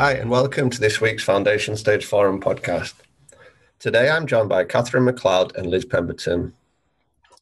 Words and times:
Hi, 0.00 0.12
and 0.12 0.30
welcome 0.30 0.70
to 0.70 0.80
this 0.80 0.98
week's 0.98 1.24
Foundation 1.24 1.76
Stage 1.76 2.06
Forum 2.06 2.40
podcast. 2.40 2.94
Today 3.78 4.08
I'm 4.08 4.26
joined 4.26 4.48
by 4.48 4.64
Catherine 4.64 5.04
McLeod 5.04 5.54
and 5.56 5.66
Liz 5.66 5.84
Pemberton. 5.84 6.54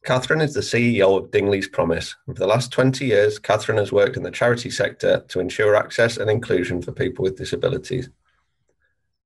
Catherine 0.03 0.41
is 0.41 0.53
the 0.53 0.59
CEO 0.59 1.17
of 1.17 1.31
Dingley's 1.31 1.69
Promise. 1.69 2.17
For 2.25 2.33
the 2.33 2.47
last 2.47 2.73
20 2.73 3.05
years, 3.05 3.39
Catherine 3.39 3.77
has 3.77 3.93
worked 3.93 4.17
in 4.17 4.23
the 4.23 4.29
charity 4.29 4.69
sector 4.69 5.23
to 5.29 5.39
ensure 5.39 5.73
access 5.73 6.17
and 6.17 6.29
inclusion 6.29 6.81
for 6.81 6.91
people 6.91 7.23
with 7.23 7.37
disabilities. 7.37 8.09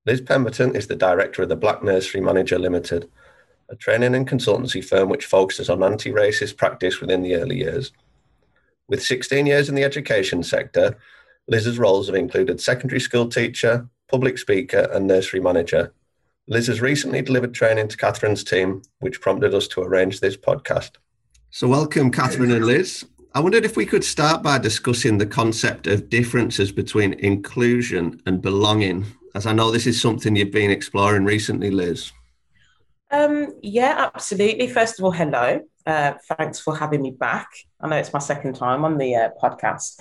Liz 0.05 0.21
Pemberton 0.21 0.75
is 0.75 0.85
the 0.85 0.95
director 0.95 1.41
of 1.41 1.49
the 1.49 1.55
Black 1.55 1.83
Nursery 1.83 2.21
Manager 2.21 2.59
Limited, 2.59 3.09
a 3.67 3.75
training 3.75 4.13
and 4.13 4.29
consultancy 4.29 4.85
firm 4.85 5.09
which 5.09 5.25
focuses 5.25 5.71
on 5.71 5.81
anti 5.81 6.11
racist 6.11 6.55
practice 6.55 7.01
within 7.01 7.23
the 7.23 7.33
early 7.33 7.57
years. 7.57 7.93
With 8.87 9.01
16 9.01 9.47
years 9.47 9.69
in 9.69 9.73
the 9.73 9.83
education 9.83 10.43
sector, 10.43 10.99
Liz's 11.47 11.77
roles 11.77 12.07
have 12.07 12.15
included 12.15 12.61
secondary 12.61 12.99
school 12.99 13.27
teacher, 13.27 13.87
public 14.09 14.37
speaker, 14.37 14.89
and 14.93 15.07
nursery 15.07 15.39
manager. 15.39 15.93
Liz 16.47 16.67
has 16.67 16.81
recently 16.81 17.21
delivered 17.21 17.53
training 17.53 17.87
to 17.89 17.97
Catherine's 17.97 18.43
team, 18.43 18.81
which 18.99 19.21
prompted 19.21 19.53
us 19.53 19.67
to 19.69 19.81
arrange 19.81 20.19
this 20.19 20.37
podcast. 20.37 20.91
So, 21.51 21.67
welcome, 21.67 22.11
Catherine 22.11 22.51
and 22.51 22.65
Liz. 22.65 23.05
I 23.33 23.39
wondered 23.39 23.65
if 23.65 23.75
we 23.75 23.85
could 23.85 24.03
start 24.03 24.43
by 24.43 24.57
discussing 24.57 25.17
the 25.17 25.25
concept 25.25 25.87
of 25.87 26.09
differences 26.09 26.71
between 26.71 27.13
inclusion 27.13 28.21
and 28.25 28.41
belonging, 28.41 29.05
as 29.35 29.45
I 29.45 29.53
know 29.53 29.71
this 29.71 29.87
is 29.87 29.99
something 29.99 30.35
you've 30.35 30.51
been 30.51 30.71
exploring 30.71 31.25
recently, 31.25 31.71
Liz. 31.71 32.11
Um, 33.11 33.53
yeah, 33.61 34.09
absolutely. 34.13 34.67
First 34.67 34.99
of 34.99 35.05
all, 35.05 35.11
hello. 35.11 35.61
Uh, 35.85 36.13
thanks 36.37 36.59
for 36.59 36.75
having 36.75 37.01
me 37.01 37.11
back. 37.11 37.47
I 37.79 37.87
know 37.87 37.97
it's 37.97 38.13
my 38.13 38.19
second 38.19 38.55
time 38.55 38.85
on 38.85 38.97
the 38.97 39.15
uh, 39.15 39.29
podcast. 39.41 39.99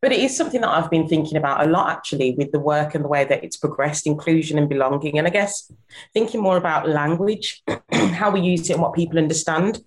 But 0.00 0.12
it 0.12 0.20
is 0.20 0.36
something 0.36 0.60
that 0.60 0.70
I've 0.70 0.90
been 0.90 1.08
thinking 1.08 1.36
about 1.36 1.66
a 1.66 1.70
lot 1.70 1.90
actually 1.90 2.34
with 2.36 2.52
the 2.52 2.60
work 2.60 2.94
and 2.94 3.04
the 3.04 3.08
way 3.08 3.24
that 3.24 3.42
it's 3.42 3.56
progressed, 3.56 4.06
inclusion 4.06 4.58
and 4.58 4.68
belonging. 4.68 5.18
And 5.18 5.26
I 5.26 5.30
guess 5.30 5.72
thinking 6.14 6.40
more 6.40 6.56
about 6.56 6.88
language, 6.88 7.62
how 7.92 8.30
we 8.30 8.40
use 8.40 8.70
it 8.70 8.74
and 8.74 8.82
what 8.82 8.94
people 8.94 9.18
understand. 9.18 9.82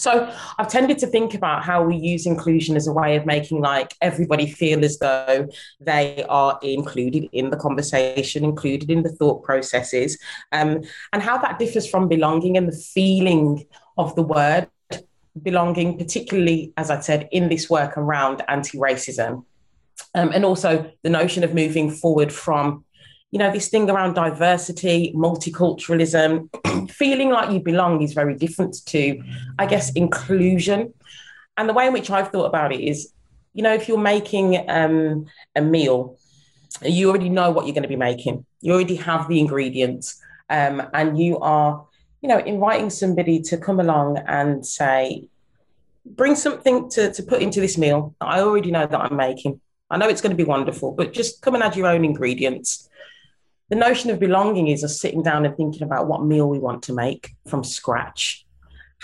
So 0.00 0.32
I've 0.56 0.68
tended 0.68 0.98
to 1.00 1.06
think 1.06 1.34
about 1.34 1.62
how 1.62 1.84
we 1.84 1.94
use 1.94 2.24
inclusion 2.24 2.74
as 2.74 2.86
a 2.86 2.92
way 2.92 3.16
of 3.16 3.26
making 3.26 3.60
like 3.60 3.94
everybody 4.00 4.50
feel 4.50 4.82
as 4.82 4.98
though 4.98 5.46
they 5.78 6.24
are 6.26 6.58
included 6.62 7.28
in 7.32 7.50
the 7.50 7.58
conversation, 7.58 8.42
included 8.42 8.90
in 8.90 9.02
the 9.02 9.10
thought 9.10 9.42
processes, 9.42 10.16
um, 10.52 10.80
and 11.12 11.22
how 11.22 11.36
that 11.36 11.58
differs 11.58 11.86
from 11.86 12.08
belonging 12.08 12.56
and 12.56 12.66
the 12.66 12.76
feeling 12.94 13.66
of 13.98 14.14
the 14.14 14.22
word 14.22 14.68
belonging, 15.40 15.98
particularly, 15.98 16.72
as 16.76 16.90
I 16.90 17.00
said, 17.00 17.28
in 17.32 17.48
this 17.48 17.68
work 17.70 17.96
around 17.96 18.42
anti 18.48 18.78
racism. 18.78 19.44
Um, 20.14 20.32
and 20.32 20.44
also 20.44 20.90
the 21.02 21.10
notion 21.10 21.44
of 21.44 21.54
moving 21.54 21.90
forward 21.90 22.32
from, 22.32 22.84
you 23.30 23.38
know, 23.38 23.52
this 23.52 23.68
thing 23.68 23.88
around 23.88 24.14
diversity, 24.14 25.12
multiculturalism, 25.14 26.90
feeling 26.90 27.30
like 27.30 27.52
you 27.52 27.60
belong 27.60 28.02
is 28.02 28.12
very 28.12 28.34
different 28.34 28.76
to, 28.86 29.22
I 29.58 29.66
guess, 29.66 29.92
inclusion. 29.92 30.92
And 31.56 31.68
the 31.68 31.74
way 31.74 31.86
in 31.86 31.92
which 31.92 32.10
I've 32.10 32.30
thought 32.30 32.46
about 32.46 32.72
it 32.72 32.80
is, 32.80 33.12
you 33.54 33.62
know, 33.62 33.74
if 33.74 33.88
you're 33.88 33.98
making 33.98 34.68
um, 34.68 35.26
a 35.54 35.60
meal, 35.60 36.16
you 36.82 37.08
already 37.10 37.28
know 37.28 37.50
what 37.50 37.66
you're 37.66 37.74
going 37.74 37.82
to 37.82 37.88
be 37.88 37.96
making. 37.96 38.46
You 38.60 38.72
already 38.72 38.96
have 38.96 39.28
the 39.28 39.38
ingredients, 39.38 40.20
um, 40.48 40.82
and 40.94 41.18
you 41.18 41.38
are 41.40 41.86
you 42.20 42.28
know, 42.28 42.38
inviting 42.38 42.90
somebody 42.90 43.40
to 43.40 43.56
come 43.56 43.80
along 43.80 44.18
and 44.26 44.64
say, 44.64 45.28
bring 46.04 46.34
something 46.34 46.88
to, 46.90 47.12
to 47.12 47.22
put 47.22 47.42
into 47.42 47.60
this 47.60 47.78
meal 47.78 48.14
I 48.20 48.40
already 48.40 48.70
know 48.70 48.86
that 48.86 49.00
I'm 49.00 49.16
making. 49.16 49.60
I 49.90 49.96
know 49.96 50.08
it's 50.08 50.20
going 50.20 50.36
to 50.36 50.36
be 50.36 50.48
wonderful, 50.48 50.92
but 50.92 51.12
just 51.12 51.42
come 51.42 51.54
and 51.54 51.64
add 51.64 51.76
your 51.76 51.88
own 51.88 52.04
ingredients. 52.04 52.88
The 53.70 53.76
notion 53.76 54.10
of 54.10 54.20
belonging 54.20 54.68
is 54.68 54.84
us 54.84 55.00
sitting 55.00 55.22
down 55.22 55.44
and 55.44 55.56
thinking 55.56 55.82
about 55.82 56.06
what 56.06 56.24
meal 56.24 56.48
we 56.48 56.58
want 56.58 56.82
to 56.84 56.92
make 56.92 57.34
from 57.48 57.64
scratch. 57.64 58.46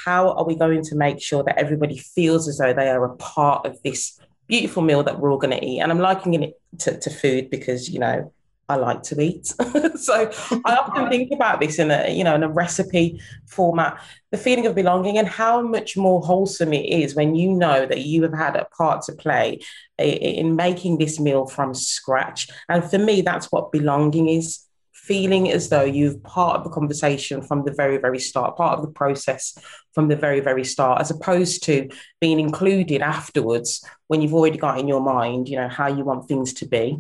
How 0.04 0.31
are 0.33 0.44
we 0.44 0.54
going 0.54 0.83
to 0.83 0.94
make 0.94 1.21
sure 1.21 1.43
that 1.44 1.59
everybody 1.59 1.98
feels 1.98 2.47
as 2.48 2.59
though 2.59 2.72
they 2.72 2.91
are 2.91 3.04
a 3.04 3.16
part 3.16 3.66
of 3.66 3.83
this 3.83 4.21
beautiful 4.47 4.83
meal 4.83 5.03
that 5.03 5.19
we're 5.19 5.31
all 5.31 5.38
going 5.38 5.59
to 5.59 5.65
eat? 5.65 5.81
And 5.81 5.91
I'm 5.91 5.98
likening 5.98 6.43
it 6.43 6.60
to, 6.81 6.98
to 6.98 7.10
food 7.10 7.50
because, 7.50 7.88
you 7.88 7.98
know, 7.98 8.33
I 8.69 8.77
like 8.77 9.03
to 9.04 9.21
eat. 9.21 9.47
so 9.97 10.31
I 10.65 10.77
often 10.77 11.09
think 11.09 11.31
about 11.32 11.60
this 11.60 11.78
in 11.78 11.91
a, 11.91 12.10
you 12.10 12.25
know, 12.25 12.34
in 12.34 12.43
a 12.43 12.49
recipe 12.49 13.21
format, 13.47 14.00
the 14.32 14.38
feeling 14.38 14.66
of 14.66 14.75
belonging 14.75 15.19
and 15.19 15.28
how 15.28 15.62
much 15.62 15.97
more 15.97 16.21
wholesome 16.21 16.72
it 16.72 16.87
is 16.87 17.15
when 17.15 17.37
you 17.37 17.53
know 17.53 17.87
that 17.87 18.04
you 18.04 18.22
have 18.25 18.34
had 18.34 18.56
a 18.56 18.65
part 18.77 19.03
to 19.03 19.12
play 19.12 19.60
in 19.99 20.56
making 20.56 20.99
this 20.99 21.21
meal 21.21 21.47
from 21.47 21.75
scratch. 21.75 22.49
And 22.69 22.82
for 22.82 22.99
me, 22.99 23.21
that's 23.21 23.53
what 23.53 23.71
belonging 23.71 24.28
is 24.28 24.66
feeling 24.93 25.53
as 25.53 25.69
though 25.69 25.84
you've 25.84 26.21
part 26.25 26.56
of 26.56 26.65
the 26.65 26.71
conversation 26.71 27.41
from 27.41 27.65
the 27.65 27.72
very, 27.72 27.97
very 27.97 28.19
start, 28.19 28.56
part 28.56 28.77
of 28.77 28.84
the 28.84 28.91
process 28.91 29.56
from 29.94 30.09
the 30.09 30.16
very, 30.16 30.41
very 30.41 30.65
start, 30.65 31.00
as 31.00 31.12
opposed 31.12 31.62
to 31.62 31.88
being 32.21 32.41
included 32.41 33.00
afterwards 33.00 33.84
when 34.09 34.21
you've 34.21 34.34
already 34.34 34.59
got 34.59 34.81
in 34.81 34.88
your 34.88 35.00
mind, 35.00 35.48
you 35.48 35.56
know, 35.56 35.69
how 35.69 35.87
you 35.87 36.03
want 36.03 36.27
things 36.27 36.53
to 36.53 36.66
be. 36.66 36.98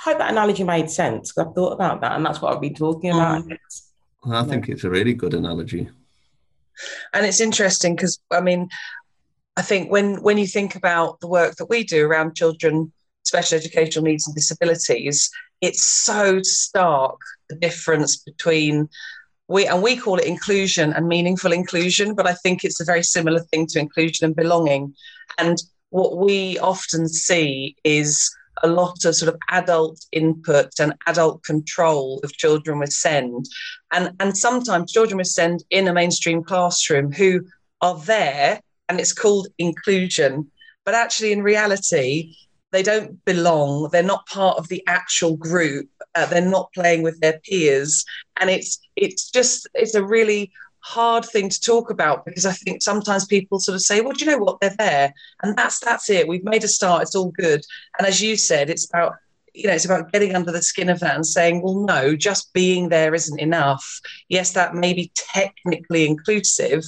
I 0.00 0.10
hope 0.10 0.18
that 0.18 0.30
analogy 0.30 0.64
made 0.64 0.90
sense. 0.90 1.32
Because 1.32 1.48
I've 1.48 1.54
thought 1.54 1.72
about 1.72 2.00
that, 2.00 2.12
and 2.12 2.24
that's 2.24 2.40
what 2.40 2.54
I've 2.54 2.60
been 2.60 2.74
talking 2.74 3.10
about. 3.10 3.44
Mm. 3.44 3.58
I 4.28 4.42
think 4.44 4.68
it's 4.68 4.84
a 4.84 4.90
really 4.90 5.14
good 5.14 5.34
analogy. 5.34 5.88
And 7.14 7.24
it's 7.24 7.40
interesting 7.40 7.94
because 7.94 8.18
I 8.30 8.40
mean, 8.40 8.68
I 9.56 9.62
think 9.62 9.90
when 9.90 10.22
when 10.22 10.38
you 10.38 10.46
think 10.46 10.74
about 10.74 11.20
the 11.20 11.28
work 11.28 11.56
that 11.56 11.70
we 11.70 11.84
do 11.84 12.06
around 12.06 12.36
children, 12.36 12.92
special 13.24 13.58
educational 13.58 14.04
needs 14.04 14.26
and 14.26 14.34
disabilities, 14.34 15.30
it's 15.60 15.88
so 15.88 16.42
stark 16.42 17.18
the 17.48 17.56
difference 17.56 18.16
between 18.16 18.88
we 19.48 19.66
and 19.66 19.82
we 19.82 19.96
call 19.96 20.18
it 20.18 20.26
inclusion 20.26 20.92
and 20.92 21.06
meaningful 21.06 21.52
inclusion, 21.52 22.14
but 22.14 22.26
I 22.26 22.34
think 22.34 22.64
it's 22.64 22.80
a 22.80 22.84
very 22.84 23.02
similar 23.02 23.40
thing 23.40 23.66
to 23.68 23.78
inclusion 23.78 24.26
and 24.26 24.36
belonging. 24.36 24.94
And 25.38 25.62
what 25.90 26.18
we 26.18 26.58
often 26.58 27.08
see 27.08 27.76
is 27.84 28.34
a 28.62 28.68
lot 28.68 29.04
of 29.04 29.14
sort 29.14 29.32
of 29.32 29.40
adult 29.50 30.04
input 30.12 30.70
and 30.78 30.94
adult 31.06 31.42
control 31.44 32.20
of 32.24 32.32
children 32.32 32.78
with 32.78 32.92
SEND. 32.92 33.46
And, 33.92 34.12
and 34.20 34.36
sometimes 34.36 34.92
children 34.92 35.18
with 35.18 35.26
SEND 35.26 35.64
in 35.70 35.88
a 35.88 35.92
mainstream 35.92 36.42
classroom 36.42 37.12
who 37.12 37.42
are 37.80 37.98
there 37.98 38.60
and 38.88 39.00
it's 39.00 39.12
called 39.12 39.48
inclusion. 39.58 40.50
But 40.84 40.94
actually, 40.94 41.32
in 41.32 41.42
reality, 41.42 42.34
they 42.72 42.82
don't 42.82 43.24
belong. 43.24 43.88
They're 43.90 44.02
not 44.02 44.26
part 44.26 44.58
of 44.58 44.68
the 44.68 44.82
actual 44.86 45.36
group. 45.36 45.88
Uh, 46.14 46.26
they're 46.26 46.40
not 46.40 46.72
playing 46.72 47.02
with 47.02 47.20
their 47.20 47.40
peers. 47.48 48.04
And 48.38 48.50
it's 48.50 48.78
it's 48.96 49.30
just 49.30 49.68
it's 49.74 49.94
a 49.94 50.04
really 50.04 50.52
hard 50.86 51.24
thing 51.24 51.48
to 51.48 51.60
talk 51.60 51.90
about 51.90 52.24
because 52.24 52.46
I 52.46 52.52
think 52.52 52.80
sometimes 52.80 53.26
people 53.26 53.58
sort 53.58 53.74
of 53.74 53.82
say, 53.82 54.00
well, 54.00 54.12
do 54.12 54.24
you 54.24 54.30
know 54.30 54.38
what? 54.38 54.60
They're 54.60 54.76
there. 54.78 55.12
And 55.42 55.56
that's 55.56 55.80
that's 55.80 56.08
it. 56.08 56.28
We've 56.28 56.44
made 56.44 56.62
a 56.62 56.68
start. 56.68 57.02
It's 57.02 57.16
all 57.16 57.32
good. 57.32 57.64
And 57.98 58.06
as 58.06 58.22
you 58.22 58.36
said, 58.36 58.70
it's 58.70 58.88
about 58.88 59.16
you 59.52 59.66
know, 59.66 59.72
it's 59.72 59.86
about 59.86 60.12
getting 60.12 60.36
under 60.36 60.52
the 60.52 60.62
skin 60.62 60.90
of 60.90 61.00
that 61.00 61.16
and 61.16 61.26
saying, 61.26 61.62
well, 61.62 61.80
no, 61.80 62.14
just 62.14 62.52
being 62.52 62.90
there 62.90 63.14
isn't 63.14 63.40
enough. 63.40 64.00
Yes, 64.28 64.52
that 64.52 64.74
may 64.74 64.92
be 64.92 65.10
technically 65.14 66.06
inclusive, 66.06 66.84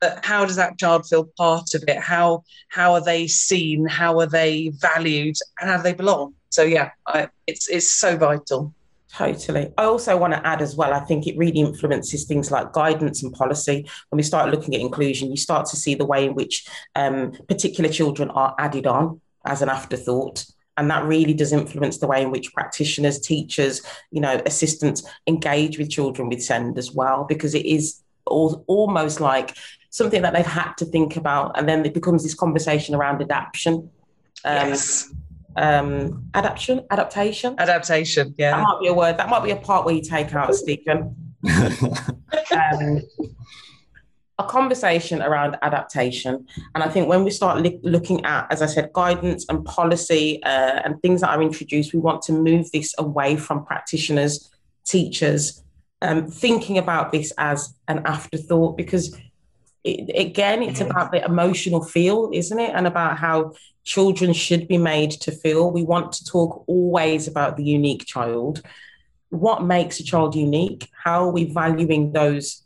but 0.00 0.24
how 0.24 0.44
does 0.44 0.56
that 0.56 0.78
child 0.78 1.06
feel 1.06 1.30
part 1.36 1.74
of 1.74 1.84
it? 1.88 1.98
How 1.98 2.44
how 2.68 2.92
are 2.92 3.04
they 3.04 3.28
seen? 3.28 3.86
How 3.86 4.18
are 4.20 4.26
they 4.26 4.72
valued? 4.80 5.36
And 5.60 5.70
how 5.70 5.78
do 5.78 5.84
they 5.84 5.94
belong? 5.94 6.34
So 6.50 6.64
yeah, 6.64 6.90
I, 7.06 7.28
it's 7.46 7.68
it's 7.68 7.94
so 7.94 8.16
vital. 8.16 8.74
Totally. 9.14 9.72
I 9.78 9.84
also 9.84 10.16
want 10.16 10.34
to 10.34 10.46
add 10.46 10.60
as 10.60 10.76
well, 10.76 10.92
I 10.92 11.00
think 11.00 11.26
it 11.26 11.36
really 11.36 11.60
influences 11.60 12.24
things 12.24 12.50
like 12.50 12.72
guidance 12.72 13.22
and 13.22 13.32
policy. 13.32 13.88
When 14.10 14.18
we 14.18 14.22
start 14.22 14.50
looking 14.50 14.74
at 14.74 14.80
inclusion, 14.80 15.30
you 15.30 15.36
start 15.36 15.66
to 15.66 15.76
see 15.76 15.94
the 15.94 16.04
way 16.04 16.26
in 16.26 16.34
which 16.34 16.66
um, 16.94 17.32
particular 17.48 17.90
children 17.90 18.30
are 18.30 18.54
added 18.58 18.86
on 18.86 19.20
as 19.44 19.62
an 19.62 19.70
afterthought. 19.70 20.44
And 20.76 20.90
that 20.90 21.04
really 21.04 21.34
does 21.34 21.52
influence 21.52 21.98
the 21.98 22.06
way 22.06 22.22
in 22.22 22.30
which 22.30 22.52
practitioners, 22.52 23.18
teachers, 23.18 23.82
you 24.10 24.20
know, 24.20 24.40
assistants 24.46 25.02
engage 25.26 25.78
with 25.78 25.90
children 25.90 26.28
with 26.28 26.42
SEND 26.42 26.78
as 26.78 26.92
well, 26.92 27.24
because 27.24 27.54
it 27.54 27.66
is 27.66 28.02
almost 28.26 29.20
like 29.20 29.56
something 29.90 30.20
that 30.20 30.34
they've 30.34 30.46
had 30.46 30.74
to 30.74 30.84
think 30.84 31.16
about. 31.16 31.58
And 31.58 31.66
then 31.66 31.84
it 31.84 31.94
becomes 31.94 32.22
this 32.22 32.34
conversation 32.34 32.94
around 32.94 33.22
adaptation. 33.22 33.90
Um, 34.44 34.68
yes 34.68 35.10
um, 35.58 36.30
adaptation, 36.34 36.84
adaptation, 36.90 37.54
adaptation. 37.58 38.34
Yeah, 38.38 38.56
that 38.56 38.62
might 38.62 38.80
be 38.80 38.88
a 38.88 38.94
word. 38.94 39.16
That 39.18 39.28
might 39.28 39.42
be 39.42 39.50
a 39.50 39.56
part 39.56 39.84
where 39.84 39.94
you 39.94 40.02
take 40.02 40.34
out 40.34 40.54
Stephen. 40.54 41.14
um, 42.52 43.02
a 44.40 44.44
conversation 44.44 45.20
around 45.20 45.56
adaptation, 45.62 46.46
and 46.74 46.84
I 46.84 46.88
think 46.88 47.08
when 47.08 47.24
we 47.24 47.30
start 47.30 47.60
li- 47.60 47.80
looking 47.82 48.24
at, 48.24 48.46
as 48.52 48.62
I 48.62 48.66
said, 48.66 48.92
guidance 48.92 49.44
and 49.48 49.64
policy 49.64 50.40
uh, 50.44 50.80
and 50.84 51.00
things 51.02 51.22
that 51.22 51.30
are 51.30 51.42
introduced, 51.42 51.92
we 51.92 51.98
want 51.98 52.22
to 52.22 52.32
move 52.32 52.70
this 52.70 52.94
away 52.98 53.36
from 53.36 53.64
practitioners, 53.64 54.48
teachers, 54.84 55.64
um, 56.02 56.28
thinking 56.28 56.78
about 56.78 57.10
this 57.10 57.32
as 57.36 57.74
an 57.88 58.02
afterthought 58.04 58.76
because 58.76 59.16
it, 59.84 60.10
again, 60.18 60.62
it's 60.62 60.80
about 60.80 61.12
the 61.12 61.24
emotional 61.24 61.84
feel, 61.84 62.30
isn't 62.32 62.58
it? 62.58 62.72
And 62.74 62.86
about 62.86 63.18
how 63.18 63.54
children 63.84 64.32
should 64.32 64.68
be 64.68 64.78
made 64.78 65.12
to 65.12 65.32
feel. 65.32 65.70
We 65.70 65.82
want 65.82 66.12
to 66.12 66.24
talk 66.24 66.64
always 66.66 67.26
about 67.28 67.56
the 67.56 67.64
unique 67.64 68.04
child. 68.04 68.62
What 69.30 69.64
makes 69.64 70.00
a 70.00 70.04
child 70.04 70.34
unique? 70.34 70.88
How 71.04 71.24
are 71.24 71.32
we 71.32 71.44
valuing 71.44 72.12
those 72.12 72.62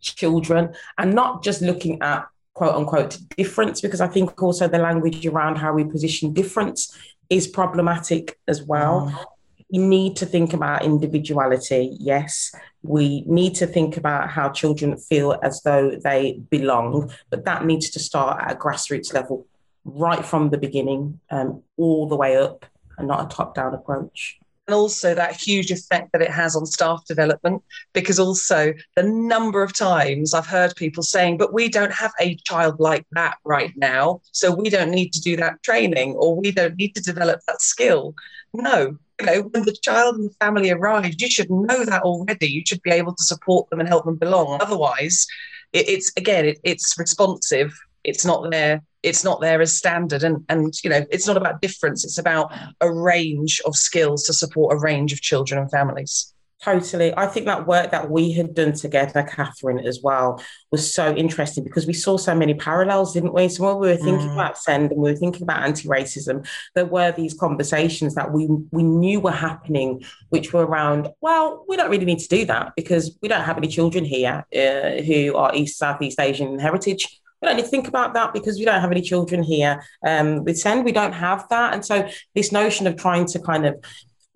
children 0.00 0.74
and 0.98 1.14
not 1.14 1.44
just 1.44 1.62
looking 1.62 2.02
at 2.02 2.26
quote 2.54 2.74
unquote 2.74 3.18
difference? 3.36 3.80
Because 3.80 4.00
I 4.00 4.08
think 4.08 4.40
also 4.42 4.68
the 4.68 4.78
language 4.78 5.26
around 5.26 5.56
how 5.56 5.72
we 5.72 5.84
position 5.84 6.32
difference 6.32 6.96
is 7.30 7.46
problematic 7.46 8.38
as 8.46 8.62
well. 8.62 9.10
Mm. 9.10 9.24
We 9.72 9.78
need 9.78 10.16
to 10.16 10.26
think 10.26 10.52
about 10.52 10.84
individuality, 10.84 11.96
yes. 11.98 12.54
We 12.82 13.24
need 13.26 13.54
to 13.56 13.66
think 13.66 13.96
about 13.96 14.30
how 14.30 14.50
children 14.50 14.96
feel 14.96 15.38
as 15.42 15.62
though 15.62 15.90
they 15.90 16.40
belong, 16.50 17.10
but 17.30 17.44
that 17.46 17.64
needs 17.64 17.90
to 17.90 17.98
start 17.98 18.42
at 18.42 18.52
a 18.52 18.54
grassroots 18.54 19.12
level 19.12 19.46
right 19.84 20.24
from 20.24 20.50
the 20.50 20.58
beginning, 20.58 21.18
um, 21.30 21.62
all 21.76 22.06
the 22.06 22.16
way 22.16 22.36
up, 22.36 22.66
and 22.98 23.08
not 23.08 23.24
a 23.24 23.34
top 23.34 23.54
down 23.54 23.74
approach 23.74 24.38
and 24.66 24.74
also 24.74 25.14
that 25.14 25.34
huge 25.34 25.70
effect 25.70 26.12
that 26.12 26.22
it 26.22 26.30
has 26.30 26.54
on 26.54 26.64
staff 26.66 27.04
development 27.06 27.62
because 27.92 28.18
also 28.18 28.72
the 28.96 29.02
number 29.02 29.62
of 29.62 29.76
times 29.76 30.34
i've 30.34 30.46
heard 30.46 30.74
people 30.76 31.02
saying 31.02 31.36
but 31.36 31.52
we 31.52 31.68
don't 31.68 31.92
have 31.92 32.12
a 32.20 32.36
child 32.44 32.78
like 32.78 33.04
that 33.12 33.36
right 33.44 33.72
now 33.76 34.20
so 34.32 34.54
we 34.54 34.70
don't 34.70 34.90
need 34.90 35.12
to 35.12 35.20
do 35.20 35.36
that 35.36 35.62
training 35.62 36.12
or 36.14 36.36
we 36.36 36.50
don't 36.50 36.76
need 36.76 36.94
to 36.94 37.02
develop 37.02 37.40
that 37.46 37.60
skill 37.60 38.14
no 38.54 38.96
you 39.20 39.26
know 39.26 39.42
when 39.42 39.64
the 39.64 39.76
child 39.82 40.16
and 40.16 40.30
the 40.30 40.34
family 40.34 40.70
arrives 40.70 41.16
you 41.20 41.30
should 41.30 41.50
know 41.50 41.84
that 41.84 42.02
already. 42.02 42.46
You 42.46 42.62
should 42.66 42.82
be 42.82 42.90
able 42.90 43.14
to 43.14 43.24
support 43.24 43.68
them 43.70 43.80
and 43.80 43.88
help 43.88 44.04
them 44.04 44.16
belong. 44.16 44.60
Otherwise 44.60 45.26
it, 45.72 45.88
it's 45.88 46.12
again 46.16 46.44
it, 46.44 46.58
it's 46.64 46.94
responsive. 46.98 47.72
It's 48.04 48.24
not 48.24 48.50
there 48.50 48.82
it's 49.02 49.24
not 49.24 49.40
there 49.40 49.60
as 49.60 49.76
standard. 49.76 50.22
And 50.22 50.44
and 50.48 50.74
you 50.82 50.90
know 50.90 51.04
it's 51.10 51.26
not 51.26 51.36
about 51.36 51.60
difference. 51.60 52.04
It's 52.04 52.18
about 52.18 52.52
a 52.80 52.92
range 52.92 53.60
of 53.66 53.76
skills 53.76 54.24
to 54.24 54.32
support 54.32 54.74
a 54.74 54.80
range 54.80 55.12
of 55.12 55.20
children 55.20 55.60
and 55.60 55.70
families 55.70 56.32
Totally. 56.62 57.12
I 57.16 57.26
think 57.26 57.46
that 57.46 57.66
work 57.66 57.90
that 57.90 58.08
we 58.08 58.30
had 58.30 58.54
done 58.54 58.72
together, 58.72 59.24
Catherine, 59.24 59.80
as 59.80 60.00
well, 60.00 60.40
was 60.70 60.94
so 60.94 61.12
interesting 61.12 61.64
because 61.64 61.88
we 61.88 61.92
saw 61.92 62.16
so 62.16 62.36
many 62.36 62.54
parallels, 62.54 63.14
didn't 63.14 63.34
we? 63.34 63.48
So 63.48 63.64
when 63.64 63.80
we 63.80 63.88
were 63.88 63.96
thinking 63.96 64.28
mm. 64.28 64.34
about 64.34 64.56
SEND 64.56 64.92
and 64.92 65.02
we 65.02 65.10
were 65.10 65.16
thinking 65.16 65.42
about 65.42 65.64
anti-racism, 65.64 66.46
there 66.76 66.86
were 66.86 67.10
these 67.10 67.34
conversations 67.34 68.14
that 68.14 68.30
we 68.32 68.46
we 68.70 68.84
knew 68.84 69.18
were 69.18 69.32
happening, 69.32 70.04
which 70.28 70.52
were 70.52 70.64
around, 70.64 71.08
well, 71.20 71.64
we 71.68 71.76
don't 71.76 71.90
really 71.90 72.04
need 72.04 72.20
to 72.20 72.28
do 72.28 72.44
that 72.44 72.74
because 72.76 73.18
we 73.20 73.28
don't 73.28 73.42
have 73.42 73.58
any 73.58 73.66
children 73.66 74.04
here 74.04 74.46
uh, 74.54 75.02
who 75.02 75.34
are 75.34 75.52
East 75.56 75.78
Southeast 75.78 76.20
Asian 76.20 76.60
heritage 76.60 77.20
we 77.40 77.48
don't 77.48 77.56
need 77.56 77.64
to 77.64 77.68
think 77.68 77.88
about 77.88 78.14
that 78.14 78.32
because 78.32 78.56
we 78.56 78.64
don't 78.64 78.80
have 78.80 78.92
any 78.92 79.02
children 79.02 79.42
here. 79.42 79.82
Um, 80.06 80.44
with 80.44 80.60
SEND, 80.60 80.84
we 80.84 80.92
don't 80.92 81.12
have 81.12 81.48
that. 81.48 81.74
And 81.74 81.84
so 81.84 82.08
this 82.36 82.52
notion 82.52 82.86
of 82.86 82.96
trying 82.96 83.26
to 83.26 83.40
kind 83.40 83.66
of 83.66 83.82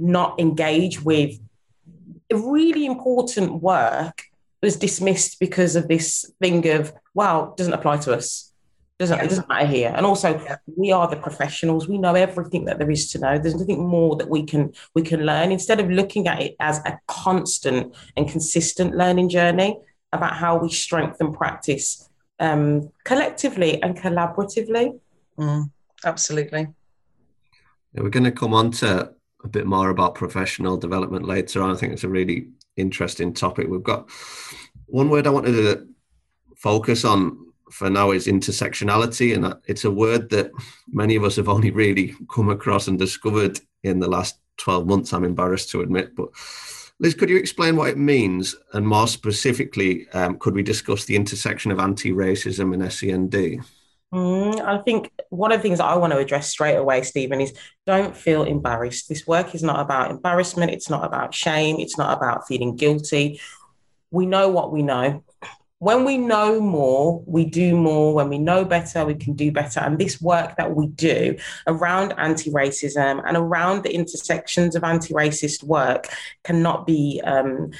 not 0.00 0.40
engage 0.40 1.02
with 1.02 1.38
really 2.32 2.86
important 2.86 3.62
work 3.62 4.22
was 4.62 4.76
dismissed 4.76 5.38
because 5.38 5.76
of 5.76 5.88
this 5.88 6.30
thing 6.40 6.68
of, 6.68 6.92
well, 7.14 7.54
doesn't 7.56 7.72
apply 7.72 7.98
to 7.98 8.14
us. 8.14 8.52
Doesn't, 8.98 9.18
yeah. 9.18 9.24
It 9.24 9.28
doesn't 9.28 9.48
matter 9.48 9.66
here. 9.66 9.92
And 9.94 10.06
also 10.06 10.40
yeah. 10.42 10.56
we 10.74 10.90
are 10.90 11.06
the 11.06 11.16
professionals. 11.16 11.86
We 11.86 11.98
know 11.98 12.14
everything 12.14 12.64
that 12.64 12.78
there 12.78 12.90
is 12.90 13.10
to 13.12 13.18
know. 13.18 13.38
There's 13.38 13.54
nothing 13.54 13.86
more 13.86 14.16
that 14.16 14.30
we 14.30 14.44
can 14.44 14.72
we 14.94 15.02
can 15.02 15.26
learn. 15.26 15.52
Instead 15.52 15.80
of 15.80 15.90
looking 15.90 16.28
at 16.28 16.40
it 16.40 16.56
as 16.60 16.78
a 16.78 16.98
constant 17.06 17.94
and 18.16 18.26
consistent 18.26 18.96
learning 18.96 19.28
journey 19.28 19.78
about 20.12 20.34
how 20.36 20.56
we 20.56 20.70
strengthen 20.70 21.34
practice 21.34 22.08
um, 22.40 22.90
collectively 23.04 23.82
and 23.82 23.98
collaboratively. 23.98 24.98
Mm, 25.38 25.70
absolutely. 26.04 26.68
Yeah, 27.92 28.02
we're 28.02 28.08
going 28.08 28.24
to 28.24 28.32
come 28.32 28.54
on 28.54 28.70
to 28.72 29.12
a 29.46 29.48
bit 29.48 29.66
more 29.66 29.90
about 29.90 30.14
professional 30.14 30.76
development 30.76 31.24
later 31.24 31.62
on. 31.62 31.70
I 31.70 31.76
think 31.76 31.92
it's 31.92 32.04
a 32.04 32.08
really 32.08 32.48
interesting 32.76 33.32
topic. 33.32 33.68
We've 33.68 33.82
got 33.82 34.10
one 34.86 35.08
word 35.08 35.26
I 35.26 35.30
wanted 35.30 35.52
to 35.52 35.86
focus 36.56 37.04
on 37.04 37.46
for 37.70 37.90
now 37.90 38.12
is 38.12 38.26
intersectionality, 38.26 39.34
and 39.34 39.54
it's 39.66 39.84
a 39.84 39.90
word 39.90 40.30
that 40.30 40.52
many 40.88 41.16
of 41.16 41.24
us 41.24 41.36
have 41.36 41.48
only 41.48 41.70
really 41.70 42.14
come 42.32 42.48
across 42.48 42.86
and 42.86 42.98
discovered 42.98 43.60
in 43.82 43.98
the 43.98 44.08
last 44.08 44.38
12 44.58 44.86
months, 44.86 45.12
I'm 45.12 45.24
embarrassed 45.24 45.70
to 45.70 45.80
admit. 45.80 46.14
But 46.14 46.28
Liz, 46.98 47.14
could 47.14 47.28
you 47.28 47.36
explain 47.36 47.76
what 47.76 47.90
it 47.90 47.98
means? 47.98 48.54
And 48.72 48.86
more 48.86 49.08
specifically, 49.08 50.08
um, 50.10 50.38
could 50.38 50.54
we 50.54 50.62
discuss 50.62 51.04
the 51.04 51.16
intersection 51.16 51.70
of 51.70 51.80
anti 51.80 52.12
racism 52.12 52.72
and 52.72 52.92
SEND? 52.92 53.64
Mm, 54.14 54.60
I 54.60 54.78
think 54.82 55.10
one 55.30 55.52
of 55.52 55.58
the 55.58 55.62
things 55.62 55.80
I 55.80 55.96
want 55.96 56.12
to 56.12 56.18
address 56.18 56.48
straight 56.48 56.76
away, 56.76 57.02
Stephen, 57.02 57.40
is 57.40 57.52
don't 57.86 58.16
feel 58.16 58.44
embarrassed. 58.44 59.08
This 59.08 59.26
work 59.26 59.54
is 59.54 59.62
not 59.62 59.80
about 59.80 60.10
embarrassment. 60.10 60.70
It's 60.70 60.88
not 60.88 61.04
about 61.04 61.34
shame. 61.34 61.76
It's 61.80 61.98
not 61.98 62.16
about 62.16 62.46
feeling 62.46 62.76
guilty. 62.76 63.40
We 64.10 64.26
know 64.26 64.48
what 64.48 64.72
we 64.72 64.82
know 64.82 65.24
when 65.78 66.04
we 66.04 66.16
know 66.16 66.60
more, 66.60 67.22
we 67.26 67.44
do 67.44 67.76
more. 67.76 68.14
When 68.14 68.28
we 68.30 68.38
know 68.38 68.64
better, 68.64 69.04
we 69.04 69.14
can 69.14 69.34
do 69.34 69.52
better. 69.52 69.80
And 69.80 69.98
this 69.98 70.20
work 70.20 70.56
that 70.56 70.74
we 70.74 70.88
do 70.88 71.36
around 71.66 72.14
anti 72.16 72.50
racism 72.50 73.22
and 73.26 73.36
around 73.36 73.82
the 73.82 73.94
intersections 73.94 74.74
of 74.74 74.84
anti 74.84 75.12
racist 75.12 75.62
work 75.62 76.08
cannot 76.44 76.86
be, 76.86 77.20
um, 77.24 77.72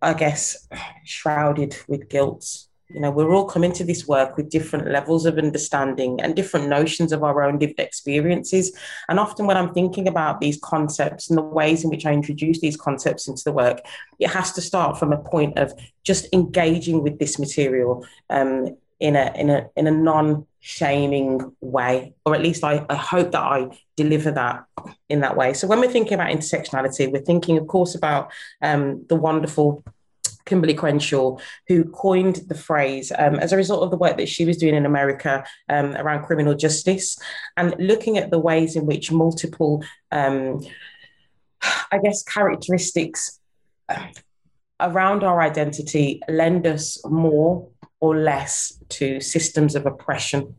I 0.00 0.14
guess, 0.14 0.68
shrouded 1.04 1.76
with 1.88 2.08
guilt 2.08 2.66
you 2.92 3.00
know 3.00 3.10
we're 3.10 3.32
all 3.32 3.44
coming 3.44 3.72
to 3.72 3.84
this 3.84 4.06
work 4.06 4.36
with 4.36 4.50
different 4.50 4.90
levels 4.90 5.26
of 5.26 5.38
understanding 5.38 6.20
and 6.20 6.34
different 6.34 6.68
notions 6.68 7.12
of 7.12 7.22
our 7.22 7.42
own 7.42 7.58
lived 7.58 7.78
experiences. 7.78 8.76
And 9.08 9.18
often 9.18 9.46
when 9.46 9.56
i'm 9.56 9.72
thinking 9.72 10.08
about 10.08 10.40
these 10.40 10.58
concepts 10.62 11.28
and 11.28 11.38
the 11.38 11.42
ways 11.42 11.84
in 11.84 11.90
which 11.90 12.06
i 12.06 12.12
introduce 12.12 12.60
these 12.60 12.76
concepts 12.76 13.28
into 13.28 13.42
the 13.44 13.52
work 13.52 13.80
it 14.18 14.30
has 14.30 14.52
to 14.52 14.60
start 14.60 14.98
from 14.98 15.12
a 15.12 15.18
point 15.18 15.58
of 15.58 15.72
just 16.04 16.28
engaging 16.32 17.02
with 17.02 17.18
this 17.18 17.38
material 17.38 18.06
um, 18.28 18.76
in 18.98 19.16
a 19.16 19.32
in 19.36 19.50
a 19.50 19.68
in 19.76 19.86
a 19.86 19.90
non 19.90 20.46
shaming 20.60 21.54
way 21.60 22.12
or 22.26 22.34
at 22.34 22.42
least 22.42 22.62
I, 22.62 22.84
I 22.90 22.94
hope 22.94 23.32
that 23.32 23.40
i 23.40 23.70
deliver 23.96 24.30
that 24.30 24.64
in 25.08 25.20
that 25.20 25.36
way. 25.36 25.52
So 25.52 25.66
when 25.66 25.80
we're 25.80 25.90
thinking 25.90 26.14
about 26.14 26.30
intersectionality 26.30 27.10
we're 27.12 27.20
thinking 27.20 27.58
of 27.58 27.66
course 27.66 27.94
about 27.94 28.30
um, 28.62 29.04
the 29.08 29.16
wonderful 29.16 29.84
Kimberlé 30.46 30.76
Crenshaw, 30.76 31.36
who 31.68 31.84
coined 31.84 32.36
the 32.48 32.54
phrase 32.54 33.12
um, 33.18 33.36
as 33.36 33.52
a 33.52 33.56
result 33.56 33.82
of 33.82 33.90
the 33.90 33.96
work 33.96 34.16
that 34.16 34.28
she 34.28 34.44
was 34.44 34.56
doing 34.56 34.74
in 34.74 34.86
America 34.86 35.44
um, 35.68 35.96
around 35.96 36.24
criminal 36.24 36.54
justice 36.54 37.18
and 37.56 37.74
looking 37.78 38.18
at 38.18 38.30
the 38.30 38.38
ways 38.38 38.76
in 38.76 38.86
which 38.86 39.12
multiple, 39.12 39.84
um, 40.10 40.64
I 41.92 41.98
guess, 42.02 42.22
characteristics 42.22 43.38
uh, 43.88 44.06
around 44.80 45.24
our 45.24 45.40
identity 45.40 46.20
lend 46.28 46.66
us 46.66 46.98
more 47.04 47.68
or 48.00 48.16
less 48.16 48.78
to 48.88 49.20
systems 49.20 49.74
of 49.74 49.86
oppression. 49.86 50.54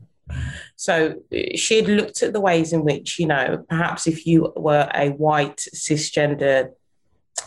So 0.76 1.16
she 1.56 1.76
had 1.76 1.88
looked 1.88 2.22
at 2.22 2.32
the 2.32 2.40
ways 2.40 2.72
in 2.72 2.84
which, 2.84 3.18
you 3.18 3.26
know, 3.26 3.64
perhaps 3.68 4.06
if 4.06 4.26
you 4.26 4.52
were 4.56 4.88
a 4.94 5.10
white 5.10 5.58
cisgender 5.74 6.70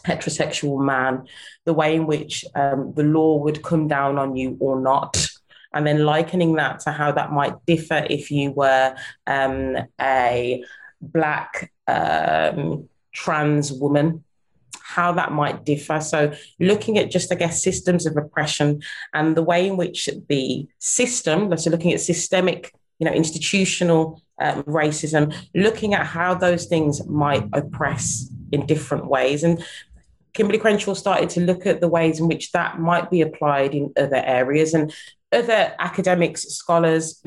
heterosexual 0.06 0.84
man, 0.84 1.28
the 1.66 1.74
way 1.74 1.96
in 1.96 2.06
which 2.06 2.46
um, 2.56 2.94
the 2.96 3.04
law 3.04 3.38
would 3.38 3.64
come 3.64 3.88
down 3.88 4.18
on 4.18 4.36
you 4.36 4.58
or 4.60 4.80
not. 4.80 5.28
And 5.74 5.86
then 5.86 6.06
likening 6.06 6.56
that 6.56 6.80
to 6.82 6.92
how 6.92 7.12
that 7.12 7.32
might 7.32 7.54
differ 7.66 8.06
if 8.10 8.32
you 8.32 8.52
were 8.52 8.96
um, 9.28 9.78
a 10.00 10.64
black 11.02 11.72
um, 11.88 12.88
trans 13.12 13.74
woman, 13.74 14.24
how 14.82 15.12
that 15.14 15.32
might 15.32 15.66
differ. 15.66 16.00
So, 16.00 16.34
looking 16.60 16.98
at 16.98 17.12
just, 17.12 17.32
I 17.32 17.36
guess, 17.36 17.62
systems 17.62 18.06
of 18.06 18.16
oppression 18.16 18.82
and 19.14 19.36
the 19.36 19.44
way 19.44 19.68
in 19.68 19.76
which 19.76 20.08
the 20.30 20.68
system, 20.80 21.58
so 21.58 21.70
looking 21.70 21.92
at 21.92 22.00
systemic, 22.00 22.74
you 23.00 23.06
know, 23.06 23.14
institutional 23.14 24.22
um, 24.40 24.64
racism, 24.64 25.36
looking 25.54 25.94
at 25.94 26.06
how 26.06 26.34
those 26.36 26.66
things 26.66 27.06
might 27.08 27.48
oppress 27.54 28.30
in 28.52 28.66
different 28.66 29.08
ways. 29.08 29.44
And 29.44 29.64
Kimberlé 30.36 30.60
Crenshaw 30.60 30.94
started 30.94 31.30
to 31.32 31.42
look 31.42 31.66
at 31.66 31.80
the 31.80 31.88
ways 31.88 32.20
in 32.20 32.28
which 32.28 32.52
that 32.52 32.80
might 32.80 33.10
be 33.10 33.22
applied 33.22 33.74
in 33.74 33.94
other 33.98 34.22
areas 34.26 34.74
and 34.74 34.94
other 35.32 35.74
academics, 35.80 36.44
scholars, 36.44 37.24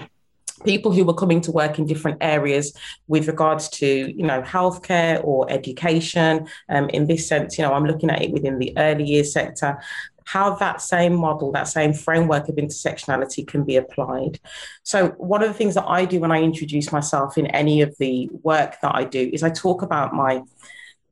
people 0.64 0.92
who 0.92 1.04
were 1.04 1.14
coming 1.14 1.40
to 1.40 1.52
work 1.52 1.78
in 1.78 1.86
different 1.86 2.18
areas 2.20 2.76
with 3.06 3.28
regards 3.28 3.68
to 3.68 3.86
you 3.86 4.26
know 4.26 4.42
healthcare 4.42 5.22
or 5.24 5.50
education 5.50 6.48
um, 6.68 6.88
in 6.90 7.06
this 7.06 7.28
sense 7.28 7.56
you 7.56 7.62
know 7.62 7.72
i'm 7.72 7.84
looking 7.84 8.10
at 8.10 8.22
it 8.22 8.32
within 8.32 8.58
the 8.58 8.72
early 8.76 9.04
years 9.04 9.32
sector 9.32 9.78
how 10.24 10.54
that 10.56 10.82
same 10.82 11.14
model 11.14 11.52
that 11.52 11.68
same 11.68 11.92
framework 11.92 12.48
of 12.48 12.56
intersectionality 12.56 13.46
can 13.46 13.64
be 13.64 13.76
applied. 13.76 14.38
So 14.82 15.10
one 15.16 15.42
of 15.42 15.48
the 15.48 15.54
things 15.54 15.74
that 15.74 15.86
i 15.86 16.04
do 16.04 16.20
when 16.20 16.32
i 16.32 16.42
introduce 16.42 16.92
myself 16.92 17.38
in 17.38 17.46
any 17.46 17.80
of 17.80 17.96
the 17.98 18.28
work 18.42 18.76
that 18.82 18.94
i 18.94 19.04
do 19.04 19.30
is 19.32 19.42
i 19.42 19.50
talk 19.50 19.82
about 19.82 20.12
my 20.12 20.42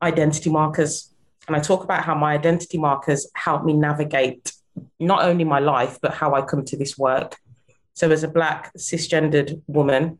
identity 0.02 0.50
markers 0.50 1.10
and 1.46 1.56
I 1.56 1.60
talk 1.60 1.84
about 1.84 2.04
how 2.04 2.14
my 2.14 2.34
identity 2.34 2.78
markers 2.78 3.28
help 3.34 3.64
me 3.64 3.72
navigate 3.72 4.52
not 4.98 5.24
only 5.24 5.44
my 5.44 5.58
life, 5.58 5.98
but 6.00 6.14
how 6.14 6.34
I 6.34 6.42
come 6.42 6.64
to 6.66 6.76
this 6.76 6.98
work. 6.98 7.36
So, 7.94 8.10
as 8.10 8.22
a 8.22 8.28
Black 8.28 8.72
cisgendered 8.74 9.62
woman, 9.66 10.18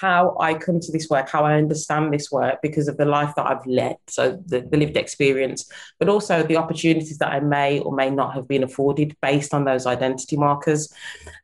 how 0.00 0.36
I 0.38 0.54
come 0.54 0.80
to 0.80 0.92
this 0.92 1.08
work, 1.08 1.28
how 1.28 1.44
I 1.44 1.54
understand 1.54 2.12
this 2.12 2.30
work 2.30 2.60
because 2.62 2.86
of 2.86 2.98
the 2.98 3.04
life 3.06 3.34
that 3.36 3.46
I've 3.46 3.66
led, 3.66 3.96
so 4.06 4.42
the, 4.46 4.60
the, 4.60 4.76
lived 4.76 4.96
experience, 4.96 5.70
but 5.98 6.08
also 6.08 6.42
the 6.42 6.56
opportunities 6.56 7.18
that 7.18 7.32
I 7.32 7.40
may 7.40 7.80
or 7.80 7.94
may 7.94 8.10
not 8.10 8.34
have 8.34 8.46
been 8.46 8.62
afforded 8.62 9.16
based 9.22 9.54
on 9.54 9.64
those 9.64 9.86
identity 9.86 10.36
markers. 10.36 10.92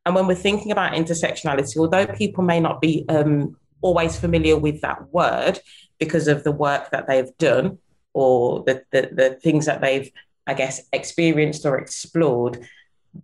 And 0.04 0.14
when 0.14 0.26
we're 0.26 0.34
thinking 0.34 0.70
about 0.70 0.92
intersectionality, 0.92 1.78
although 1.78 2.06
people 2.06 2.44
may 2.44 2.60
not 2.60 2.80
be 2.80 3.06
um, 3.08 3.56
always 3.80 4.18
familiar 4.18 4.58
with 4.58 4.82
that 4.82 5.10
word 5.12 5.58
because 5.98 6.28
of 6.28 6.44
the 6.44 6.52
work 6.52 6.90
that 6.90 7.06
they've 7.06 7.36
done 7.38 7.78
or 8.14 8.62
the, 8.64 8.82
the, 8.90 9.10
the 9.12 9.30
things 9.42 9.66
that 9.66 9.80
they've, 9.80 10.10
I 10.46 10.54
guess, 10.54 10.82
experienced 10.92 11.64
or 11.64 11.78
explored, 11.78 12.66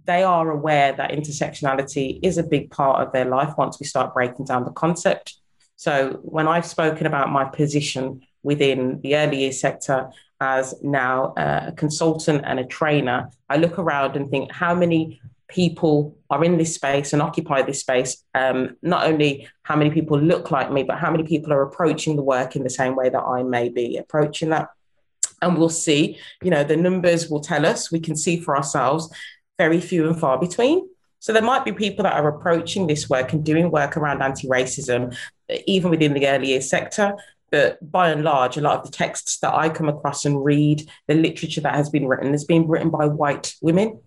they 0.05 0.23
are 0.23 0.51
aware 0.51 0.93
that 0.93 1.11
intersectionality 1.11 2.21
is 2.23 2.39
a 2.39 2.43
big 2.43 2.71
part 2.71 3.07
of 3.07 3.13
their 3.13 3.25
life 3.25 3.55
once 3.57 3.81
we 3.81 3.87
start 3.87 4.15
breaking 4.15 4.45
down 4.45 4.65
the 4.65 4.71
concept. 4.73 5.37
So 5.77 6.19
when 6.23 6.49
I've 6.49 6.67
spoken 6.67 7.07
about 7.07 7.31
my 7.31 7.45
position 7.45 8.23
within 8.43 9.01
the 9.03 9.17
early 9.17 9.41
years 9.41 9.61
sector 9.61 10.11
as 10.41 10.75
now 10.83 11.35
a 11.37 11.73
consultant 11.77 12.43
and 12.45 12.61
a 12.61 12.65
trainer, 12.65 13.31
I 13.49 13.57
look 13.57 13.79
around 13.79 14.17
and 14.17 14.29
think 14.29 14.53
how 14.53 14.75
many 14.75 15.21
people 15.49 16.17
are 16.29 16.45
in 16.45 16.59
this 16.59 16.75
space 16.75 17.13
and 17.13 17.23
occupy 17.23 17.63
this 17.63 17.81
space. 17.81 18.23
Um, 18.35 18.77
not 18.83 19.07
only 19.07 19.49
how 19.63 19.77
many 19.77 19.91
people 19.91 20.21
look 20.21 20.51
like 20.51 20.71
me, 20.71 20.83
but 20.83 20.99
how 20.99 21.11
many 21.11 21.25
people 21.25 21.53
are 21.53 21.63
approaching 21.63 22.17
the 22.17 22.23
work 22.23 22.55
in 22.55 22.63
the 22.63 22.71
same 22.71 22.95
way 22.95 23.09
that 23.09 23.23
I 23.23 23.43
may 23.43 23.69
be 23.71 23.97
approaching 23.97 24.51
that. 24.51 24.69
And 25.41 25.57
we'll 25.57 25.69
see, 25.69 26.19
you 26.43 26.51
know, 26.51 26.65
the 26.65 26.77
numbers 26.77 27.29
will 27.29 27.41
tell 27.41 27.65
us, 27.65 27.93
we 27.93 28.01
can 28.01 28.17
see 28.17 28.41
for 28.41 28.57
ourselves 28.57 29.13
very 29.57 29.81
few 29.81 30.07
and 30.07 30.19
far 30.19 30.39
between. 30.39 30.89
So 31.21 31.33
there 31.33 31.43
might 31.43 31.65
be 31.65 31.73
people 31.73 32.05
that 32.05 32.15
are 32.15 32.29
approaching 32.29 32.87
this 32.87 33.09
work 33.09 33.33
and 33.33 33.45
doing 33.45 33.71
work 33.71 33.97
around 33.97 34.23
anti-racism, 34.23 35.17
even 35.67 35.91
within 35.91 36.15
the 36.15 36.29
earlier 36.29 36.61
sector. 36.61 37.17
But 37.51 37.79
by 37.91 38.11
and 38.11 38.23
large, 38.23 38.57
a 38.57 38.61
lot 38.61 38.79
of 38.79 38.85
the 38.85 38.97
texts 38.97 39.39
that 39.39 39.55
I 39.55 39.69
come 39.69 39.89
across 39.89 40.25
and 40.25 40.45
read, 40.45 40.89
the 41.07 41.15
literature 41.15 41.61
that 41.63 41.75
has 41.75 41.89
been 41.89 42.07
written, 42.07 42.33
has 42.33 42.45
been 42.45 42.69
written 42.69 42.91
by 42.91 43.07
white 43.07 43.55
women. 43.63 44.01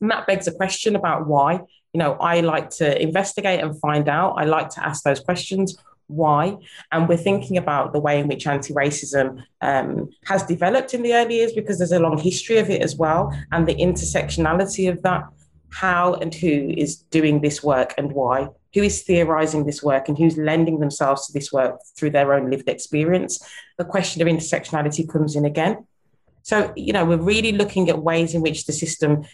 And 0.00 0.10
that 0.10 0.26
begs 0.26 0.46
a 0.46 0.52
question 0.52 0.96
about 0.96 1.26
why. 1.26 1.54
You 1.92 1.98
know, 1.98 2.12
I 2.14 2.40
like 2.40 2.70
to 2.70 3.00
investigate 3.00 3.60
and 3.60 3.80
find 3.80 4.08
out. 4.08 4.34
I 4.36 4.44
like 4.44 4.68
to 4.70 4.86
ask 4.86 5.02
those 5.02 5.20
questions 5.20 5.78
why. 6.08 6.56
And 6.92 7.08
we're 7.08 7.16
thinking 7.16 7.56
about 7.56 7.92
the 7.92 8.00
way 8.00 8.20
in 8.20 8.28
which 8.28 8.46
anti 8.46 8.72
racism 8.74 9.42
um, 9.60 10.10
has 10.26 10.42
developed 10.44 10.94
in 10.94 11.02
the 11.02 11.14
early 11.14 11.36
years 11.36 11.52
because 11.52 11.78
there's 11.78 11.92
a 11.92 12.00
long 12.00 12.18
history 12.18 12.58
of 12.58 12.70
it 12.70 12.82
as 12.82 12.96
well, 12.96 13.32
and 13.52 13.66
the 13.66 13.74
intersectionality 13.74 14.90
of 14.90 15.02
that. 15.02 15.24
How 15.70 16.14
and 16.14 16.34
who 16.34 16.72
is 16.76 16.96
doing 16.96 17.40
this 17.40 17.62
work 17.62 17.92
and 17.98 18.12
why? 18.12 18.48
Who 18.74 18.82
is 18.82 19.02
theorizing 19.02 19.66
this 19.66 19.82
work 19.82 20.08
and 20.08 20.16
who's 20.16 20.38
lending 20.38 20.78
themselves 20.78 21.26
to 21.26 21.32
this 21.32 21.52
work 21.52 21.80
through 21.96 22.10
their 22.10 22.32
own 22.32 22.50
lived 22.50 22.68
experience? 22.68 23.44
The 23.76 23.84
question 23.84 24.22
of 24.22 24.28
intersectionality 24.28 25.10
comes 25.10 25.34
in 25.34 25.44
again. 25.44 25.84
So, 26.42 26.72
you 26.76 26.92
know, 26.92 27.04
we're 27.04 27.16
really 27.16 27.52
looking 27.52 27.90
at 27.90 27.98
ways 27.98 28.32
in 28.32 28.40
which 28.40 28.66
the 28.66 28.72
system, 28.72 29.24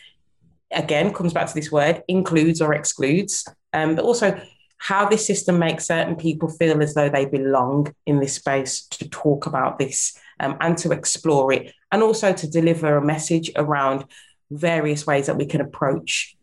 again, 0.71 1.13
comes 1.13 1.35
back 1.35 1.47
to 1.49 1.55
this 1.55 1.71
word, 1.71 2.03
includes 2.09 2.63
or 2.63 2.73
excludes, 2.73 3.47
um, 3.75 3.95
but 3.95 4.05
also 4.05 4.41
how 4.83 5.09
this 5.09 5.25
system 5.25 5.61
makes 5.61 5.87
certain 5.87 6.17
people 6.17 6.49
feel 6.49 6.83
as 6.83 6.95
though 6.95 7.09
they 7.09 7.25
belong 7.25 7.95
in 8.05 8.19
this 8.19 8.35
space 8.35 8.85
to 8.89 9.09
talk 9.09 9.47
about 9.47 9.79
this 9.79 10.19
um, 10.41 10.57
and 10.61 10.77
to 10.77 10.91
explore 10.91 11.53
it, 11.53 11.73
and 11.93 12.03
also 12.03 12.33
to 12.33 12.51
deliver 12.51 12.97
a 12.97 13.05
message 13.05 13.49
around 13.55 14.05
various 14.51 15.07
ways 15.07 15.27
that 15.27 15.37
we 15.37 15.47
can 15.47 15.61
approach. 15.61 16.37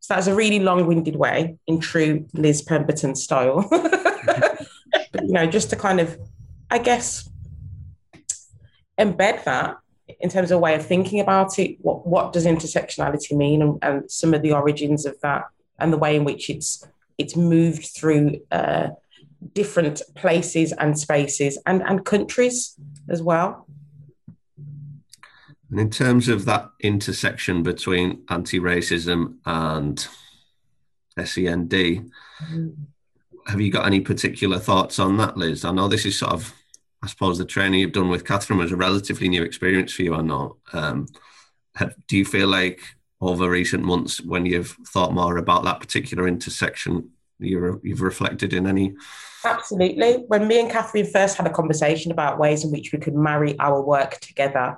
So 0.00 0.14
that's 0.14 0.26
a 0.26 0.34
really 0.34 0.58
long-winded 0.58 1.14
way, 1.14 1.56
in 1.68 1.78
true 1.78 2.26
Liz 2.34 2.62
Pemberton 2.62 3.14
style. 3.14 3.64
but 3.70 5.22
you 5.22 5.32
know, 5.32 5.46
just 5.46 5.70
to 5.70 5.76
kind 5.76 6.00
of, 6.00 6.18
I 6.72 6.78
guess, 6.78 7.30
embed 8.98 9.44
that 9.44 9.76
in 10.18 10.30
terms 10.30 10.50
of 10.50 10.56
a 10.56 10.60
way 10.60 10.74
of 10.74 10.84
thinking 10.84 11.20
about 11.20 11.60
it. 11.60 11.76
What 11.82 12.04
what 12.04 12.32
does 12.32 12.44
intersectionality 12.44 13.36
mean, 13.36 13.62
and, 13.62 13.78
and 13.82 14.10
some 14.10 14.34
of 14.34 14.42
the 14.42 14.50
origins 14.50 15.06
of 15.06 15.14
that, 15.20 15.44
and 15.78 15.92
the 15.92 15.98
way 15.98 16.16
in 16.16 16.24
which 16.24 16.50
it's 16.50 16.84
it's 17.18 17.36
moved 17.36 17.88
through 17.96 18.40
uh, 18.50 18.88
different 19.52 20.00
places 20.14 20.72
and 20.72 20.98
spaces 20.98 21.58
and, 21.66 21.82
and 21.82 22.04
countries 22.04 22.74
as 23.08 23.22
well. 23.22 23.66
And 25.70 25.78
in 25.78 25.90
terms 25.90 26.28
of 26.28 26.44
that 26.46 26.70
intersection 26.80 27.62
between 27.62 28.24
anti 28.30 28.58
racism 28.58 29.36
and 29.44 29.98
SEND, 31.18 31.70
mm-hmm. 31.70 32.68
have 33.46 33.60
you 33.60 33.70
got 33.70 33.86
any 33.86 34.00
particular 34.00 34.58
thoughts 34.58 34.98
on 34.98 35.18
that, 35.18 35.36
Liz? 35.36 35.64
I 35.64 35.72
know 35.72 35.88
this 35.88 36.06
is 36.06 36.18
sort 36.18 36.32
of, 36.32 36.54
I 37.02 37.06
suppose, 37.06 37.36
the 37.36 37.44
training 37.44 37.80
you've 37.80 37.92
done 37.92 38.08
with 38.08 38.24
Catherine 38.24 38.58
was 38.58 38.72
a 38.72 38.76
relatively 38.76 39.28
new 39.28 39.42
experience 39.42 39.92
for 39.92 40.02
you, 40.02 40.14
I 40.14 40.22
know. 40.22 40.56
Um, 40.72 41.06
have, 41.74 41.94
do 42.06 42.16
you 42.16 42.24
feel 42.24 42.48
like 42.48 42.80
over 43.20 43.48
recent 43.48 43.84
months 43.84 44.20
when 44.20 44.46
you've 44.46 44.76
thought 44.86 45.12
more 45.12 45.38
about 45.38 45.64
that 45.64 45.80
particular 45.80 46.28
intersection 46.28 47.10
you 47.40 47.80
you've 47.84 48.02
reflected 48.02 48.52
in 48.52 48.66
any? 48.66 48.94
Absolutely. 49.44 50.24
When 50.26 50.48
me 50.48 50.60
and 50.60 50.70
catherine 50.70 51.06
first 51.06 51.36
had 51.36 51.46
a 51.46 51.50
conversation 51.50 52.10
about 52.10 52.38
ways 52.38 52.64
in 52.64 52.72
which 52.72 52.92
we 52.92 52.98
could 52.98 53.14
marry 53.14 53.58
our 53.60 53.80
work 53.80 54.18
together 54.18 54.76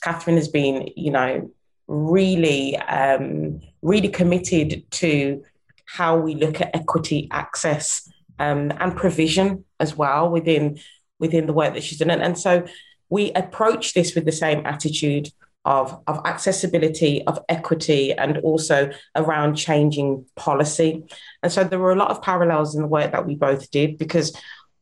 catherine 0.00 0.36
has 0.36 0.48
been 0.48 0.88
you 0.96 1.10
know 1.10 1.50
really 1.86 2.76
um, 2.76 3.60
really 3.82 4.08
committed 4.08 4.88
to 4.90 5.42
how 5.86 6.18
we 6.18 6.34
look 6.34 6.60
at 6.60 6.74
equity 6.74 7.28
access 7.30 8.10
um, 8.38 8.70
and 8.78 8.94
provision 8.94 9.64
as 9.80 9.96
well 9.96 10.28
within 10.28 10.78
within 11.18 11.46
the 11.46 11.52
work 11.52 11.74
that 11.74 11.82
she's 11.82 11.98
done. 11.98 12.10
And, 12.10 12.22
and 12.22 12.38
so 12.38 12.64
we 13.08 13.32
approach 13.32 13.94
this 13.94 14.14
with 14.14 14.24
the 14.24 14.32
same 14.32 14.64
attitude 14.66 15.30
of, 15.68 16.02
of 16.06 16.18
accessibility, 16.24 17.22
of 17.26 17.38
equity, 17.50 18.14
and 18.14 18.38
also 18.38 18.90
around 19.14 19.54
changing 19.54 20.24
policy. 20.34 21.04
And 21.42 21.52
so 21.52 21.62
there 21.62 21.78
were 21.78 21.92
a 21.92 22.02
lot 22.02 22.10
of 22.10 22.22
parallels 22.22 22.74
in 22.74 22.80
the 22.80 22.88
work 22.88 23.12
that 23.12 23.26
we 23.26 23.34
both 23.34 23.70
did 23.70 23.98
because 23.98 24.34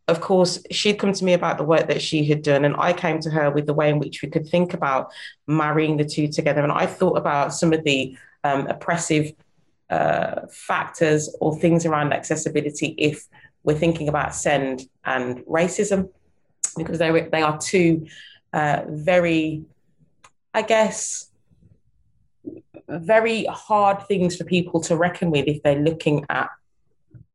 of 0.08 0.20
course, 0.20 0.62
she'd 0.70 1.00
come 1.00 1.12
to 1.12 1.24
me 1.24 1.32
about 1.32 1.58
the 1.58 1.64
work 1.64 1.88
that 1.88 2.00
she 2.00 2.24
had 2.26 2.42
done, 2.42 2.64
and 2.64 2.76
I 2.78 2.92
came 2.92 3.18
to 3.22 3.30
her 3.30 3.50
with 3.50 3.66
the 3.66 3.74
way 3.74 3.90
in 3.90 3.98
which 3.98 4.22
we 4.22 4.28
could 4.28 4.46
think 4.46 4.72
about 4.72 5.10
marrying 5.48 5.96
the 5.96 6.04
two 6.04 6.28
together. 6.28 6.62
And 6.62 6.70
I 6.70 6.86
thought 6.86 7.18
about 7.18 7.52
some 7.52 7.72
of 7.72 7.82
the 7.82 8.16
um, 8.44 8.68
oppressive 8.68 9.32
uh, 9.90 10.42
factors 10.48 11.34
or 11.40 11.58
things 11.58 11.84
around 11.84 12.12
accessibility 12.12 12.94
if 12.98 13.26
we're 13.64 13.74
thinking 13.76 14.08
about 14.08 14.32
SEND 14.32 14.88
and 15.04 15.38
racism, 15.46 16.08
because 16.76 17.00
they, 17.00 17.10
they 17.32 17.42
are 17.42 17.58
two 17.58 18.06
uh, 18.52 18.82
very 18.86 19.64
I 20.56 20.62
guess, 20.62 21.30
very 22.88 23.44
hard 23.44 24.08
things 24.08 24.36
for 24.36 24.44
people 24.44 24.80
to 24.84 24.96
reckon 24.96 25.30
with 25.30 25.46
if 25.46 25.62
they're 25.62 25.82
looking 25.82 26.24
at 26.30 26.48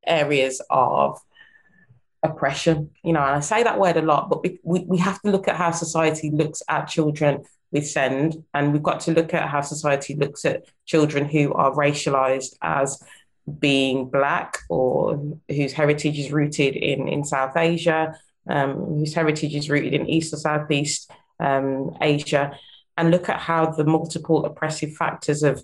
areas 0.07 0.59
of 0.71 1.19
oppression. 2.23 2.89
You 3.03 3.13
know, 3.13 3.21
and 3.21 3.35
I 3.35 3.39
say 3.41 3.61
that 3.61 3.77
word 3.77 3.97
a 3.97 4.01
lot, 4.01 4.31
but 4.31 4.43
we, 4.63 4.79
we 4.87 4.97
have 4.97 5.21
to 5.21 5.29
look 5.29 5.47
at 5.47 5.55
how 5.55 5.69
society 5.69 6.31
looks 6.31 6.63
at 6.67 6.87
children 6.87 7.43
with 7.71 7.85
SEND, 7.85 8.43
and 8.55 8.73
we've 8.73 8.81
got 8.81 9.01
to 9.01 9.11
look 9.11 9.35
at 9.35 9.47
how 9.47 9.61
society 9.61 10.15
looks 10.15 10.43
at 10.43 10.65
children 10.87 11.25
who 11.25 11.53
are 11.53 11.75
racialized 11.75 12.55
as 12.63 13.03
being 13.59 14.09
black 14.09 14.57
or 14.67 15.37
whose 15.47 15.73
heritage 15.73 16.17
is 16.17 16.31
rooted 16.31 16.75
in, 16.75 17.07
in 17.07 17.23
South 17.23 17.55
Asia, 17.55 18.15
um, 18.49 18.77
whose 18.97 19.13
heritage 19.13 19.53
is 19.53 19.69
rooted 19.69 19.93
in 19.93 20.09
East 20.09 20.33
or 20.33 20.37
Southeast 20.37 21.11
um, 21.39 21.95
Asia 22.01 22.57
and 22.97 23.11
look 23.11 23.29
at 23.29 23.39
how 23.39 23.67
the 23.67 23.83
multiple 23.83 24.45
oppressive 24.45 24.93
factors 24.93 25.43
of 25.43 25.63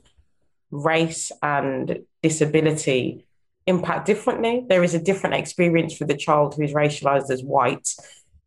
race 0.71 1.31
and 1.41 1.99
disability 2.21 3.25
impact 3.65 4.05
differently. 4.05 4.65
There 4.67 4.83
is 4.83 4.93
a 4.93 4.99
different 4.99 5.35
experience 5.35 5.95
for 5.95 6.05
the 6.05 6.17
child 6.17 6.55
who 6.55 6.63
is 6.63 6.73
racialized 6.73 7.29
as 7.29 7.43
white, 7.43 7.89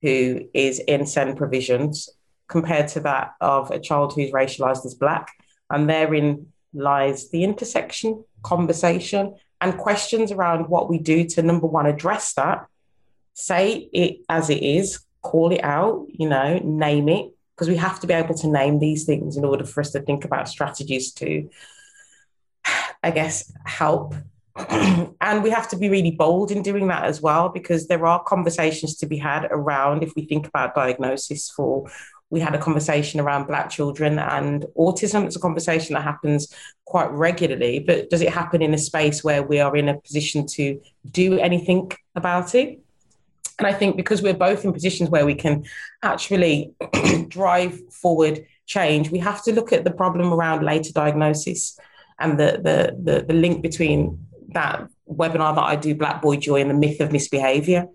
who 0.03 0.49
is 0.55 0.81
in 0.81 1.07
SEND 1.07 1.37
provisions, 1.37 2.09
compared 2.49 2.89
to 2.89 3.01
that 3.01 3.35
of 3.41 3.71
a 3.71 3.79
child 3.79 4.15
who's 4.15 4.33
racialized 4.33 4.85
as 4.85 4.95
black. 4.95 5.31
And 5.71 5.89
therein 5.89 6.47
lies 6.73 7.31
the 7.31 7.45
intersection 7.45 8.25
conversation 8.43 9.37
and 9.61 9.77
questions 9.77 10.33
around 10.33 10.69
what 10.69 10.89
we 10.89 10.99
do 10.99 11.25
to 11.25 11.43
number 11.43 11.67
one, 11.67 11.87
address 11.87 12.33
that, 12.35 12.67
say 13.35 13.89
it 13.93 14.21
as 14.29 14.49
it 14.51 14.63
is, 14.63 15.01
call 15.23 15.53
it 15.53 15.63
out, 15.63 16.07
you 16.09 16.29
know, 16.29 16.59
name 16.65 17.09
it, 17.09 17.31
because 17.61 17.69
we 17.69 17.77
have 17.77 18.01
to 18.01 18.07
be 18.07 18.15
able 18.15 18.35
to 18.35 18.49
name 18.49 18.79
these 18.79 19.05
things 19.05 19.37
in 19.37 19.45
order 19.45 19.67
for 19.67 19.83
us 19.83 19.91
to 19.91 20.01
think 20.01 20.25
about 20.25 20.49
strategies 20.49 21.13
to, 21.13 21.47
I 23.03 23.11
guess, 23.11 23.53
help. 23.67 24.15
and 24.57 25.43
we 25.43 25.51
have 25.51 25.69
to 25.69 25.77
be 25.77 25.91
really 25.91 26.11
bold 26.11 26.51
in 26.51 26.63
doing 26.63 26.89
that 26.89 27.05
as 27.05 27.21
well, 27.21 27.51
because 27.51 27.87
there 27.87 28.07
are 28.07 28.25
conversations 28.25 28.97
to 28.97 29.07
be 29.07 29.19
had 29.19 29.47
around 29.51 30.03
if 30.03 30.15
we 30.17 30.25
think 30.25 30.47
about 30.47 30.75
diagnosis 30.75 31.51
for 31.51 31.87
we 32.31 32.41
had 32.41 32.55
a 32.55 32.59
conversation 32.59 33.21
around 33.21 33.47
Black 33.47 33.69
children 33.69 34.19
and 34.19 34.65
autism. 34.79 35.27
It's 35.27 35.37
a 35.37 35.41
conversation 35.41 35.95
that 35.95 36.03
happens 36.03 36.55
quite 36.87 37.11
regularly, 37.11 37.81
but 37.81 38.09
does 38.09 38.23
it 38.23 38.33
happen 38.33 38.63
in 38.63 38.73
a 38.73 38.79
space 38.79 39.23
where 39.23 39.43
we 39.43 39.61
are 39.61 39.77
in 39.77 39.91
a 39.91 40.01
position 40.01 40.47
to 40.47 40.81
do 41.11 41.39
anything 41.39 41.93
about 42.15 42.55
it? 42.55 42.81
And 43.61 43.67
I 43.67 43.75
think 43.75 43.95
because 43.95 44.23
we're 44.23 44.33
both 44.33 44.65
in 44.65 44.73
positions 44.73 45.11
where 45.11 45.27
we 45.27 45.35
can 45.35 45.65
actually 46.03 46.73
drive 47.29 47.79
forward 47.93 48.47
change, 48.65 49.11
we 49.11 49.19
have 49.19 49.43
to 49.45 49.53
look 49.53 49.71
at 49.71 49.85
the 49.85 49.91
problem 49.91 50.33
around 50.33 50.65
later 50.65 50.95
diagnosis 50.95 51.79
and 52.19 52.41
the, 52.41 52.53
the, 52.53 52.97
the, 53.03 53.27
the 53.27 53.35
link 53.35 53.61
between 53.61 54.27
that 54.55 54.89
webinar 55.07 55.55
that 55.55 55.65
I 55.65 55.77
do, 55.77 55.95
Black 55.95 56.23
Boy 56.23 56.37
Joy, 56.37 56.63
and 56.63 56.71
the 56.71 56.75
myth 56.75 57.01
of 57.01 57.13
misbehavior, 57.13 57.87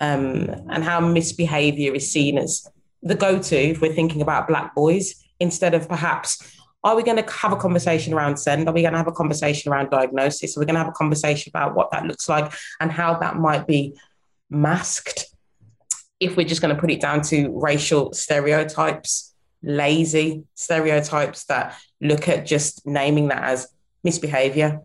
um, 0.00 0.48
and 0.70 0.82
how 0.82 1.00
misbehavior 1.00 1.92
is 1.94 2.10
seen 2.10 2.38
as 2.38 2.66
the 3.02 3.14
go 3.14 3.38
to 3.38 3.56
if 3.56 3.82
we're 3.82 3.92
thinking 3.92 4.22
about 4.22 4.48
Black 4.48 4.74
boys, 4.74 5.22
instead 5.38 5.74
of 5.74 5.86
perhaps, 5.86 6.58
are 6.82 6.96
we 6.96 7.02
going 7.02 7.22
to 7.22 7.30
have 7.30 7.52
a 7.52 7.56
conversation 7.56 8.14
around 8.14 8.38
send? 8.38 8.66
Are 8.70 8.72
we 8.72 8.80
going 8.80 8.92
to 8.92 8.98
have 8.98 9.06
a 9.06 9.12
conversation 9.12 9.70
around 9.70 9.90
diagnosis? 9.90 10.56
Are 10.56 10.60
we 10.60 10.66
going 10.66 10.76
to 10.76 10.80
have 10.80 10.88
a 10.88 10.92
conversation 10.92 11.50
about 11.50 11.74
what 11.74 11.90
that 11.90 12.06
looks 12.06 12.26
like 12.26 12.54
and 12.80 12.90
how 12.90 13.18
that 13.18 13.36
might 13.36 13.66
be 13.66 13.94
masked 14.50 15.26
if 16.20 16.36
we're 16.36 16.46
just 16.46 16.62
going 16.62 16.74
to 16.74 16.80
put 16.80 16.90
it 16.90 17.00
down 17.00 17.22
to 17.22 17.50
racial 17.60 18.12
stereotypes, 18.12 19.34
lazy 19.62 20.44
stereotypes 20.54 21.44
that 21.44 21.76
look 22.00 22.28
at 22.28 22.46
just 22.46 22.86
naming 22.86 23.28
that 23.28 23.42
as 23.44 23.68
misbehavior. 24.02 24.80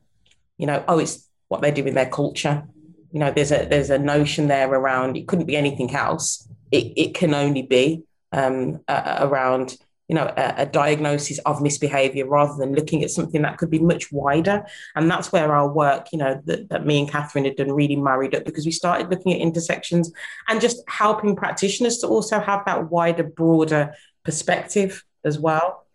You 0.57 0.67
know, 0.67 0.83
oh, 0.87 0.99
it's 0.99 1.27
what 1.47 1.61
they 1.61 1.71
do 1.71 1.85
in 1.85 1.95
their 1.95 2.09
culture. 2.09 2.63
You 3.11 3.19
know, 3.19 3.31
there's 3.31 3.51
a 3.51 3.65
there's 3.65 3.89
a 3.89 3.97
notion 3.97 4.47
there 4.47 4.69
around 4.69 5.17
it 5.17 5.27
couldn't 5.27 5.45
be 5.45 5.55
anything 5.57 5.93
else. 5.95 6.47
It 6.71 6.93
it 6.95 7.15
can 7.15 7.33
only 7.33 7.63
be 7.63 8.03
um, 8.31 8.81
uh, 8.87 9.17
around 9.21 9.77
you 10.09 10.15
know 10.15 10.33
a, 10.35 10.53
a, 10.57 10.65
diagnosis 10.65 11.37
of 11.45 11.61
misbehavior 11.61 12.27
rather 12.27 12.55
than 12.57 12.73
looking 12.73 13.03
at 13.03 13.11
something 13.11 13.43
that 13.43 13.59
could 13.59 13.69
be 13.69 13.79
much 13.79 14.11
wider. 14.11 14.65
And 14.95 15.09
that's 15.09 15.31
where 15.31 15.55
our 15.55 15.71
work 15.71 16.07
you 16.11 16.17
know 16.17 16.41
that, 16.45 16.69
that 16.69 16.85
me 16.85 16.99
and 16.99 17.09
catherine 17.09 17.45
had 17.45 17.55
done 17.55 17.71
really 17.71 17.95
married 17.95 18.35
up 18.35 18.43
because 18.43 18.65
we 18.65 18.71
started 18.71 19.09
looking 19.09 19.33
at 19.33 19.39
intersections 19.39 20.11
and 20.49 20.59
just 20.59 20.83
helping 20.89 21.35
practitioners 21.35 21.99
to 21.99 22.07
also 22.07 22.39
have 22.39 22.65
that 22.65 22.89
wider 22.89 23.23
broader 23.23 23.93
perspective 24.25 25.05
as 25.23 25.37
well. 25.37 25.85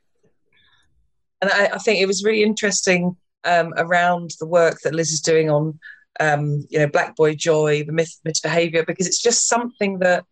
And 1.42 1.50
i, 1.50 1.66
I 1.74 1.78
think 1.78 2.00
it 2.00 2.06
was 2.06 2.24
really 2.24 2.44
interesting 2.44 3.16
um, 3.44 3.74
around 3.76 4.30
the 4.38 4.46
work 4.46 4.78
that 4.84 4.94
liz 4.94 5.12
is 5.12 5.20
doing 5.20 5.50
on 5.50 5.78
um, 6.20 6.64
you 6.70 6.78
know 6.78 6.86
black 6.86 7.16
boy 7.16 7.34
joy 7.34 7.82
the 7.82 7.92
myth 7.92 8.14
of 8.20 8.24
misbehavior 8.24 8.84
because 8.86 9.08
it's 9.08 9.20
just 9.20 9.48
something 9.48 9.98
that 9.98 10.24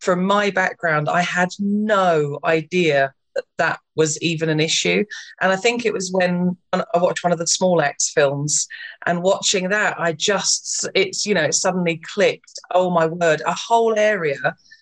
from 0.00 0.24
my 0.24 0.50
background, 0.50 1.08
I 1.08 1.22
had 1.22 1.48
no 1.58 2.38
idea 2.44 3.12
that 3.34 3.44
that 3.58 3.78
was 3.94 4.20
even 4.22 4.48
an 4.48 4.60
issue. 4.60 5.04
And 5.40 5.52
I 5.52 5.56
think 5.56 5.84
it 5.84 5.92
was 5.92 6.10
when 6.12 6.56
I 6.72 6.98
watched 6.98 7.22
one 7.22 7.32
of 7.32 7.38
the 7.38 7.46
Small 7.46 7.82
Axe 7.82 8.10
films 8.10 8.66
and 9.06 9.22
watching 9.22 9.68
that, 9.70 9.98
I 9.98 10.12
just, 10.12 10.88
it's, 10.94 11.26
you 11.26 11.34
know, 11.34 11.44
it 11.44 11.54
suddenly 11.54 12.00
clicked. 12.14 12.58
Oh 12.72 12.90
my 12.90 13.06
word, 13.06 13.42
a 13.46 13.54
whole 13.54 13.98
area 13.98 14.38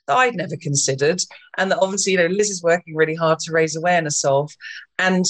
that 0.06 0.16
I'd 0.16 0.36
never 0.36 0.56
considered. 0.56 1.20
And 1.58 1.70
that 1.70 1.78
obviously, 1.80 2.12
you 2.12 2.18
know, 2.18 2.26
Liz 2.26 2.50
is 2.50 2.62
working 2.62 2.94
really 2.94 3.14
hard 3.14 3.38
to 3.40 3.52
raise 3.52 3.76
awareness 3.76 4.24
of. 4.24 4.50
And 4.98 5.24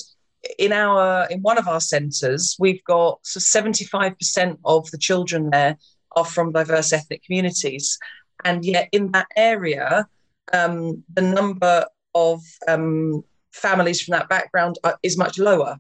in 0.58 0.72
our 0.72 1.26
in 1.30 1.40
one 1.40 1.58
of 1.58 1.68
our 1.68 1.80
centres, 1.80 2.56
we've 2.58 2.84
got 2.84 3.18
so 3.22 3.40
75% 3.40 4.58
of 4.64 4.90
the 4.90 4.98
children 4.98 5.50
there 5.50 5.78
are 6.16 6.24
from 6.24 6.52
diverse 6.52 6.92
ethnic 6.92 7.24
communities. 7.24 7.98
And 8.44 8.64
yet, 8.64 8.88
in 8.92 9.10
that 9.12 9.28
area, 9.36 10.06
um, 10.52 11.02
the 11.14 11.22
number 11.22 11.86
of 12.14 12.42
um, 12.68 13.24
families 13.52 14.02
from 14.02 14.12
that 14.12 14.28
background 14.28 14.78
are, 14.84 14.98
is 15.02 15.16
much 15.16 15.38
lower. 15.38 15.78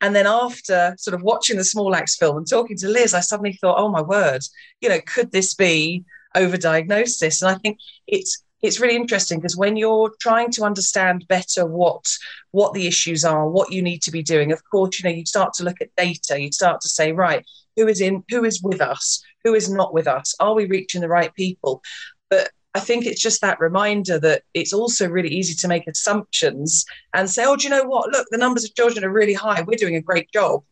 And 0.00 0.14
then 0.14 0.26
after 0.26 0.94
sort 0.98 1.14
of 1.14 1.22
watching 1.22 1.56
the 1.56 1.64
Small 1.64 1.94
Axe 1.94 2.16
film 2.16 2.36
and 2.36 2.48
talking 2.48 2.76
to 2.78 2.88
Liz, 2.88 3.14
I 3.14 3.20
suddenly 3.20 3.54
thought, 3.54 3.78
oh 3.78 3.88
my 3.88 4.02
word, 4.02 4.42
you 4.80 4.88
know, 4.88 5.00
could 5.06 5.32
this 5.32 5.54
be 5.54 6.04
overdiagnosis? 6.36 7.42
And 7.42 7.50
I 7.50 7.54
think 7.58 7.78
it's 8.06 8.42
it's 8.62 8.80
really 8.80 8.96
interesting 8.96 9.38
because 9.38 9.56
when 9.56 9.76
you're 9.76 10.12
trying 10.20 10.50
to 10.50 10.64
understand 10.64 11.28
better 11.28 11.66
what 11.66 12.04
what 12.50 12.72
the 12.72 12.86
issues 12.86 13.24
are, 13.24 13.48
what 13.48 13.72
you 13.72 13.82
need 13.82 14.02
to 14.02 14.10
be 14.10 14.22
doing, 14.22 14.52
of 14.52 14.62
course, 14.70 14.98
you 14.98 15.08
know, 15.08 15.14
you 15.14 15.24
start 15.24 15.52
to 15.54 15.64
look 15.64 15.80
at 15.80 15.94
data, 15.96 16.40
you 16.40 16.52
start 16.52 16.80
to 16.82 16.88
say, 16.88 17.12
right, 17.12 17.44
who 17.76 17.88
is 17.88 18.00
in, 18.00 18.24
who 18.30 18.44
is 18.44 18.62
with 18.62 18.80
us, 18.80 19.22
who 19.44 19.54
is 19.54 19.70
not 19.70 19.94
with 19.94 20.06
us, 20.06 20.34
are 20.40 20.54
we 20.54 20.66
reaching 20.66 21.00
the 21.00 21.08
right 21.08 21.34
people? 21.34 21.82
But 22.30 22.50
I 22.74 22.80
think 22.80 23.06
it's 23.06 23.22
just 23.22 23.40
that 23.40 23.60
reminder 23.60 24.18
that 24.20 24.42
it's 24.52 24.72
also 24.72 25.08
really 25.08 25.30
easy 25.30 25.54
to 25.54 25.68
make 25.68 25.86
assumptions 25.86 26.84
and 27.14 27.28
say, 27.28 27.44
oh, 27.46 27.56
do 27.56 27.64
you 27.64 27.70
know 27.70 27.84
what? 27.84 28.10
Look, 28.10 28.26
the 28.30 28.38
numbers 28.38 28.64
of 28.64 28.74
children 28.74 29.04
are 29.04 29.10
really 29.10 29.32
high. 29.32 29.62
We're 29.62 29.78
doing 29.78 29.96
a 29.96 30.02
great 30.02 30.30
job. 30.30 30.62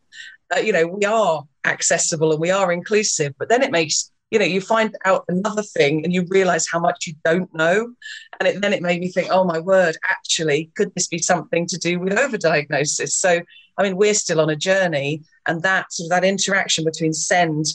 Uh, 0.55 0.59
you 0.59 0.71
know, 0.71 0.85
we 0.85 1.03
are 1.05 1.43
accessible 1.65 2.31
and 2.31 2.39
we 2.39 2.51
are 2.51 2.71
inclusive. 2.71 3.33
But 3.39 3.49
then 3.49 3.63
it 3.63 3.71
makes 3.71 4.11
you 4.31 4.39
know, 4.39 4.45
you 4.45 4.59
find 4.59 4.95
out 5.05 5.23
another 5.27 5.61
thing 5.61 6.03
and 6.03 6.13
you 6.13 6.25
realize 6.29 6.67
how 6.67 6.79
much 6.79 7.07
you 7.07 7.13
don't 7.23 7.53
know. 7.53 7.93
And 8.39 8.47
it, 8.47 8.61
then 8.61 8.73
it 8.73 8.81
made 8.81 8.99
me 8.99 9.09
think, 9.09 9.29
oh 9.31 9.43
my 9.43 9.59
word, 9.59 9.97
actually, 10.09 10.71
could 10.75 10.93
this 10.95 11.07
be 11.07 11.19
something 11.19 11.67
to 11.67 11.77
do 11.77 11.99
with 11.99 12.13
overdiagnosis? 12.13 13.11
So, 13.11 13.41
I 13.77 13.83
mean, 13.83 13.97
we're 13.97 14.13
still 14.13 14.41
on 14.41 14.49
a 14.49 14.55
journey, 14.55 15.23
and 15.47 15.61
that 15.61 15.91
sort 15.93 16.07
of 16.07 16.09
that 16.11 16.27
interaction 16.27 16.83
between 16.83 17.13
send 17.13 17.65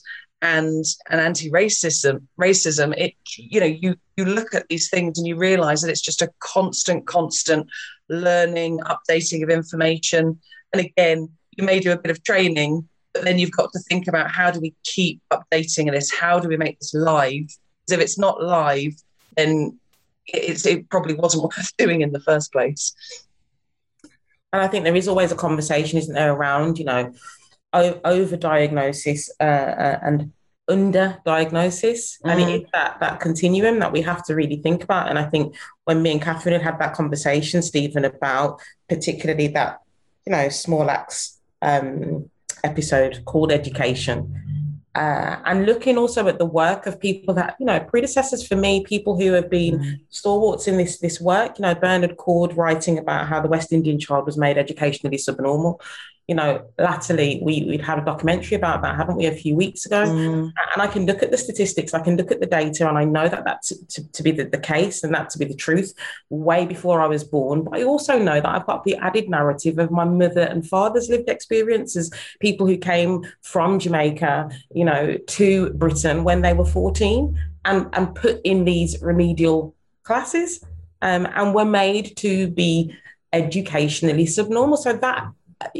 and 0.43 0.85
and 1.11 1.21
anti-racism 1.21 2.23
racism 2.41 2.95
it 2.97 3.13
you 3.37 3.61
know 3.61 3.67
you 3.67 3.95
you 4.17 4.25
look 4.25 4.55
at 4.55 4.67
these 4.69 4.89
things 4.89 5.19
and 5.19 5.27
you 5.27 5.37
realize 5.37 5.83
that 5.83 5.91
it's 5.91 6.01
just 6.01 6.23
a 6.23 6.31
constant 6.39 7.07
constant 7.07 7.67
learning 8.09 8.81
updating 8.81 9.43
of 9.43 9.51
information 9.51 10.41
and 10.73 10.87
again 10.87 11.29
you 11.59 11.65
may 11.65 11.79
do 11.79 11.93
a 11.93 11.99
bit 11.99 12.11
of 12.11 12.23
training 12.23 12.89
but 13.13 13.25
then 13.25 13.39
you've 13.39 13.51
got 13.51 13.73
to 13.73 13.79
think 13.81 14.09
about 14.09 14.31
how 14.31 14.51
do 14.51 14.61
we 14.61 14.75
keep 14.85 15.21
updating 15.33 15.91
this? 15.91 16.13
How 16.13 16.39
do 16.39 16.49
we 16.49 16.57
make 16.57 16.79
this 16.79 16.95
live? 16.95 17.47
Because 17.87 17.93
if 17.93 18.01
it's 18.01 18.19
not 18.19 18.43
live, 18.43 18.95
then 19.37 19.79
it's, 20.27 20.65
it 20.67 20.89
probably 20.91 21.15
wasn't 21.15 21.43
worth 21.57 21.77
doing 21.77 22.03
in 22.03 22.13
the 22.13 22.21
first 22.21 22.53
place. 22.53 22.95
And 24.53 24.63
I 24.63 24.69
think 24.69 24.85
there 24.85 24.97
is 24.97 25.09
always 25.09 25.33
a 25.33 25.37
conversation, 25.37 25.99
isn't 25.99 26.15
there, 26.15 26.33
around, 26.33 26.79
you 26.79 26.85
know, 26.85 27.13
over 27.73 28.37
diagnosis 28.37 29.31
uh, 29.41 29.45
uh, 29.45 29.99
and 30.03 30.33
under 30.69 31.19
diagnosis. 31.25 32.19
Mm. 32.25 32.31
And 32.31 32.41
it 32.41 32.63
mm. 32.63 32.71
that, 32.73 32.99
that 33.01 33.21
continuum 33.21 33.79
that 33.79 33.93
we 33.93 34.03
have 34.03 34.25
to 34.27 34.35
really 34.35 34.57
think 34.57 34.83
about. 34.83 35.09
And 35.09 35.19
I 35.19 35.25
think 35.25 35.55
when 35.85 36.03
me 36.03 36.13
and 36.13 36.23
Catherine 36.23 36.53
had 36.53 36.63
had 36.63 36.81
that 36.81 36.95
conversation, 36.95 37.63
Stephen, 37.63 38.05
about 38.05 38.61
particularly 38.89 39.49
that, 39.49 39.81
you 40.27 40.33
know, 40.33 40.49
Small 40.49 40.91
Axe 40.91 41.39
um, 41.63 42.31
episode 42.65 43.23
called 43.25 43.53
Education. 43.53 44.37
Uh, 44.97 45.37
and 45.45 45.67
looking 45.67 45.97
also 45.97 46.27
at 46.27 46.39
the 46.39 46.45
work 46.45 46.85
of 46.85 46.99
people 46.99 47.33
that 47.33 47.55
you 47.61 47.65
know 47.65 47.79
predecessors 47.79 48.45
for 48.45 48.57
me 48.57 48.83
people 48.83 49.17
who 49.17 49.31
have 49.31 49.49
been 49.49 49.79
mm. 49.79 50.01
stalwarts 50.09 50.67
in 50.67 50.77
this 50.79 50.99
this 50.99 51.21
work 51.21 51.57
you 51.57 51.63
know 51.63 51.77
bernard 51.77 52.17
Coard 52.17 52.57
writing 52.57 52.99
about 52.99 53.29
how 53.29 53.41
the 53.41 53.47
west 53.47 53.73
indian 53.73 54.01
child 54.01 54.27
was 54.27 54.37
made 54.37 54.59
educationally 54.59 55.17
subnormal 55.17 55.81
you 56.31 56.37
know, 56.37 56.65
latterly 56.79 57.41
we, 57.43 57.65
we'd 57.65 57.81
had 57.81 57.99
a 57.99 58.05
documentary 58.05 58.57
about 58.57 58.83
that, 58.83 58.95
haven't 58.95 59.17
we, 59.17 59.27
a 59.27 59.33
few 59.33 59.57
weeks 59.57 59.85
ago? 59.85 60.05
Mm. 60.05 60.53
And 60.73 60.81
I 60.81 60.87
can 60.87 61.05
look 61.05 61.25
at 61.25 61.33
the 61.33 61.37
statistics, 61.37 61.93
I 61.93 61.99
can 61.99 62.17
look 62.17 62.31
at 62.31 62.39
the 62.39 62.47
data, 62.47 62.89
and 62.89 62.97
I 62.97 63.03
know 63.03 63.29
that 63.29 63.45
that's 63.45 63.71
to, 63.71 64.13
to 64.13 64.23
be 64.23 64.31
the, 64.31 64.45
the, 64.45 64.61
case 64.61 65.03
and 65.03 65.13
that 65.13 65.31
to 65.31 65.41
be 65.41 65.45
the 65.45 65.57
truth 65.57 65.93
way 66.29 66.67
before 66.67 67.01
I 67.01 67.09
was 67.09 67.25
born. 67.25 67.65
But 67.65 67.81
I 67.81 67.83
also 67.83 68.17
know 68.17 68.41
that 68.41 68.47
I've 68.47 68.65
got 68.65 68.85
the 68.85 68.95
added 68.99 69.29
narrative 69.29 69.81
of 69.81 69.91
my 69.91 70.05
mother 70.05 70.43
and 70.43 70.65
father's 70.65 71.09
lived 71.09 71.29
experiences, 71.29 72.13
people 72.39 72.65
who 72.65 72.77
came 72.77 73.27
from 73.43 73.81
Jamaica, 73.81 74.53
you 74.73 74.85
know, 74.85 75.17
to 75.17 75.71
Britain 75.71 76.23
when 76.23 76.43
they 76.43 76.53
were 76.53 76.65
14 76.65 77.37
and, 77.65 77.89
and 77.93 78.15
put 78.15 78.41
in 78.45 78.65
these 78.65 79.03
remedial 79.03 79.75
classes 80.05 80.65
um, 81.03 81.27
and 81.35 81.57
were 81.57 81.65
made 81.65 82.17
to 82.19 82.47
be 82.47 82.97
educationally 83.33 84.27
subnormal. 84.27 84.77
So 84.77 84.93
that 84.93 85.27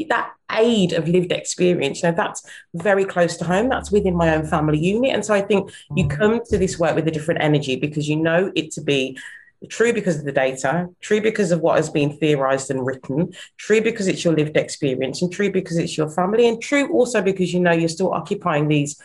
that 0.09 0.33
aid 0.51 0.93
of 0.93 1.07
lived 1.07 1.31
experience, 1.31 2.01
you 2.01 2.09
know, 2.09 2.15
that's 2.15 2.43
very 2.73 3.05
close 3.05 3.37
to 3.37 3.45
home. 3.45 3.69
That's 3.69 3.91
within 3.91 4.15
my 4.15 4.35
own 4.35 4.45
family 4.45 4.79
unit. 4.79 5.13
And 5.13 5.25
so 5.25 5.33
I 5.33 5.41
think 5.41 5.71
you 5.95 6.05
mm. 6.05 6.17
come 6.17 6.41
to 6.45 6.57
this 6.57 6.77
work 6.77 6.95
with 6.95 7.07
a 7.07 7.11
different 7.11 7.41
energy 7.41 7.75
because 7.75 8.07
you 8.07 8.15
know 8.15 8.51
it 8.55 8.71
to 8.71 8.81
be 8.81 9.17
true 9.69 9.93
because 9.93 10.17
of 10.17 10.25
the 10.25 10.31
data, 10.31 10.89
true 11.01 11.21
because 11.21 11.51
of 11.51 11.61
what 11.61 11.77
has 11.77 11.89
been 11.89 12.17
theorized 12.17 12.71
and 12.71 12.85
written, 12.85 13.33
true 13.57 13.81
because 13.81 14.07
it's 14.07 14.23
your 14.23 14.35
lived 14.35 14.57
experience, 14.57 15.21
and 15.21 15.31
true 15.31 15.51
because 15.51 15.77
it's 15.77 15.97
your 15.97 16.09
family, 16.09 16.47
and 16.47 16.61
true 16.61 16.91
also 16.91 17.21
because 17.21 17.53
you 17.53 17.59
know 17.59 17.71
you're 17.71 17.89
still 17.89 18.13
occupying 18.13 18.67
these 18.67 18.99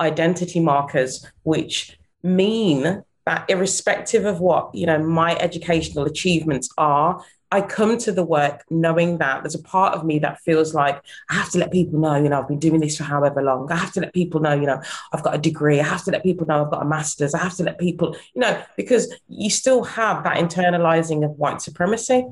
identity 0.00 0.60
markers, 0.60 1.26
which 1.44 1.98
mean 2.22 3.02
that 3.24 3.48
irrespective 3.48 4.24
of 4.24 4.40
what 4.40 4.74
you 4.74 4.86
know 4.86 4.98
my 4.98 5.34
educational 5.36 6.04
achievements 6.04 6.68
are 6.76 7.24
I 7.52 7.60
come 7.60 7.96
to 7.98 8.12
the 8.12 8.24
work 8.24 8.64
knowing 8.70 9.18
that 9.18 9.42
there's 9.42 9.54
a 9.54 9.62
part 9.62 9.94
of 9.94 10.04
me 10.04 10.18
that 10.18 10.40
feels 10.40 10.74
like 10.74 11.00
I 11.30 11.34
have 11.34 11.50
to 11.50 11.58
let 11.58 11.70
people 11.70 12.00
know, 12.00 12.16
you 12.16 12.28
know, 12.28 12.40
I've 12.40 12.48
been 12.48 12.58
doing 12.58 12.80
this 12.80 12.96
for 12.96 13.04
however 13.04 13.40
long. 13.40 13.70
I 13.70 13.76
have 13.76 13.92
to 13.92 14.00
let 14.00 14.12
people 14.12 14.40
know, 14.40 14.52
you 14.52 14.66
know, 14.66 14.80
I've 15.12 15.22
got 15.22 15.34
a 15.34 15.38
degree. 15.38 15.78
I 15.78 15.84
have 15.84 16.04
to 16.04 16.10
let 16.10 16.24
people 16.24 16.46
know 16.46 16.64
I've 16.64 16.70
got 16.70 16.82
a 16.82 16.88
master's. 16.88 17.34
I 17.34 17.38
have 17.38 17.54
to 17.56 17.62
let 17.62 17.78
people, 17.78 18.16
you 18.34 18.40
know, 18.40 18.62
because 18.76 19.14
you 19.28 19.48
still 19.48 19.84
have 19.84 20.24
that 20.24 20.36
internalizing 20.36 21.24
of 21.24 21.38
white 21.38 21.62
supremacy, 21.62 22.26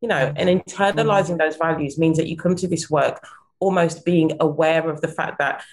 you 0.00 0.08
know, 0.08 0.32
and 0.36 0.48
internalizing 0.48 1.30
mm-hmm. 1.30 1.36
those 1.38 1.56
values 1.56 1.98
means 1.98 2.16
that 2.18 2.28
you 2.28 2.36
come 2.36 2.54
to 2.56 2.68
this 2.68 2.88
work 2.88 3.26
almost 3.58 4.04
being 4.04 4.32
aware 4.40 4.88
of 4.88 5.00
the 5.00 5.08
fact 5.08 5.38
that 5.38 5.64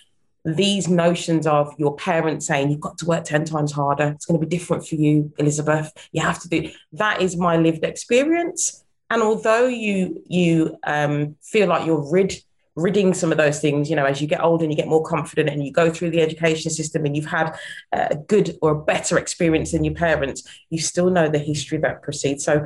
these 0.43 0.87
notions 0.87 1.45
of 1.45 1.73
your 1.77 1.95
parents 1.95 2.47
saying 2.47 2.69
you've 2.69 2.79
got 2.79 2.97
to 2.99 3.05
work 3.05 3.23
10 3.23 3.45
times 3.45 3.71
harder. 3.71 4.07
It's 4.15 4.25
going 4.25 4.39
to 4.39 4.45
be 4.45 4.49
different 4.49 4.87
for 4.87 4.95
you 4.95 5.31
elizabeth. 5.37 5.91
You 6.11 6.21
have 6.21 6.39
to 6.39 6.49
do 6.49 6.69
that 6.93 7.21
is 7.21 7.37
my 7.37 7.57
lived 7.57 7.83
experience. 7.83 8.83
And 9.09 9.21
although 9.21 9.67
you 9.67 10.23
you 10.27 10.77
um, 10.83 11.35
feel 11.41 11.67
like 11.67 11.85
you're 11.85 12.11
rid 12.11 12.41
ridding 12.75 13.13
some 13.13 13.33
of 13.33 13.37
those 13.37 13.59
things 13.59 13.89
you 13.89 13.97
know 13.97 14.05
as 14.05 14.21
you 14.21 14.27
get 14.27 14.41
older 14.41 14.63
and 14.63 14.71
you 14.71 14.77
get 14.77 14.87
more 14.87 15.03
confident 15.03 15.49
and 15.49 15.61
you 15.61 15.73
go 15.73 15.91
through 15.91 16.09
the 16.09 16.21
education 16.21 16.71
system 16.71 17.05
and 17.05 17.17
you've 17.17 17.25
had 17.25 17.53
a 17.91 18.15
good 18.15 18.57
or 18.61 18.71
a 18.71 18.81
better 18.81 19.17
experience 19.17 19.73
than 19.73 19.83
your 19.83 19.93
parents 19.93 20.47
you 20.69 20.79
still 20.79 21.09
know 21.09 21.27
the 21.27 21.37
history 21.37 21.77
that 21.77 22.01
precedes. 22.01 22.45
So 22.45 22.65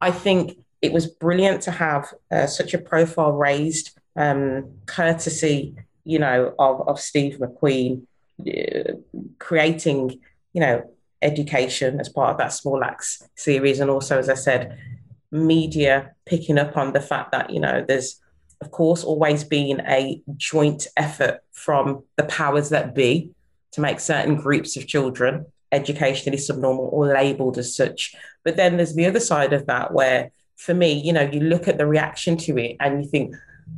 i 0.00 0.10
think 0.10 0.58
it 0.82 0.92
was 0.92 1.06
brilliant 1.06 1.62
to 1.62 1.70
have 1.70 2.12
uh, 2.32 2.46
such 2.48 2.74
a 2.74 2.78
profile 2.78 3.32
raised 3.32 3.98
um, 4.16 4.72
courtesy 4.86 5.76
you 6.12 6.18
know, 6.18 6.54
of, 6.58 6.88
of 6.88 6.98
Steve 6.98 7.38
McQueen 7.38 8.06
uh, 8.40 8.92
creating, 9.38 10.18
you 10.54 10.60
know, 10.60 10.76
education 11.20 12.00
as 12.00 12.08
part 12.08 12.30
of 12.30 12.38
that 12.38 12.52
Small 12.60 12.82
Axe 12.82 13.22
series. 13.34 13.78
And 13.80 13.90
also, 13.90 14.18
as 14.18 14.30
I 14.30 14.34
said, 14.34 14.78
media 15.30 16.12
picking 16.24 16.58
up 16.58 16.76
on 16.78 16.94
the 16.94 17.00
fact 17.10 17.32
that, 17.32 17.50
you 17.50 17.60
know, 17.60 17.84
there's, 17.86 18.08
of 18.62 18.70
course, 18.70 19.04
always 19.04 19.44
been 19.44 19.82
a 19.86 20.22
joint 20.36 20.86
effort 20.96 21.40
from 21.52 22.04
the 22.16 22.24
powers 22.24 22.70
that 22.70 22.94
be 22.94 23.30
to 23.72 23.82
make 23.82 24.00
certain 24.00 24.36
groups 24.36 24.78
of 24.78 24.86
children 24.86 25.44
educationally 25.70 26.38
subnormal 26.38 26.88
or 26.90 27.06
labeled 27.06 27.58
as 27.58 27.76
such. 27.76 28.14
But 28.44 28.56
then 28.56 28.76
there's 28.76 28.94
the 28.94 29.04
other 29.04 29.20
side 29.20 29.52
of 29.52 29.66
that 29.66 29.92
where, 29.92 30.30
for 30.56 30.72
me, 30.72 30.92
you 31.06 31.12
know, 31.12 31.28
you 31.30 31.40
look 31.40 31.68
at 31.68 31.76
the 31.76 31.86
reaction 31.86 32.38
to 32.38 32.56
it 32.56 32.76
and 32.80 33.04
you 33.04 33.10
think, 33.10 33.34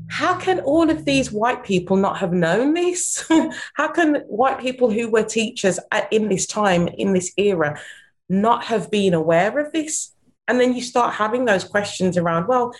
how 0.08 0.36
can 0.36 0.60
all 0.60 0.90
of 0.90 1.04
these 1.04 1.30
white 1.30 1.62
people 1.62 1.96
not 1.96 2.18
have 2.18 2.32
known 2.32 2.74
this? 2.74 3.24
how 3.74 3.88
can 3.88 4.16
white 4.26 4.58
people 4.58 4.90
who 4.90 5.08
were 5.08 5.22
teachers 5.22 5.78
at, 5.92 6.12
in 6.12 6.28
this 6.28 6.46
time, 6.46 6.88
in 6.88 7.12
this 7.12 7.32
era, 7.36 7.80
not 8.28 8.64
have 8.64 8.90
been 8.90 9.14
aware 9.14 9.58
of 9.58 9.72
this? 9.72 10.12
And 10.48 10.60
then 10.60 10.74
you 10.74 10.82
start 10.82 11.14
having 11.14 11.44
those 11.44 11.62
questions 11.62 12.16
around, 12.16 12.48
well, 12.48 12.74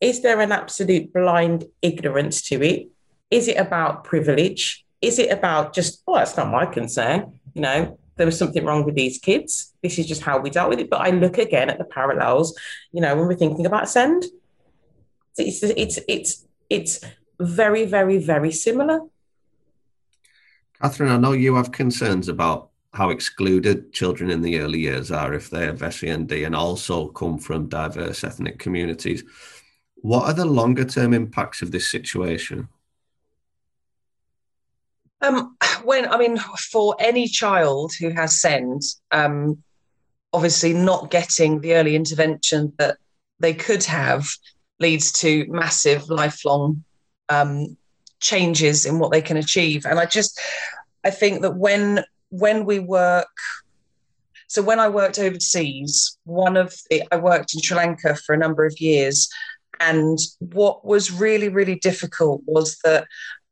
is 0.00 0.20
there 0.20 0.40
an 0.40 0.52
absolute 0.52 1.10
blind 1.12 1.64
ignorance 1.80 2.42
to 2.42 2.62
it? 2.62 2.88
Is 3.30 3.48
it 3.48 3.56
about 3.56 4.04
privilege? 4.04 4.84
Is 5.00 5.18
it 5.18 5.30
about 5.30 5.74
just, 5.74 6.02
oh, 6.06 6.16
that's 6.16 6.36
not 6.36 6.50
my 6.50 6.66
concern? 6.66 7.40
You 7.54 7.62
know, 7.62 7.98
there 8.16 8.26
was 8.26 8.38
something 8.38 8.64
wrong 8.64 8.84
with 8.84 8.94
these 8.94 9.18
kids. 9.18 9.72
This 9.82 9.98
is 9.98 10.06
just 10.06 10.22
how 10.22 10.38
we 10.38 10.50
dealt 10.50 10.68
with 10.68 10.80
it. 10.80 10.90
But 10.90 11.00
I 11.00 11.10
look 11.10 11.38
again 11.38 11.70
at 11.70 11.78
the 11.78 11.84
parallels, 11.84 12.54
you 12.92 13.00
know, 13.00 13.16
when 13.16 13.26
we're 13.26 13.36
thinking 13.36 13.64
about 13.64 13.88
send. 13.88 14.24
It's, 15.38 15.62
it's, 15.62 15.98
it's, 16.06 16.46
it's 16.74 17.00
very, 17.40 17.84
very, 17.84 18.18
very 18.18 18.52
similar. 18.52 19.00
Catherine, 20.80 21.12
I 21.12 21.16
know 21.16 21.32
you 21.32 21.54
have 21.54 21.72
concerns 21.72 22.28
about 22.28 22.70
how 22.92 23.10
excluded 23.10 23.92
children 23.92 24.30
in 24.30 24.42
the 24.42 24.60
early 24.60 24.80
years 24.80 25.10
are 25.10 25.34
if 25.34 25.50
they 25.50 25.66
have 25.66 25.94
SEND 25.94 26.30
and 26.32 26.54
also 26.54 27.08
come 27.08 27.38
from 27.38 27.68
diverse 27.68 28.22
ethnic 28.22 28.58
communities. 28.58 29.24
What 29.96 30.24
are 30.24 30.34
the 30.34 30.44
longer 30.44 30.84
term 30.84 31.14
impacts 31.14 31.62
of 31.62 31.70
this 31.70 31.90
situation? 31.90 32.68
Um, 35.22 35.56
when 35.84 36.06
I 36.06 36.18
mean, 36.18 36.36
for 36.70 36.94
any 36.98 37.26
child 37.26 37.92
who 37.98 38.10
has 38.10 38.40
SEND, 38.40 38.82
um, 39.10 39.62
obviously 40.32 40.72
not 40.72 41.10
getting 41.10 41.60
the 41.60 41.74
early 41.74 41.96
intervention 41.96 42.74
that 42.78 42.98
they 43.40 43.54
could 43.54 43.84
have 43.84 44.28
leads 44.80 45.12
to 45.12 45.46
massive 45.48 46.08
lifelong 46.08 46.82
um, 47.28 47.76
changes 48.20 48.84
in 48.84 48.98
what 48.98 49.12
they 49.12 49.22
can 49.22 49.36
achieve. 49.36 49.84
And 49.84 49.98
I 49.98 50.06
just, 50.06 50.40
I 51.04 51.10
think 51.10 51.42
that 51.42 51.56
when 51.56 52.04
when 52.30 52.64
we 52.64 52.80
work, 52.80 53.28
so 54.48 54.60
when 54.62 54.80
I 54.80 54.88
worked 54.88 55.18
overseas, 55.18 56.18
one 56.24 56.56
of 56.56 56.74
the, 56.90 57.02
I 57.12 57.16
worked 57.16 57.54
in 57.54 57.60
Sri 57.60 57.76
Lanka 57.76 58.16
for 58.16 58.34
a 58.34 58.38
number 58.38 58.66
of 58.66 58.80
years, 58.80 59.28
and 59.80 60.18
what 60.38 60.84
was 60.84 61.12
really 61.12 61.48
really 61.48 61.76
difficult 61.76 62.42
was 62.46 62.78
that. 62.84 63.06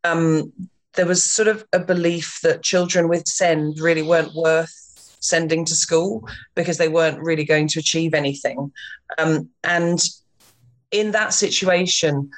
Um, 0.05 0.53
there 0.95 1.07
was 1.07 1.25
sort 1.25 1.49
of 1.49 1.65
a 1.73 1.79
belief 1.79 2.41
that 2.43 2.63
children 2.63 3.09
with 3.09 3.27
SEND 3.27 3.81
really 3.81 4.03
weren't 4.03 4.35
worth 4.35 5.17
sending 5.21 5.65
to 5.65 5.75
school 5.75 6.29
because 6.55 6.77
they 6.77 6.89
weren't 6.89 7.23
really 7.23 7.45
going 7.45 7.69
to 7.69 7.79
achieve 7.79 8.13
anything. 8.13 8.71
Um, 9.17 9.49
and 9.65 9.99
in 10.93 11.11
that 11.13 11.35
situation, 11.35 12.31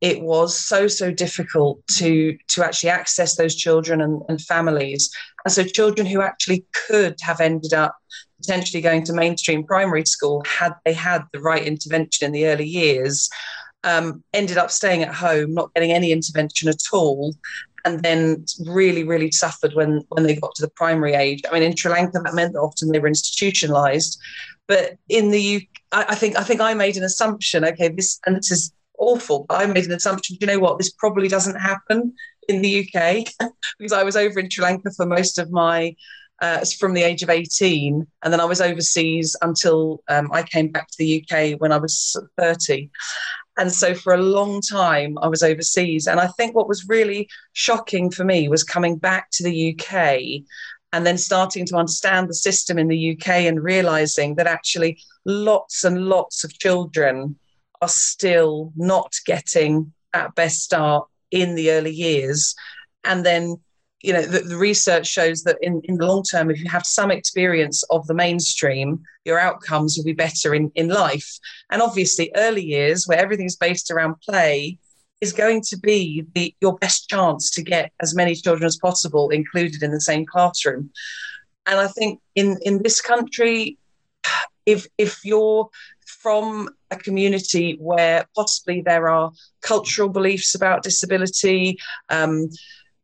it 0.00 0.22
was 0.22 0.56
so 0.56 0.86
so 0.88 1.10
difficult 1.10 1.84
to 1.98 2.36
to 2.48 2.64
actually 2.64 2.90
access 2.90 3.36
those 3.36 3.54
children 3.54 4.00
and, 4.00 4.22
and, 4.28 4.40
families. 4.40 5.10
And 5.44 5.52
so 5.52 5.64
children 5.64 6.06
who 6.06 6.22
actually 6.22 6.64
could 6.86 7.16
have 7.20 7.40
ended 7.40 7.74
up 7.74 7.96
potentially 8.40 8.80
going 8.80 9.04
to 9.04 9.12
mainstream 9.12 9.64
primary 9.64 10.06
school 10.06 10.44
had 10.46 10.74
they 10.84 10.92
had 10.92 11.22
the 11.32 11.40
right 11.40 11.64
intervention 11.64 12.26
in 12.26 12.32
the 12.32 12.46
early 12.46 12.66
years 12.66 13.28
um, 13.84 14.22
ended 14.32 14.58
up 14.58 14.70
staying 14.70 15.02
at 15.02 15.14
home 15.14 15.54
not 15.54 15.72
getting 15.74 15.92
any 15.92 16.12
intervention 16.12 16.68
at 16.68 16.82
all 16.92 17.34
and 17.84 18.02
then 18.02 18.44
really 18.66 19.02
really 19.02 19.32
suffered 19.32 19.74
when 19.74 20.04
when 20.10 20.24
they 20.24 20.36
got 20.36 20.54
to 20.54 20.62
the 20.62 20.72
primary 20.76 21.14
age. 21.14 21.42
I 21.50 21.54
mean 21.54 21.64
in 21.64 21.76
sri 21.76 21.90
lanka 21.90 22.20
that 22.20 22.34
meant 22.34 22.52
that 22.52 22.60
often 22.60 22.92
they 22.92 23.00
were 23.00 23.08
institutionalized 23.08 24.20
but 24.68 24.96
in 25.08 25.30
the 25.30 25.66
UK, 25.92 26.06
I, 26.08 26.14
think 26.14 26.38
I 26.38 26.42
think 26.42 26.60
I 26.60 26.74
made 26.74 26.96
an 26.96 27.04
assumption. 27.04 27.64
Okay, 27.64 27.88
this 27.88 28.20
and 28.26 28.36
this 28.36 28.50
is 28.50 28.72
awful. 28.98 29.46
I 29.50 29.66
made 29.66 29.86
an 29.86 29.92
assumption. 29.92 30.36
Do 30.36 30.46
you 30.46 30.52
know 30.52 30.60
what? 30.60 30.78
This 30.78 30.92
probably 30.92 31.28
doesn't 31.28 31.58
happen 31.58 32.14
in 32.48 32.62
the 32.62 32.80
UK 32.80 33.26
because 33.78 33.92
I 33.92 34.02
was 34.02 34.16
over 34.16 34.40
in 34.40 34.50
Sri 34.50 34.64
Lanka 34.64 34.90
for 34.90 35.06
most 35.06 35.38
of 35.38 35.50
my 35.50 35.94
uh, 36.40 36.64
from 36.78 36.94
the 36.94 37.02
age 37.02 37.22
of 37.22 37.30
18. 37.30 38.06
And 38.22 38.32
then 38.32 38.40
I 38.40 38.44
was 38.44 38.60
overseas 38.60 39.36
until 39.42 40.02
um, 40.08 40.30
I 40.32 40.42
came 40.42 40.68
back 40.68 40.88
to 40.88 40.96
the 40.98 41.24
UK 41.24 41.60
when 41.60 41.72
I 41.72 41.78
was 41.78 42.16
30. 42.38 42.90
And 43.56 43.72
so 43.72 43.94
for 43.94 44.14
a 44.14 44.22
long 44.22 44.60
time, 44.60 45.18
I 45.20 45.26
was 45.26 45.42
overseas. 45.42 46.06
And 46.06 46.20
I 46.20 46.28
think 46.28 46.54
what 46.54 46.68
was 46.68 46.88
really 46.88 47.28
shocking 47.54 48.10
for 48.10 48.24
me 48.24 48.48
was 48.48 48.62
coming 48.62 48.96
back 48.96 49.30
to 49.32 49.42
the 49.42 49.74
UK 49.74 50.44
and 50.92 51.04
then 51.04 51.18
starting 51.18 51.66
to 51.66 51.76
understand 51.76 52.28
the 52.28 52.34
system 52.34 52.78
in 52.78 52.88
the 52.88 53.12
UK 53.12 53.28
and 53.28 53.62
realizing 53.62 54.36
that 54.36 54.46
actually 54.46 54.98
lots 55.28 55.84
and 55.84 56.06
lots 56.06 56.42
of 56.42 56.58
children 56.58 57.36
are 57.80 57.88
still 57.88 58.72
not 58.74 59.12
getting 59.26 59.92
that 60.12 60.34
best 60.34 60.60
start 60.62 61.06
in 61.30 61.54
the 61.54 61.70
early 61.70 61.92
years. 61.92 62.54
And 63.04 63.24
then, 63.24 63.60
you 64.00 64.14
know, 64.14 64.22
the, 64.22 64.40
the 64.40 64.56
research 64.56 65.06
shows 65.06 65.42
that 65.42 65.58
in, 65.60 65.82
in 65.84 65.98
the 65.98 66.06
long 66.06 66.22
term, 66.22 66.50
if 66.50 66.58
you 66.60 66.68
have 66.70 66.86
some 66.86 67.10
experience 67.10 67.84
of 67.90 68.06
the 68.06 68.14
mainstream, 68.14 69.02
your 69.24 69.38
outcomes 69.38 69.96
will 69.96 70.04
be 70.04 70.14
better 70.14 70.54
in, 70.54 70.72
in 70.74 70.88
life. 70.88 71.38
And 71.70 71.82
obviously, 71.82 72.32
early 72.34 72.64
years 72.64 73.06
where 73.06 73.18
everything's 73.18 73.56
based 73.56 73.90
around 73.90 74.16
play, 74.22 74.78
is 75.20 75.32
going 75.32 75.60
to 75.60 75.76
be 75.76 76.24
the, 76.34 76.54
your 76.60 76.78
best 76.78 77.08
chance 77.08 77.50
to 77.50 77.62
get 77.62 77.92
as 78.00 78.14
many 78.14 78.34
children 78.34 78.64
as 78.64 78.76
possible 78.76 79.30
included 79.30 79.82
in 79.82 79.90
the 79.90 80.00
same 80.00 80.24
classroom. 80.24 80.90
And 81.66 81.80
I 81.80 81.88
think 81.88 82.20
in, 82.34 82.56
in 82.62 82.82
this 82.82 83.00
country, 83.00 83.78
if 84.68 84.86
if 84.98 85.24
you're 85.24 85.68
from 86.22 86.68
a 86.90 86.96
community 86.96 87.76
where 87.80 88.26
possibly 88.36 88.82
there 88.82 89.08
are 89.08 89.32
cultural 89.62 90.10
beliefs 90.10 90.54
about 90.54 90.82
disability, 90.82 91.78
um, 92.10 92.48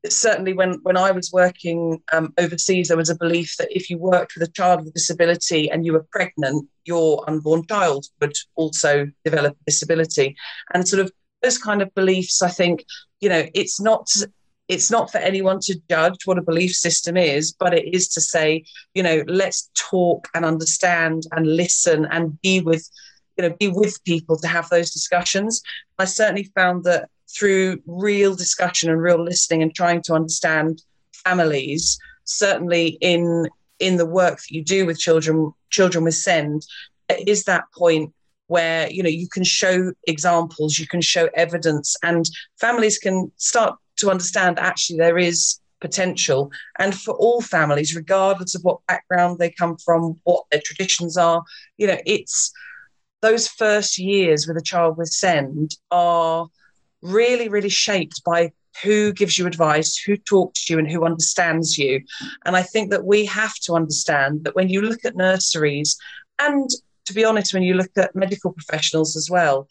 certainly 0.08 0.52
when, 0.52 0.74
when 0.82 0.96
I 0.96 1.10
was 1.10 1.30
working 1.32 2.02
um, 2.12 2.34
overseas, 2.38 2.88
there 2.88 2.96
was 2.96 3.10
a 3.10 3.16
belief 3.16 3.56
that 3.58 3.74
if 3.74 3.88
you 3.88 3.96
worked 3.98 4.34
with 4.34 4.48
a 4.48 4.52
child 4.52 4.80
with 4.80 4.88
a 4.88 4.92
disability 4.92 5.70
and 5.70 5.86
you 5.86 5.92
were 5.94 6.06
pregnant, 6.10 6.68
your 6.84 7.24
unborn 7.28 7.66
child 7.66 8.06
would 8.20 8.34
also 8.56 9.06
develop 9.24 9.54
a 9.54 9.64
disability. 9.70 10.36
And 10.72 10.86
sort 10.86 11.00
of 11.00 11.12
those 11.42 11.58
kind 11.58 11.80
of 11.82 11.94
beliefs, 11.94 12.42
I 12.42 12.48
think, 12.48 12.84
you 13.20 13.28
know, 13.28 13.46
it's 13.54 13.80
not 13.80 14.08
it's 14.68 14.90
not 14.90 15.10
for 15.10 15.18
anyone 15.18 15.60
to 15.60 15.80
judge 15.90 16.16
what 16.24 16.38
a 16.38 16.42
belief 16.42 16.74
system 16.74 17.16
is, 17.16 17.52
but 17.52 17.74
it 17.74 17.94
is 17.94 18.08
to 18.08 18.20
say, 18.20 18.64
you 18.94 19.02
know, 19.02 19.22
let's 19.26 19.70
talk 19.74 20.28
and 20.34 20.44
understand 20.44 21.24
and 21.32 21.46
listen 21.46 22.06
and 22.10 22.40
be 22.40 22.60
with, 22.60 22.88
you 23.36 23.42
know, 23.42 23.54
be 23.58 23.68
with 23.68 24.02
people 24.04 24.38
to 24.38 24.48
have 24.48 24.68
those 24.70 24.90
discussions. 24.90 25.62
I 25.98 26.06
certainly 26.06 26.50
found 26.54 26.84
that 26.84 27.10
through 27.36 27.82
real 27.86 28.34
discussion 28.34 28.90
and 28.90 29.02
real 29.02 29.22
listening 29.22 29.62
and 29.62 29.74
trying 29.74 30.02
to 30.02 30.14
understand 30.14 30.82
families, 31.12 31.98
certainly 32.24 32.96
in 33.00 33.48
in 33.80 33.96
the 33.96 34.06
work 34.06 34.36
that 34.36 34.50
you 34.50 34.62
do 34.62 34.86
with 34.86 34.98
children, 34.98 35.52
children 35.68 36.04
with 36.04 36.14
SEND, 36.14 36.64
is 37.26 37.44
that 37.44 37.64
point 37.76 38.14
where 38.46 38.88
you 38.90 39.02
know 39.02 39.08
you 39.08 39.28
can 39.28 39.42
show 39.42 39.92
examples 40.06 40.78
you 40.78 40.86
can 40.86 41.00
show 41.00 41.30
evidence 41.34 41.96
and 42.02 42.26
families 42.60 42.98
can 42.98 43.32
start 43.36 43.74
to 44.04 44.10
understand 44.10 44.58
actually 44.58 44.98
there 44.98 45.18
is 45.18 45.60
potential 45.80 46.50
and 46.78 46.94
for 46.94 47.14
all 47.14 47.40
families 47.40 47.94
regardless 47.94 48.54
of 48.54 48.62
what 48.62 48.86
background 48.86 49.38
they 49.38 49.50
come 49.50 49.76
from 49.84 50.18
what 50.24 50.44
their 50.50 50.62
traditions 50.64 51.16
are 51.16 51.42
you 51.76 51.86
know 51.86 51.98
it's 52.06 52.52
those 53.20 53.48
first 53.48 53.98
years 53.98 54.46
with 54.46 54.56
a 54.56 54.62
child 54.62 54.96
with 54.96 55.08
send 55.08 55.76
are 55.90 56.46
really 57.02 57.48
really 57.48 57.68
shaped 57.68 58.22
by 58.24 58.50
who 58.82 59.12
gives 59.12 59.38
you 59.38 59.46
advice 59.46 59.96
who 59.96 60.16
talks 60.16 60.64
to 60.64 60.72
you 60.72 60.78
and 60.78 60.90
who 60.90 61.04
understands 61.04 61.76
you. 61.76 62.00
And 62.46 62.56
i 62.56 62.62
think 62.62 62.90
that 62.90 63.04
we 63.04 63.26
have 63.26 63.54
to 63.64 63.74
understand 63.74 64.44
that 64.44 64.56
when 64.56 64.68
you 64.68 64.80
look 64.80 65.04
at 65.04 65.16
nurseries 65.16 65.98
and 66.38 66.68
to 67.04 67.12
be 67.12 67.24
honest 67.24 67.52
when 67.52 67.62
you 67.62 67.74
look 67.74 67.90
at 67.96 68.16
medical 68.16 68.52
professionals 68.52 69.16
as 69.16 69.28
well 69.30 69.68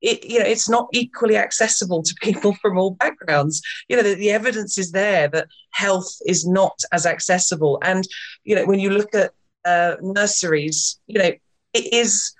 it, 0.00 0.24
you 0.24 0.38
know, 0.38 0.44
it's 0.44 0.68
not 0.68 0.88
equally 0.92 1.36
accessible 1.36 2.02
to 2.02 2.14
people 2.22 2.54
from 2.54 2.78
all 2.78 2.92
backgrounds. 2.92 3.62
You 3.88 3.96
know, 3.96 4.02
the, 4.02 4.14
the, 4.14 4.30
evidence 4.30 4.78
is 4.78 4.92
there 4.92 5.28
that 5.28 5.48
health 5.70 6.10
is 6.26 6.46
not 6.46 6.78
as 6.92 7.06
accessible. 7.06 7.78
And, 7.82 8.06
you 8.44 8.54
know, 8.54 8.66
when 8.66 8.80
you 8.80 8.90
look 8.90 9.14
at 9.14 9.32
uh, 9.64 9.96
nurseries, 10.00 11.00
you 11.06 11.18
know, 11.18 11.32
it 11.74 11.92
is, 11.92 12.32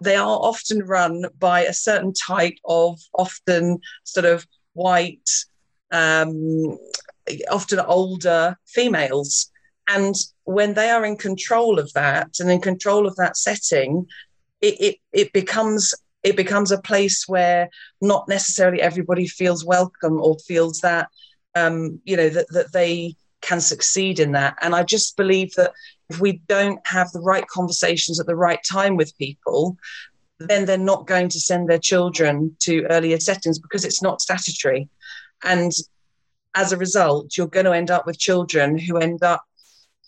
they 0.00 0.16
are 0.16 0.38
often 0.38 0.80
run 0.80 1.24
by 1.38 1.64
a 1.64 1.72
certain 1.72 2.12
type 2.12 2.56
of 2.64 3.00
often 3.12 3.80
sort 4.04 4.26
of 4.26 4.46
white, 4.74 5.28
um, 5.90 6.78
often 7.50 7.80
older 7.80 8.56
females. 8.66 9.50
And 9.88 10.14
when 10.44 10.74
they 10.74 10.90
are 10.90 11.04
in 11.04 11.16
control 11.16 11.78
of 11.78 11.92
that 11.92 12.36
and 12.40 12.50
in 12.50 12.60
control 12.60 13.06
of 13.06 13.16
that 13.16 13.36
setting, 13.36 14.06
it, 14.60 14.80
it, 14.80 14.96
it 15.12 15.32
becomes 15.32 15.92
it 16.24 16.36
becomes 16.36 16.72
a 16.72 16.80
place 16.80 17.28
where 17.28 17.68
not 18.00 18.26
necessarily 18.28 18.80
everybody 18.80 19.28
feels 19.28 19.64
welcome 19.64 20.20
or 20.20 20.38
feels 20.38 20.80
that 20.80 21.08
um, 21.54 22.00
you 22.04 22.16
know 22.16 22.30
that, 22.30 22.46
that 22.50 22.72
they 22.72 23.14
can 23.42 23.60
succeed 23.60 24.18
in 24.18 24.32
that. 24.32 24.56
And 24.62 24.74
i 24.74 24.82
just 24.82 25.16
believe 25.16 25.54
that 25.54 25.72
if 26.08 26.18
we 26.20 26.40
don't 26.48 26.84
have 26.86 27.12
the 27.12 27.20
right 27.20 27.46
conversations 27.46 28.18
at 28.18 28.26
the 28.26 28.36
right 28.36 28.60
time 28.68 28.96
with 28.96 29.16
people 29.18 29.76
then 30.40 30.64
they're 30.64 30.78
not 30.78 31.06
going 31.06 31.28
to 31.28 31.40
send 31.40 31.68
their 31.68 31.78
children 31.78 32.56
to 32.58 32.84
earlier 32.90 33.18
settings 33.20 33.58
because 33.58 33.84
it's 33.84 34.02
not 34.02 34.20
statutory. 34.20 34.88
And 35.44 35.70
as 36.54 36.72
a 36.72 36.76
result 36.76 37.36
you're 37.36 37.46
going 37.46 37.66
to 37.66 37.72
end 37.72 37.90
up 37.90 38.06
with 38.06 38.18
children 38.18 38.78
who 38.78 38.96
end 38.96 39.22
up 39.22 39.44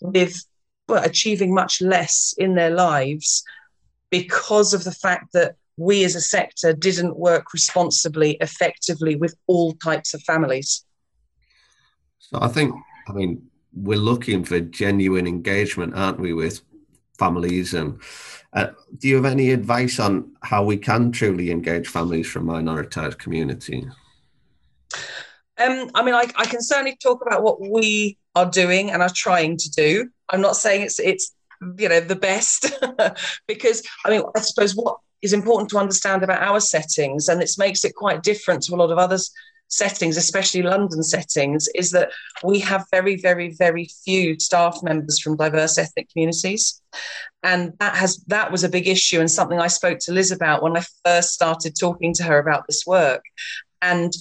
with 0.01 0.43
well, 0.87 1.03
achieving 1.03 1.53
much 1.53 1.81
less 1.81 2.33
in 2.37 2.55
their 2.55 2.69
lives 2.69 3.43
because 4.09 4.73
of 4.73 4.83
the 4.83 4.91
fact 4.91 5.33
that 5.33 5.55
we 5.77 6.03
as 6.03 6.15
a 6.15 6.21
sector 6.21 6.73
didn't 6.73 7.17
work 7.17 7.53
responsibly, 7.53 8.37
effectively 8.41 9.15
with 9.15 9.35
all 9.45 9.73
types 9.75 10.13
of 10.13 10.21
families. 10.23 10.83
So 12.19 12.39
I 12.41 12.47
think, 12.47 12.73
I 13.07 13.13
mean, 13.13 13.43
we're 13.73 13.99
looking 13.99 14.43
for 14.43 14.59
genuine 14.59 15.27
engagement, 15.27 15.95
aren't 15.95 16.19
we, 16.19 16.33
with 16.33 16.61
families? 17.19 17.73
And 17.73 18.01
uh, 18.53 18.67
do 18.97 19.07
you 19.07 19.15
have 19.15 19.25
any 19.25 19.51
advice 19.51 19.99
on 19.99 20.31
how 20.41 20.63
we 20.63 20.77
can 20.77 21.11
truly 21.11 21.51
engage 21.51 21.87
families 21.87 22.27
from 22.27 22.47
minoritized 22.47 23.19
communities? 23.19 23.85
Um, 25.59 25.89
I 25.95 26.03
mean, 26.03 26.15
I, 26.15 26.27
I 26.35 26.45
can 26.45 26.61
certainly 26.61 26.97
talk 27.01 27.21
about 27.25 27.43
what 27.43 27.61
we 27.61 28.17
are 28.35 28.49
doing 28.49 28.91
and 28.91 29.01
are 29.01 29.11
trying 29.13 29.57
to 29.57 29.69
do. 29.71 30.09
I'm 30.29 30.41
not 30.41 30.55
saying 30.55 30.81
it's 30.81 30.99
it's 30.99 31.33
you 31.77 31.89
know 31.89 31.99
the 31.99 32.15
best 32.15 32.71
because 33.47 33.81
I 34.05 34.11
mean 34.11 34.21
I 34.35 34.41
suppose 34.41 34.75
what 34.75 34.97
is 35.21 35.33
important 35.33 35.69
to 35.71 35.77
understand 35.77 36.23
about 36.23 36.41
our 36.41 36.59
settings, 36.59 37.27
and 37.27 37.41
it 37.41 37.51
makes 37.57 37.83
it 37.83 37.95
quite 37.95 38.23
different 38.23 38.63
to 38.63 38.75
a 38.75 38.77
lot 38.77 38.91
of 38.91 38.97
others 38.97 39.31
settings, 39.69 40.17
especially 40.17 40.61
London 40.61 41.03
settings, 41.03 41.67
is 41.75 41.91
that 41.91 42.11
we 42.43 42.59
have 42.59 42.85
very, 42.91 43.17
very, 43.17 43.53
very 43.53 43.89
few 44.05 44.39
staff 44.39 44.79
members 44.81 45.19
from 45.19 45.37
diverse 45.37 45.77
ethnic 45.77 46.09
communities. 46.11 46.81
And 47.43 47.73
that 47.79 47.95
has 47.95 48.17
that 48.27 48.51
was 48.51 48.63
a 48.63 48.69
big 48.69 48.87
issue 48.87 49.19
and 49.19 49.29
something 49.29 49.59
I 49.59 49.67
spoke 49.67 49.99
to 49.99 50.11
Liz 50.11 50.31
about 50.31 50.63
when 50.63 50.77
I 50.77 50.83
first 51.05 51.33
started 51.33 51.75
talking 51.79 52.13
to 52.15 52.23
her 52.23 52.39
about 52.39 52.65
this 52.67 52.83
work. 52.85 53.23
And 53.81 54.13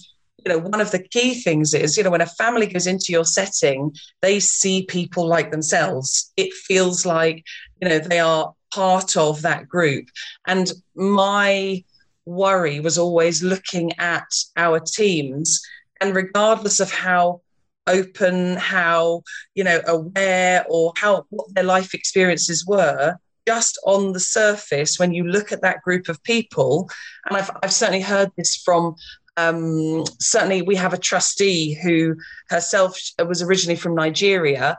you 0.44 0.52
know, 0.52 0.58
one 0.58 0.80
of 0.80 0.92
the 0.92 1.02
key 1.02 1.34
things 1.34 1.74
is, 1.74 1.96
you 1.96 2.04
know, 2.04 2.10
when 2.10 2.20
a 2.20 2.26
family 2.26 2.66
goes 2.66 2.86
into 2.86 3.10
your 3.10 3.24
setting, 3.24 3.92
they 4.22 4.38
see 4.38 4.84
people 4.84 5.26
like 5.26 5.50
themselves. 5.50 6.32
It 6.36 6.52
feels 6.52 7.04
like, 7.04 7.42
you 7.82 7.88
know, 7.88 7.98
they 7.98 8.20
are 8.20 8.54
part 8.76 9.16
of 9.16 9.42
that 9.42 9.68
group. 9.68 10.06
And 10.46 10.70
my 10.94 11.82
worry 12.26 12.80
was 12.80 12.98
always 12.98 13.42
looking 13.42 13.92
at 13.98 14.28
our 14.56 14.78
teams, 14.80 15.62
and 16.00 16.14
regardless 16.14 16.78
of 16.80 16.90
how 16.90 17.40
open, 17.86 18.56
how 18.56 19.22
you 19.54 19.64
know 19.64 19.80
aware, 19.86 20.64
or 20.68 20.92
how 20.96 21.24
what 21.30 21.54
their 21.54 21.64
life 21.64 21.94
experiences 21.94 22.66
were, 22.66 23.16
just 23.46 23.78
on 23.84 24.12
the 24.12 24.20
surface, 24.20 24.98
when 24.98 25.12
you 25.14 25.24
look 25.24 25.52
at 25.52 25.62
that 25.62 25.82
group 25.82 26.08
of 26.08 26.22
people, 26.22 26.90
and 27.26 27.36
I've, 27.38 27.50
I've 27.62 27.72
certainly 27.72 28.02
heard 28.02 28.30
this 28.36 28.56
from 28.56 28.96
um, 29.38 30.04
certainly 30.20 30.62
we 30.62 30.76
have 30.76 30.94
a 30.94 30.98
trustee 31.10 31.78
who 31.82 32.16
herself 32.48 32.98
was 33.26 33.42
originally 33.42 33.76
from 33.76 33.94
Nigeria 33.94 34.76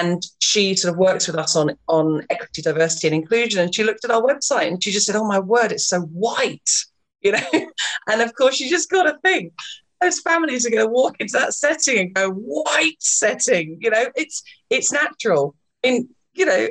and 0.00 0.22
she 0.38 0.74
sort 0.74 0.92
of 0.92 0.98
works 0.98 1.26
with 1.26 1.36
us 1.36 1.54
on 1.54 1.76
on 1.88 2.26
equity, 2.30 2.62
diversity, 2.62 3.08
and 3.08 3.14
inclusion. 3.14 3.60
And 3.60 3.74
she 3.74 3.84
looked 3.84 4.04
at 4.04 4.10
our 4.10 4.22
website 4.22 4.68
and 4.68 4.82
she 4.82 4.90
just 4.90 5.06
said, 5.06 5.16
"Oh 5.16 5.26
my 5.26 5.38
word, 5.38 5.72
it's 5.72 5.86
so 5.86 6.00
white," 6.00 6.70
you 7.22 7.32
know. 7.32 7.68
and 8.08 8.22
of 8.22 8.34
course, 8.34 8.60
you 8.60 8.68
just 8.70 8.90
got 8.90 9.04
to 9.04 9.18
think 9.22 9.52
those 10.00 10.20
families 10.20 10.66
are 10.66 10.70
going 10.70 10.86
to 10.86 10.90
walk 10.90 11.16
into 11.20 11.34
that 11.34 11.52
setting 11.52 11.98
and 11.98 12.14
go 12.14 12.30
white 12.30 12.96
setting. 13.00 13.78
You 13.80 13.90
know, 13.90 14.06
it's 14.16 14.42
it's 14.70 14.92
natural. 14.92 15.54
And 15.84 16.08
you 16.34 16.46
know, 16.46 16.68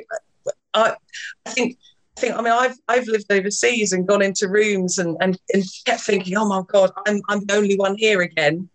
I 0.74 0.94
I 1.46 1.50
think. 1.50 1.78
I 2.16 2.20
think 2.20 2.34
I 2.34 2.42
mean 2.42 2.52
I've 2.52 2.76
I've 2.86 3.06
lived 3.06 3.32
overseas 3.32 3.92
and 3.94 4.06
gone 4.06 4.20
into 4.20 4.46
rooms 4.46 4.98
and, 4.98 5.16
and, 5.22 5.38
and 5.54 5.64
kept 5.86 6.02
thinking, 6.02 6.36
oh 6.36 6.46
my 6.46 6.60
God, 6.66 6.90
I'm 7.06 7.22
I'm 7.30 7.46
the 7.46 7.54
only 7.54 7.76
one 7.76 7.96
here 7.96 8.20
again. 8.20 8.68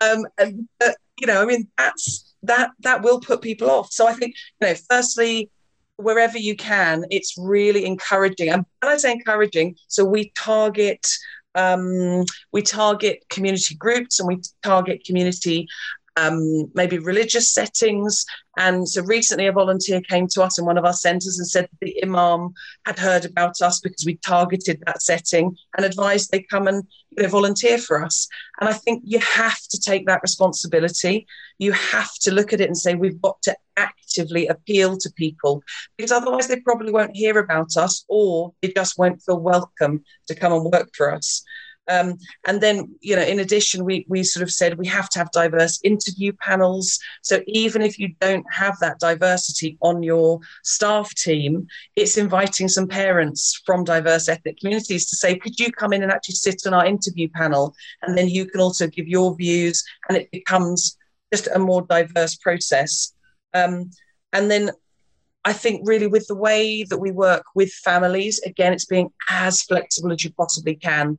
Um, 0.00 0.24
and 0.38 0.68
uh, 0.84 0.92
you 1.18 1.26
know, 1.26 1.42
I 1.42 1.46
mean 1.46 1.66
that's 1.76 2.31
that 2.42 2.70
that 2.80 3.02
will 3.02 3.20
put 3.20 3.42
people 3.42 3.70
off. 3.70 3.92
So 3.92 4.06
I 4.06 4.12
think, 4.12 4.34
you 4.60 4.68
know, 4.68 4.74
firstly, 4.90 5.50
wherever 5.96 6.38
you 6.38 6.56
can, 6.56 7.04
it's 7.10 7.36
really 7.38 7.84
encouraging. 7.84 8.48
And 8.50 8.64
when 8.80 8.92
I 8.92 8.96
say 8.96 9.12
encouraging, 9.12 9.76
so 9.88 10.04
we 10.04 10.32
target 10.36 11.06
um, 11.54 12.24
we 12.52 12.62
target 12.62 13.24
community 13.28 13.74
groups 13.74 14.18
and 14.18 14.26
we 14.26 14.40
target 14.62 15.04
community 15.04 15.68
um, 16.16 16.70
maybe 16.74 16.98
religious 16.98 17.52
settings. 17.52 18.24
And 18.58 18.86
so 18.88 19.02
recently, 19.02 19.46
a 19.46 19.52
volunteer 19.52 20.00
came 20.02 20.26
to 20.28 20.42
us 20.42 20.58
in 20.58 20.66
one 20.66 20.76
of 20.76 20.84
our 20.84 20.92
centres 20.92 21.38
and 21.38 21.48
said 21.48 21.68
the 21.80 22.02
imam 22.02 22.52
had 22.84 22.98
heard 22.98 23.24
about 23.24 23.62
us 23.62 23.80
because 23.80 24.04
we 24.04 24.16
targeted 24.16 24.82
that 24.84 25.02
setting 25.02 25.56
and 25.76 25.86
advised 25.86 26.30
they 26.30 26.42
come 26.42 26.66
and 26.66 26.84
you 27.16 27.22
know, 27.22 27.28
volunteer 27.28 27.78
for 27.78 28.04
us. 28.04 28.28
And 28.60 28.68
I 28.68 28.74
think 28.74 29.02
you 29.06 29.20
have 29.20 29.60
to 29.70 29.80
take 29.80 30.06
that 30.06 30.22
responsibility. 30.22 31.26
You 31.58 31.72
have 31.72 32.12
to 32.22 32.32
look 32.32 32.52
at 32.52 32.60
it 32.60 32.66
and 32.66 32.76
say, 32.76 32.94
we've 32.94 33.22
got 33.22 33.40
to 33.42 33.56
actively 33.78 34.46
appeal 34.48 34.98
to 34.98 35.10
people 35.16 35.62
because 35.96 36.12
otherwise 36.12 36.46
they 36.46 36.60
probably 36.60 36.92
won't 36.92 37.16
hear 37.16 37.38
about 37.38 37.76
us 37.78 38.04
or 38.08 38.52
they 38.60 38.68
just 38.68 38.98
won't 38.98 39.22
feel 39.22 39.40
welcome 39.40 40.04
to 40.28 40.34
come 40.34 40.52
and 40.52 40.64
work 40.64 40.90
for 40.94 41.12
us. 41.12 41.42
Um, 41.88 42.16
and 42.46 42.60
then, 42.60 42.94
you 43.00 43.16
know, 43.16 43.22
in 43.22 43.40
addition, 43.40 43.84
we, 43.84 44.06
we 44.08 44.22
sort 44.22 44.44
of 44.44 44.52
said 44.52 44.78
we 44.78 44.86
have 44.86 45.08
to 45.10 45.18
have 45.18 45.32
diverse 45.32 45.80
interview 45.82 46.32
panels. 46.34 46.98
So 47.22 47.40
even 47.46 47.82
if 47.82 47.98
you 47.98 48.14
don't 48.20 48.46
have 48.52 48.78
that 48.80 49.00
diversity 49.00 49.78
on 49.80 50.02
your 50.02 50.38
staff 50.62 51.12
team, 51.14 51.66
it's 51.96 52.16
inviting 52.16 52.68
some 52.68 52.86
parents 52.86 53.60
from 53.66 53.82
diverse 53.82 54.28
ethnic 54.28 54.60
communities 54.60 55.06
to 55.10 55.16
say, 55.16 55.36
could 55.36 55.58
you 55.58 55.72
come 55.72 55.92
in 55.92 56.04
and 56.04 56.12
actually 56.12 56.36
sit 56.36 56.62
on 56.66 56.74
our 56.74 56.86
interview 56.86 57.28
panel? 57.34 57.74
And 58.02 58.16
then 58.16 58.28
you 58.28 58.46
can 58.46 58.60
also 58.60 58.86
give 58.86 59.08
your 59.08 59.34
views, 59.34 59.82
and 60.08 60.16
it 60.16 60.30
becomes 60.30 60.96
just 61.32 61.48
a 61.48 61.58
more 61.58 61.82
diverse 61.82 62.36
process. 62.36 63.12
Um, 63.54 63.90
and 64.32 64.50
then 64.50 64.70
I 65.44 65.52
think 65.52 65.82
really 65.84 66.06
with 66.06 66.28
the 66.28 66.36
way 66.36 66.84
that 66.84 66.98
we 66.98 67.10
work 67.10 67.42
with 67.56 67.72
families, 67.72 68.40
again, 68.46 68.72
it's 68.72 68.84
being 68.84 69.10
as 69.28 69.62
flexible 69.62 70.12
as 70.12 70.22
you 70.22 70.32
possibly 70.32 70.76
can. 70.76 71.18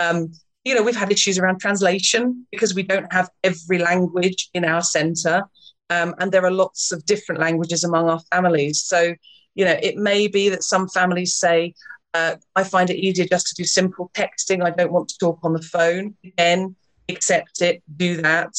Um, 0.00 0.32
you 0.64 0.74
know, 0.74 0.82
we've 0.82 0.96
had 0.96 1.12
issues 1.12 1.38
around 1.38 1.60
translation 1.60 2.46
because 2.50 2.74
we 2.74 2.82
don't 2.82 3.10
have 3.12 3.30
every 3.44 3.78
language 3.78 4.50
in 4.52 4.64
our 4.64 4.82
centre. 4.82 5.44
Um, 5.88 6.14
and 6.18 6.30
there 6.30 6.44
are 6.44 6.50
lots 6.50 6.92
of 6.92 7.04
different 7.06 7.40
languages 7.40 7.84
among 7.84 8.08
our 8.08 8.20
families. 8.32 8.82
So, 8.82 9.14
you 9.54 9.64
know, 9.64 9.78
it 9.82 9.96
may 9.96 10.28
be 10.28 10.48
that 10.48 10.62
some 10.62 10.88
families 10.88 11.34
say, 11.34 11.74
uh, 12.14 12.36
I 12.56 12.64
find 12.64 12.90
it 12.90 12.96
easier 12.96 13.26
just 13.26 13.46
to 13.48 13.54
do 13.54 13.64
simple 13.64 14.10
texting. 14.14 14.64
I 14.64 14.70
don't 14.70 14.92
want 14.92 15.08
to 15.10 15.18
talk 15.18 15.38
on 15.42 15.52
the 15.52 15.62
phone. 15.62 16.14
Again, 16.24 16.76
accept 17.08 17.62
it, 17.62 17.82
do 17.96 18.22
that. 18.22 18.54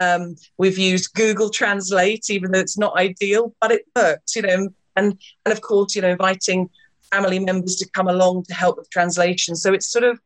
Um, 0.00 0.36
we've 0.56 0.78
used 0.78 1.14
Google 1.14 1.50
Translate, 1.50 2.30
even 2.30 2.52
though 2.52 2.60
it's 2.60 2.78
not 2.78 2.96
ideal, 2.96 3.54
but 3.60 3.72
it 3.72 3.82
works, 3.94 4.36
you 4.36 4.42
know. 4.42 4.68
And 4.96 5.18
and 5.44 5.52
of 5.52 5.60
course, 5.60 5.94
you 5.94 6.02
know, 6.02 6.10
inviting 6.10 6.70
family 7.12 7.38
members 7.38 7.76
to 7.76 7.90
come 7.90 8.08
along 8.08 8.44
to 8.44 8.54
help 8.54 8.78
with 8.78 8.88
translation. 8.90 9.56
So 9.56 9.72
it's 9.72 9.90
sort 9.90 10.04
of, 10.04 10.18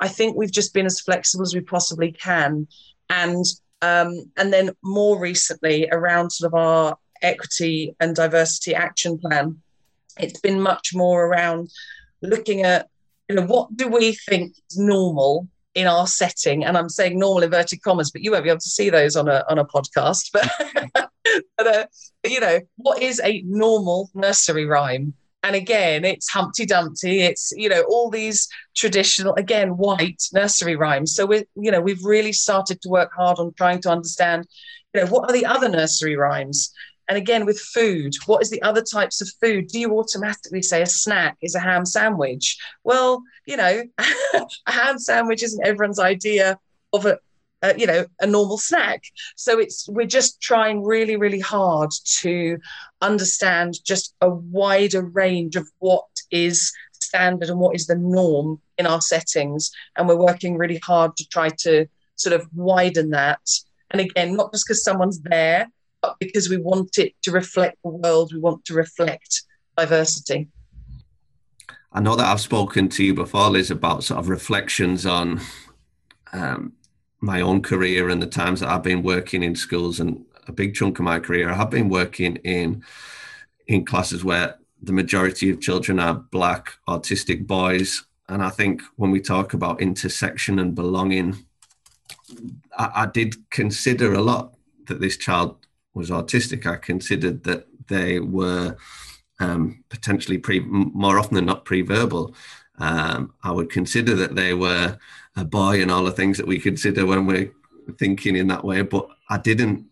I 0.00 0.08
think 0.08 0.36
we've 0.36 0.52
just 0.52 0.74
been 0.74 0.86
as 0.86 1.00
flexible 1.00 1.42
as 1.44 1.54
we 1.54 1.60
possibly 1.60 2.12
can. 2.12 2.66
And 3.08 3.44
um, 3.82 4.30
and 4.36 4.52
then 4.52 4.70
more 4.82 5.18
recently 5.18 5.88
around 5.90 6.30
sort 6.30 6.52
of 6.52 6.58
our 6.58 6.96
equity 7.20 7.94
and 8.00 8.14
diversity 8.14 8.74
action 8.74 9.18
plan, 9.18 9.60
it's 10.18 10.40
been 10.40 10.60
much 10.60 10.90
more 10.94 11.26
around 11.26 11.70
looking 12.20 12.62
at 12.62 12.88
you 13.28 13.34
know 13.34 13.46
what 13.46 13.76
do 13.76 13.88
we 13.88 14.12
think 14.12 14.52
is 14.70 14.78
normal 14.78 15.48
in 15.74 15.86
our 15.86 16.06
setting? 16.06 16.64
And 16.64 16.76
i'm 16.76 16.88
saying 16.88 17.18
normal 17.18 17.42
inverted 17.42 17.82
commas 17.82 18.10
but 18.10 18.22
you 18.22 18.30
won't 18.30 18.44
be 18.44 18.50
able 18.50 18.60
to 18.60 18.68
see 18.68 18.90
those 18.90 19.16
on 19.16 19.28
a 19.28 19.44
on 19.48 19.58
a 19.58 19.64
podcast. 19.64 20.30
But, 20.94 21.10
but 21.56 21.66
uh, 21.66 21.86
you 22.26 22.40
know 22.40 22.60
what 22.76 23.00
is 23.00 23.20
a 23.24 23.42
normal 23.46 24.10
nursery 24.14 24.66
rhyme 24.66 25.14
and 25.42 25.56
again 25.56 26.04
it's 26.04 26.28
humpty 26.28 26.64
dumpty 26.64 27.22
it's 27.22 27.52
you 27.56 27.68
know 27.68 27.82
all 27.88 28.10
these 28.10 28.48
traditional 28.74 29.34
again 29.34 29.76
white 29.76 30.22
nursery 30.32 30.76
rhymes. 30.76 31.14
So 31.14 31.26
we 31.26 31.44
you 31.54 31.70
know 31.70 31.80
we've 31.80 32.04
really 32.04 32.32
started 32.32 32.80
to 32.82 32.88
work 32.88 33.12
hard 33.14 33.38
on 33.38 33.52
trying 33.54 33.80
to 33.82 33.90
understand 33.90 34.46
you 34.94 35.00
know 35.00 35.10
what 35.10 35.28
are 35.28 35.32
the 35.32 35.46
other 35.46 35.68
nursery 35.68 36.16
rhymes? 36.16 36.72
And 37.08 37.18
again 37.18 37.44
with 37.44 37.58
food 37.58 38.12
what 38.26 38.42
is 38.42 38.50
the 38.50 38.62
other 38.62 38.82
types 38.82 39.20
of 39.20 39.28
food? 39.40 39.68
Do 39.68 39.78
you 39.78 39.98
automatically 39.98 40.62
say 40.62 40.82
a 40.82 40.86
snack 40.86 41.36
is 41.42 41.54
a 41.54 41.60
ham 41.60 41.84
sandwich? 41.84 42.56
Well 42.84 43.22
you 43.46 43.56
know 43.56 43.82
a 43.98 44.72
ham 44.72 44.98
sandwich 44.98 45.42
isn't 45.42 45.66
everyone's 45.66 45.98
idea 45.98 46.58
of 46.92 47.06
a 47.06 47.18
uh, 47.62 47.72
you 47.76 47.86
know 47.86 48.04
a 48.20 48.26
normal 48.26 48.58
snack. 48.58 49.04
So 49.36 49.58
it's 49.58 49.88
we're 49.88 50.06
just 50.06 50.40
trying 50.40 50.82
really 50.84 51.16
really 51.16 51.40
hard 51.40 51.90
to 52.20 52.58
understand 53.00 53.74
just 53.84 54.14
a 54.20 54.30
wider 54.30 55.02
range 55.02 55.56
of 55.56 55.68
what 55.78 56.06
is 56.30 56.72
standard 56.92 57.48
and 57.48 57.58
what 57.58 57.74
is 57.74 57.86
the 57.86 57.96
norm 57.96 58.60
in 58.78 58.86
our 58.86 59.00
settings. 59.00 59.70
And 59.96 60.08
we're 60.08 60.16
working 60.16 60.56
really 60.56 60.78
hard 60.78 61.16
to 61.16 61.28
try 61.28 61.50
to 61.60 61.86
sort 62.16 62.34
of 62.34 62.48
widen 62.54 63.10
that. 63.10 63.40
And 63.90 64.00
again 64.00 64.36
not 64.36 64.52
just 64.52 64.66
because 64.66 64.84
someone's 64.84 65.20
there 65.20 65.70
but 66.00 66.16
because 66.18 66.48
we 66.48 66.56
want 66.56 66.98
it 66.98 67.14
to 67.22 67.30
reflect 67.30 67.78
the 67.84 67.90
world 67.90 68.32
we 68.32 68.40
want 68.40 68.64
to 68.64 68.74
reflect 68.74 69.42
diversity. 69.76 70.48
I 71.92 72.00
know 72.00 72.16
that 72.16 72.26
I've 72.26 72.40
spoken 72.40 72.88
to 72.90 73.04
you 73.04 73.12
before, 73.12 73.50
Liz, 73.50 73.70
about 73.70 74.02
sort 74.02 74.18
of 74.18 74.30
reflections 74.30 75.04
on 75.04 75.40
um, 76.32 76.72
my 77.22 77.40
own 77.40 77.62
career 77.62 78.08
and 78.08 78.20
the 78.20 78.26
times 78.26 78.60
that 78.60 78.68
I've 78.68 78.82
been 78.82 79.02
working 79.02 79.42
in 79.42 79.54
schools 79.54 80.00
and 80.00 80.24
a 80.48 80.52
big 80.52 80.74
chunk 80.74 80.98
of 80.98 81.04
my 81.04 81.20
career 81.20 81.48
I 81.48 81.54
have 81.54 81.70
been 81.70 81.88
working 81.88 82.36
in 82.36 82.84
in 83.68 83.84
classes 83.84 84.24
where 84.24 84.56
the 84.82 84.92
majority 84.92 85.48
of 85.48 85.60
children 85.60 86.00
are 86.00 86.14
black 86.14 86.74
autistic 86.88 87.46
boys. 87.46 88.02
And 88.28 88.42
I 88.42 88.50
think 88.50 88.82
when 88.96 89.12
we 89.12 89.20
talk 89.20 89.54
about 89.54 89.80
intersection 89.80 90.58
and 90.58 90.74
belonging 90.74 91.46
I, 92.76 92.90
I 93.02 93.06
did 93.06 93.48
consider 93.50 94.12
a 94.14 94.20
lot 94.20 94.54
that 94.86 95.00
this 95.00 95.16
child 95.16 95.56
was 95.94 96.10
autistic. 96.10 96.66
I 96.66 96.76
considered 96.76 97.44
that 97.44 97.66
they 97.88 98.18
were 98.18 98.76
um, 99.38 99.84
potentially 99.90 100.38
pre 100.38 100.60
more 100.60 101.18
often 101.18 101.34
than 101.36 101.46
not 101.46 101.64
pre-verbal. 101.64 102.34
Um, 102.78 103.32
I 103.44 103.52
would 103.52 103.70
consider 103.70 104.14
that 104.16 104.34
they 104.34 104.54
were 104.54 104.98
a 105.36 105.44
boy 105.44 105.80
and 105.80 105.90
all 105.90 106.04
the 106.04 106.12
things 106.12 106.36
that 106.36 106.46
we 106.46 106.58
consider 106.58 107.06
when 107.06 107.26
we're 107.26 107.52
thinking 107.98 108.36
in 108.36 108.48
that 108.48 108.64
way. 108.64 108.82
But 108.82 109.08
I 109.30 109.38
didn't, 109.38 109.86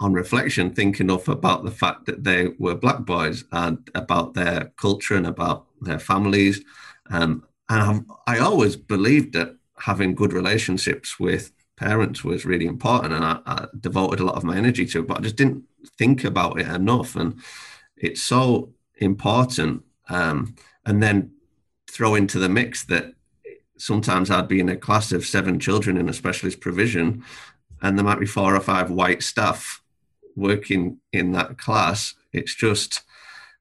on 0.00 0.12
reflection, 0.12 0.72
think 0.72 1.00
enough 1.00 1.28
about 1.28 1.64
the 1.64 1.70
fact 1.70 2.06
that 2.06 2.24
they 2.24 2.48
were 2.58 2.74
black 2.74 3.00
boys 3.00 3.44
and 3.52 3.78
about 3.94 4.34
their 4.34 4.72
culture 4.76 5.16
and 5.16 5.26
about 5.26 5.66
their 5.80 5.98
families. 5.98 6.62
Um, 7.10 7.44
and 7.68 8.06
i 8.26 8.34
I 8.36 8.38
always 8.38 8.76
believed 8.76 9.32
that 9.34 9.56
having 9.78 10.14
good 10.14 10.32
relationships 10.32 11.18
with 11.18 11.52
parents 11.76 12.22
was 12.22 12.44
really 12.44 12.66
important, 12.66 13.14
and 13.14 13.24
I, 13.24 13.38
I 13.46 13.66
devoted 13.80 14.20
a 14.20 14.24
lot 14.24 14.36
of 14.36 14.44
my 14.44 14.56
energy 14.56 14.86
to 14.86 15.00
it. 15.00 15.06
But 15.06 15.18
I 15.18 15.22
just 15.22 15.36
didn't 15.36 15.64
think 15.98 16.24
about 16.24 16.60
it 16.60 16.68
enough, 16.68 17.16
and 17.16 17.40
it's 17.96 18.22
so 18.22 18.72
important. 18.96 19.82
Um, 20.08 20.54
and 20.86 21.02
then 21.02 21.32
throw 21.90 22.14
into 22.14 22.38
the 22.38 22.48
mix 22.48 22.84
that 22.84 23.13
sometimes 23.84 24.30
I'd 24.30 24.48
be 24.48 24.60
in 24.60 24.70
a 24.70 24.76
class 24.76 25.12
of 25.12 25.26
seven 25.26 25.60
children 25.60 25.98
in 25.98 26.08
a 26.08 26.14
specialist 26.14 26.60
provision, 26.60 27.22
and 27.82 27.98
there 27.98 28.04
might 28.04 28.18
be 28.18 28.24
four 28.26 28.56
or 28.56 28.60
five 28.60 28.90
white 28.90 29.22
staff 29.22 29.82
working 30.36 30.98
in 31.12 31.32
that 31.32 31.58
class. 31.58 32.14
It's 32.32 32.54
just, 32.54 33.02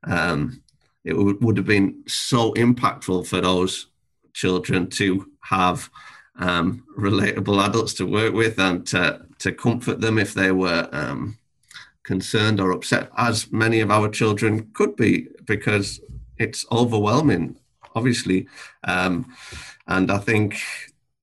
um, 0.06 0.64
it 1.04 1.12
w- 1.12 1.38
would 1.42 1.58
have 1.58 1.66
been 1.66 2.04
so 2.08 2.54
impactful 2.54 3.28
for 3.28 3.42
those 3.42 3.88
children 4.32 4.90
to 4.92 5.30
have 5.42 5.90
um, 6.40 6.86
relatable 6.98 7.62
adults 7.62 7.94
to 7.96 8.06
work 8.06 8.34
with 8.34 8.58
and 8.60 8.88
to, 8.88 9.26
to 9.40 9.52
comfort 9.52 10.00
them 10.00 10.18
if 10.18 10.34
they 10.34 10.54
were 10.54 10.88
um, 10.94 11.38
concerned 12.04 12.62
or 12.62 12.72
upset, 12.72 13.10
as 13.18 13.52
many 13.52 13.82
of 13.82 13.92
our 13.92 14.08
children 14.08 14.70
could 14.74 14.96
be, 14.96 15.28
because 15.46 16.00
it's 16.38 16.66
overwhelming 16.72 17.58
obviously. 17.96 18.48
Um, 18.84 19.34
and 19.88 20.12
I 20.12 20.18
think, 20.18 20.60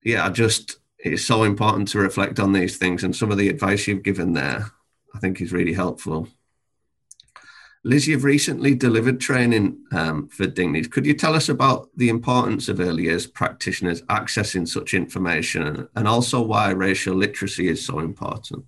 yeah, 0.03 0.27
I 0.27 0.31
just, 0.31 0.79
it's 0.99 1.25
so 1.25 1.45
important 1.45 1.89
to 1.89 1.99
reflect 1.99 2.39
on 2.39 2.53
these 2.53 2.77
things. 2.77 3.05
And 3.05 3.15
some 3.15 3.31
of 3.31 3.39
the 3.39 3.49
advice 3.49 3.87
you've 3.87 4.03
given 4.03 4.33
there, 4.33 4.71
I 5.15 5.19
think 5.19 5.41
is 5.41 5.53
really 5.53 5.73
helpful. 5.73 6.29
Liz, 7.83 8.07
you've 8.07 8.25
recently 8.25 8.75
delivered 8.75 9.21
training 9.21 9.79
um, 9.93 10.29
for 10.29 10.47
Dingley's. 10.47 10.87
Could 10.87 11.07
you 11.07 11.15
tell 11.15 11.35
us 11.35 11.49
about 11.49 11.89
the 11.97 12.11
importance 12.11 12.69
of 12.69 12.79
early 12.79 13.05
years 13.05 13.27
practitioners 13.27 14.03
accessing 14.03 14.69
such 14.69 14.93
information 14.93 15.89
and 15.97 16.07
also 16.07 16.43
why 16.43 16.71
racial 16.71 17.17
literacy 17.17 17.69
is 17.69 17.85
so 17.85 18.01
important? 18.01 18.67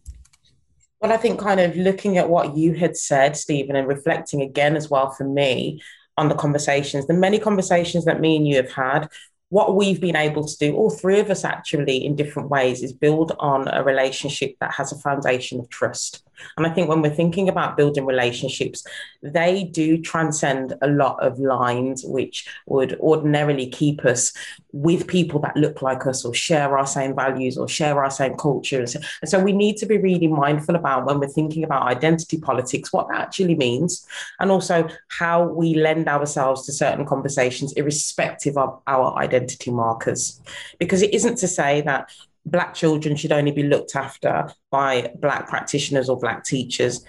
Well, 1.02 1.12
I 1.12 1.18
think 1.18 1.40
kind 1.40 1.60
of 1.60 1.76
looking 1.76 2.16
at 2.16 2.30
what 2.30 2.56
you 2.56 2.72
had 2.72 2.96
said, 2.96 3.36
Stephen, 3.36 3.76
and 3.76 3.86
reflecting 3.86 4.40
again 4.40 4.76
as 4.76 4.88
well 4.88 5.10
for 5.10 5.24
me, 5.24 5.82
on 6.16 6.28
the 6.28 6.34
conversations, 6.34 7.06
the 7.06 7.14
many 7.14 7.38
conversations 7.38 8.04
that 8.04 8.20
me 8.20 8.36
and 8.36 8.46
you 8.46 8.56
have 8.56 8.70
had, 8.70 9.08
what 9.52 9.76
we've 9.76 10.00
been 10.00 10.16
able 10.16 10.46
to 10.46 10.56
do, 10.56 10.74
all 10.74 10.88
three 10.88 11.20
of 11.20 11.28
us 11.28 11.44
actually 11.44 12.02
in 12.02 12.16
different 12.16 12.48
ways, 12.48 12.82
is 12.82 12.90
build 12.90 13.32
on 13.38 13.68
a 13.68 13.84
relationship 13.84 14.56
that 14.60 14.72
has 14.72 14.92
a 14.92 14.98
foundation 14.98 15.60
of 15.60 15.68
trust. 15.68 16.24
And 16.56 16.66
I 16.66 16.70
think 16.70 16.88
when 16.88 17.02
we're 17.02 17.10
thinking 17.10 17.48
about 17.48 17.76
building 17.76 18.06
relationships, 18.06 18.84
they 19.22 19.64
do 19.64 20.00
transcend 20.00 20.74
a 20.82 20.88
lot 20.88 21.22
of 21.22 21.38
lines 21.38 22.04
which 22.04 22.48
would 22.66 22.98
ordinarily 23.00 23.68
keep 23.68 24.04
us 24.04 24.32
with 24.72 25.06
people 25.06 25.38
that 25.40 25.56
look 25.56 25.82
like 25.82 26.06
us 26.06 26.24
or 26.24 26.34
share 26.34 26.76
our 26.76 26.86
same 26.86 27.14
values 27.14 27.58
or 27.58 27.68
share 27.68 28.02
our 28.02 28.10
same 28.10 28.34
cultures. 28.36 28.94
And 28.94 29.28
so 29.28 29.38
we 29.38 29.52
need 29.52 29.76
to 29.78 29.86
be 29.86 29.98
really 29.98 30.28
mindful 30.28 30.76
about 30.76 31.04
when 31.04 31.20
we're 31.20 31.28
thinking 31.28 31.62
about 31.62 31.82
identity 31.82 32.38
politics, 32.38 32.92
what 32.92 33.08
that 33.08 33.20
actually 33.20 33.54
means, 33.54 34.06
and 34.40 34.50
also 34.50 34.88
how 35.08 35.44
we 35.44 35.74
lend 35.74 36.08
ourselves 36.08 36.64
to 36.66 36.72
certain 36.72 37.04
conversations, 37.04 37.72
irrespective 37.74 38.56
of 38.56 38.80
our 38.86 39.16
identity 39.18 39.70
markers. 39.70 40.40
Because 40.78 41.02
it 41.02 41.12
isn't 41.14 41.36
to 41.36 41.48
say 41.48 41.82
that 41.82 42.10
black 42.44 42.74
children 42.74 43.16
should 43.16 43.32
only 43.32 43.52
be 43.52 43.62
looked 43.62 43.96
after 43.96 44.48
by 44.70 45.12
black 45.16 45.48
practitioners 45.48 46.08
or 46.08 46.18
black 46.18 46.44
teachers. 46.44 47.04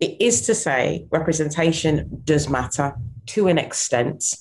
It 0.00 0.20
is 0.20 0.42
to 0.42 0.54
say 0.54 1.06
representation 1.10 2.22
does 2.24 2.48
matter 2.48 2.94
to 3.26 3.48
an 3.48 3.58
extent. 3.58 4.34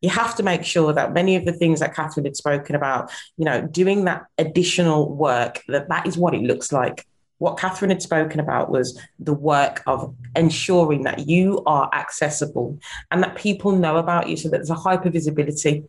You 0.00 0.10
have 0.10 0.34
to 0.36 0.42
make 0.42 0.64
sure 0.64 0.92
that 0.92 1.12
many 1.12 1.36
of 1.36 1.44
the 1.44 1.52
things 1.52 1.80
that 1.80 1.94
Catherine 1.94 2.24
had 2.24 2.36
spoken 2.36 2.74
about, 2.74 3.10
you 3.36 3.44
know, 3.44 3.62
doing 3.66 4.04
that 4.04 4.24
additional 4.38 5.14
work, 5.14 5.62
that 5.68 5.88
that 5.88 6.06
is 6.06 6.16
what 6.16 6.34
it 6.34 6.42
looks 6.42 6.72
like. 6.72 7.06
What 7.38 7.58
Catherine 7.58 7.90
had 7.90 8.02
spoken 8.02 8.40
about 8.40 8.70
was 8.70 9.00
the 9.18 9.32
work 9.32 9.82
of 9.86 10.14
ensuring 10.36 11.04
that 11.04 11.26
you 11.26 11.62
are 11.64 11.88
accessible 11.94 12.78
and 13.10 13.22
that 13.22 13.36
people 13.36 13.72
know 13.72 13.96
about 13.96 14.28
you 14.28 14.36
so 14.36 14.48
that 14.50 14.58
there's 14.58 14.70
a 14.70 14.74
hyper 14.74 15.08
visibility 15.08 15.84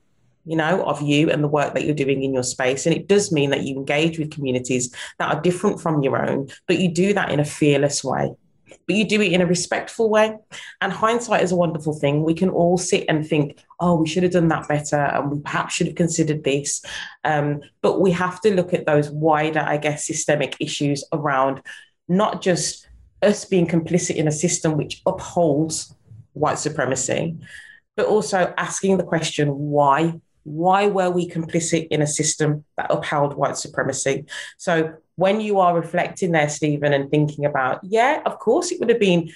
you 0.45 0.56
know, 0.56 0.84
of 0.86 1.01
you 1.01 1.30
and 1.30 1.43
the 1.43 1.47
work 1.47 1.73
that 1.73 1.86
you're 1.86 1.95
doing 1.95 2.23
in 2.23 2.34
your 2.34 2.43
space. 2.43 2.86
And 2.86 2.95
it 2.95 3.08
does 3.08 3.32
mean 3.32 3.51
that 3.51 3.63
you 3.63 3.75
engage 3.75 4.17
with 4.17 4.32
communities 4.32 4.93
that 5.19 5.34
are 5.34 5.41
different 5.41 5.80
from 5.80 6.01
your 6.01 6.30
own, 6.30 6.49
but 6.67 6.80
you 6.80 6.91
do 6.91 7.13
that 7.13 7.32
in 7.32 7.39
a 7.39 7.45
fearless 7.45 8.04
way. 8.04 8.34
But 8.88 8.95
you 8.95 9.06
do 9.06 9.21
it 9.21 9.32
in 9.32 9.41
a 9.41 9.45
respectful 9.45 10.10
way. 10.10 10.36
And 10.80 10.91
hindsight 10.91 11.43
is 11.43 11.51
a 11.51 11.58
wonderful 11.58 11.93
thing. 11.93 12.23
We 12.23 12.34
can 12.34 12.49
all 12.49 12.78
sit 12.78 13.05
and 13.09 13.28
think, 13.28 13.63
oh, 13.80 13.95
we 13.95 14.07
should 14.07 14.24
have 14.24 14.32
done 14.32 14.47
that 14.47 14.68
better, 14.68 14.97
and 14.97 15.32
we 15.32 15.39
perhaps 15.39 15.74
should 15.74 15.88
have 15.88 15.95
considered 15.95 16.43
this. 16.43 16.84
Um, 17.24 17.61
but 17.82 17.99
we 17.99 18.11
have 18.11 18.41
to 18.41 18.53
look 18.53 18.74
at 18.74 18.86
those 18.86 19.09
wider, 19.09 19.59
I 19.59 19.78
guess, 19.78 20.07
systemic 20.07 20.55
issues 20.59 21.03
around 21.11 21.61
not 22.07 22.41
just 22.41 22.88
us 23.22 23.45
being 23.45 23.68
complicit 23.68 24.16
in 24.16 24.28
a 24.28 24.32
system 24.32 24.78
which 24.78 25.01
upholds 25.05 25.93
white 26.34 26.57
supremacy, 26.57 27.38
but 27.95 28.05
also 28.05 28.53
asking 28.57 28.97
the 28.97 29.03
question 29.03 29.49
why 29.49 30.20
why 30.44 30.88
were 30.88 31.10
we 31.10 31.30
complicit 31.30 31.88
in 31.89 32.02
a 32.02 32.08
system 32.08 32.66
that 32.78 32.88
upheld 32.89 33.36
white 33.36 33.58
supremacy? 33.58 34.26
So 34.58 34.94
when 35.16 35.42
you 35.42 35.60
are 35.60 35.76
reflecting 35.76 36.32
there, 36.32 36.50
Stephen, 36.50 36.94
and 36.94 37.10
thinking 37.10 37.46
about, 37.46 37.82
yeah, 37.84 38.22
of 38.26 38.39
course, 38.39 38.72
it 38.72 38.80
would 38.80 38.89
have 38.89 39.00
been 39.00 39.32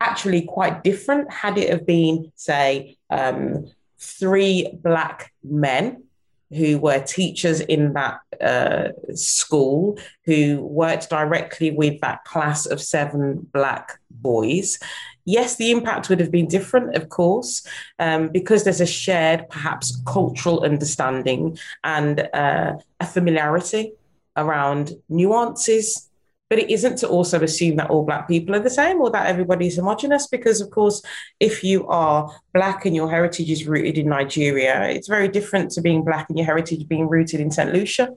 actually 0.00 0.42
quite 0.42 0.82
different 0.82 1.32
had 1.32 1.58
it 1.58 1.70
have 1.70 1.86
been, 1.86 2.32
say, 2.34 2.96
um, 3.10 3.66
three 3.98 4.72
black 4.82 5.32
men 5.44 6.04
who 6.50 6.78
were 6.78 7.00
teachers 7.00 7.60
in 7.60 7.92
that 7.92 8.20
uh, 8.40 8.88
school 9.14 9.98
who 10.24 10.60
worked 10.62 11.08
directly 11.10 11.70
with 11.70 12.00
that 12.00 12.24
class 12.24 12.66
of 12.66 12.80
seven 12.80 13.46
black 13.52 14.00
boys. 14.10 14.78
Yes, 15.24 15.56
the 15.56 15.70
impact 15.70 16.08
would 16.08 16.18
have 16.18 16.32
been 16.32 16.48
different, 16.48 16.96
of 16.96 17.08
course, 17.08 17.64
um, 17.98 18.28
because 18.28 18.64
there's 18.64 18.80
a 18.80 18.86
shared, 18.86 19.48
perhaps, 19.48 20.02
cultural 20.06 20.64
understanding 20.64 21.56
and 21.84 22.28
uh, 22.34 22.74
a 22.98 23.06
familiarity 23.06 23.92
around 24.36 24.92
nuances 25.08 26.09
but 26.50 26.58
it 26.58 26.68
isn't 26.68 26.96
to 26.96 27.08
also 27.08 27.40
assume 27.42 27.76
that 27.76 27.88
all 27.88 28.04
black 28.04 28.26
people 28.28 28.54
are 28.54 28.60
the 28.60 28.68
same 28.68 29.00
or 29.00 29.08
that 29.10 29.26
everybody's 29.26 29.76
homogenous 29.76 30.26
because 30.26 30.60
of 30.60 30.70
course 30.70 31.00
if 31.38 31.64
you 31.64 31.86
are 31.86 32.30
black 32.52 32.84
and 32.84 32.94
your 32.94 33.08
heritage 33.08 33.48
is 33.48 33.66
rooted 33.66 33.96
in 33.96 34.08
nigeria 34.08 34.88
it's 34.88 35.08
very 35.08 35.28
different 35.28 35.70
to 35.70 35.80
being 35.80 36.04
black 36.04 36.28
and 36.28 36.36
your 36.36 36.44
heritage 36.44 36.86
being 36.88 37.08
rooted 37.08 37.40
in 37.40 37.50
st 37.50 37.72
lucia. 37.72 38.10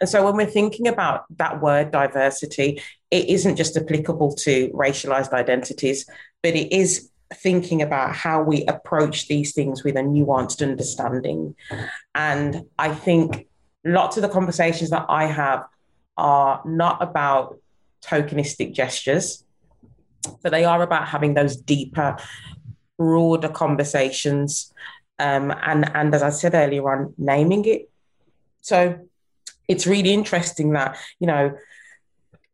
And 0.00 0.08
so 0.08 0.24
when 0.24 0.36
we're 0.36 0.46
thinking 0.46 0.86
about 0.86 1.24
that 1.36 1.60
word 1.60 1.90
diversity 1.90 2.80
it 3.10 3.28
isn't 3.28 3.56
just 3.56 3.76
applicable 3.76 4.34
to 4.36 4.68
racialized 4.68 5.32
identities 5.32 6.06
but 6.42 6.54
it 6.54 6.72
is 6.74 7.10
thinking 7.34 7.82
about 7.82 8.14
how 8.14 8.42
we 8.42 8.64
approach 8.66 9.28
these 9.28 9.52
things 9.52 9.84
with 9.84 9.96
a 9.96 10.00
nuanced 10.00 10.62
understanding. 10.62 11.54
And 12.14 12.64
i 12.78 12.94
think 12.94 13.46
lots 13.84 14.16
of 14.16 14.22
the 14.22 14.28
conversations 14.28 14.90
that 14.90 15.06
i 15.08 15.24
have 15.24 15.64
are 16.18 16.60
not 16.66 17.00
about 17.00 17.58
tokenistic 18.04 18.74
gestures, 18.74 19.44
but 20.42 20.50
they 20.50 20.64
are 20.64 20.82
about 20.82 21.08
having 21.08 21.34
those 21.34 21.56
deeper, 21.56 22.16
broader 22.98 23.48
conversations. 23.48 24.72
Um, 25.18 25.50
and, 25.50 25.90
and 25.94 26.14
as 26.14 26.22
I 26.22 26.30
said 26.30 26.54
earlier 26.54 26.90
on, 26.92 27.14
naming 27.16 27.64
it. 27.64 27.88
So 28.60 28.98
it's 29.66 29.86
really 29.86 30.12
interesting 30.12 30.72
that, 30.72 30.96
you 31.18 31.26
know, 31.26 31.56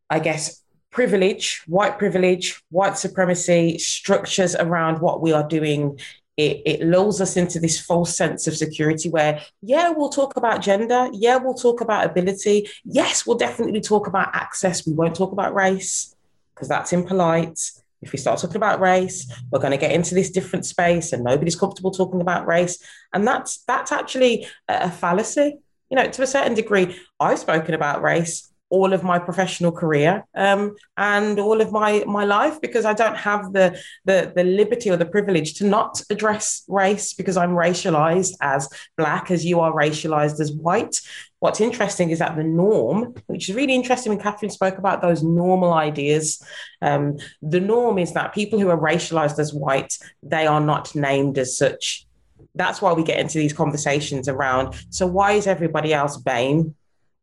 I 0.09 0.19
guess 0.19 0.63
privilege, 0.91 1.63
white 1.67 1.99
privilege, 1.99 2.63
white 2.71 2.97
supremacy, 2.97 3.79
structures 3.79 4.55
around 4.55 5.01
what 5.01 5.21
we 5.21 5.33
are 5.33 5.47
doing 5.47 5.99
it, 6.37 6.63
it 6.67 6.83
lulls 6.83 7.21
us 7.21 7.37
into 7.37 7.61
this 7.61 7.81
false 7.81 8.17
sense 8.17 8.47
of 8.47 8.57
security 8.57 9.09
where, 9.09 9.41
yeah, 9.63 9.91
we'll 9.91 10.09
talk 10.09 10.37
about 10.37 10.63
gender. 10.63 11.09
Yeah, 11.13 11.37
we'll 11.37 11.55
talk 11.55 11.81
about 11.81 12.07
ability. 12.07 12.69
Yes, 12.85 13.27
we'll 13.27 13.37
definitely 13.37 13.81
talk 13.81 14.07
about 14.07 14.35
access. 14.35 14.87
We 14.87 14.95
won't 14.95 15.15
talk 15.15 15.33
about 15.33 15.55
race 15.55 16.15
because 16.55 16.69
that's 16.69 16.93
impolite. 16.93 17.61
If 18.03 18.13
we 18.13 18.19
start 18.19 18.41
talking 18.41 18.57
about 18.57 18.81
race, 18.81 19.33
we're 19.51 19.61
going 19.61 19.71
to 19.71 19.79
get 19.79 19.93
into 19.93 20.15
this 20.15 20.31
different 20.31 20.67
space 20.67 21.13
and 21.13 21.25
nobody's 21.25 21.57
comfortable 21.57 21.91
talking 21.91 22.21
about 22.21 22.47
race. 22.47 22.83
And 23.13 23.27
that's 23.27 23.59
that's 23.65 23.93
actually 23.93 24.47
a 24.69 24.91
fallacy. 24.91 25.59
You 25.89 25.97
know, 25.97 26.09
to 26.09 26.23
a 26.23 26.27
certain 26.27 26.55
degree, 26.55 26.99
I've 27.21 27.39
spoken 27.39 27.75
about 27.75 28.03
race 28.03 28.53
all 28.75 28.93
of 28.93 29.05
my 29.05 29.19
professional 29.21 29.71
career 29.71 30.25
um, 30.35 30.75
and 30.97 31.39
all 31.39 31.61
of 31.61 31.71
my 31.71 32.03
my 32.19 32.25
life 32.25 32.61
because 32.61 32.85
I 32.85 32.93
don't 32.93 33.17
have 33.17 33.53
the, 33.53 33.67
the 34.05 34.33
the 34.35 34.43
liberty 34.43 34.91
or 34.91 34.97
the 34.97 35.13
privilege 35.17 35.55
to 35.59 35.65
not 35.77 36.03
address 36.11 36.65
race 36.67 37.15
because 37.15 37.37
I'm 37.37 37.55
racialized 37.67 38.35
as 38.41 38.69
black 38.99 39.31
as 39.31 39.45
you 39.45 39.61
are 39.61 39.73
racialized 39.73 40.41
as 40.41 40.51
white. 40.53 41.01
What's 41.39 41.61
interesting 41.61 42.11
is 42.11 42.19
that 42.19 42.37
the 42.37 42.43
norm, 42.43 43.15
which 43.27 43.49
is 43.49 43.55
really 43.55 43.75
interesting 43.75 44.11
when 44.11 44.23
Catherine 44.27 44.51
spoke 44.51 44.79
about 44.79 45.03
those 45.03 45.23
normal 45.23 45.73
ideas, 45.73 46.43
um, 46.83 47.19
the 47.43 47.61
norm 47.61 47.99
is 47.99 48.13
that 48.15 48.35
people 48.35 48.59
who 48.59 48.71
are 48.71 48.87
racialized 48.93 49.39
as 49.39 49.55
white, 49.55 49.93
they 50.23 50.47
are 50.47 50.61
not 50.73 50.95
named 50.95 51.39
as 51.39 51.57
such. 51.57 52.07
That's 52.57 52.81
why 52.83 52.93
we 52.93 53.05
get 53.05 53.21
into 53.21 53.39
these 53.39 53.53
conversations 53.53 54.27
around. 54.27 54.75
So 54.91 55.07
why 55.07 55.33
is 55.33 55.47
everybody 55.47 55.93
else 55.93 56.17
BAME? 56.17 56.75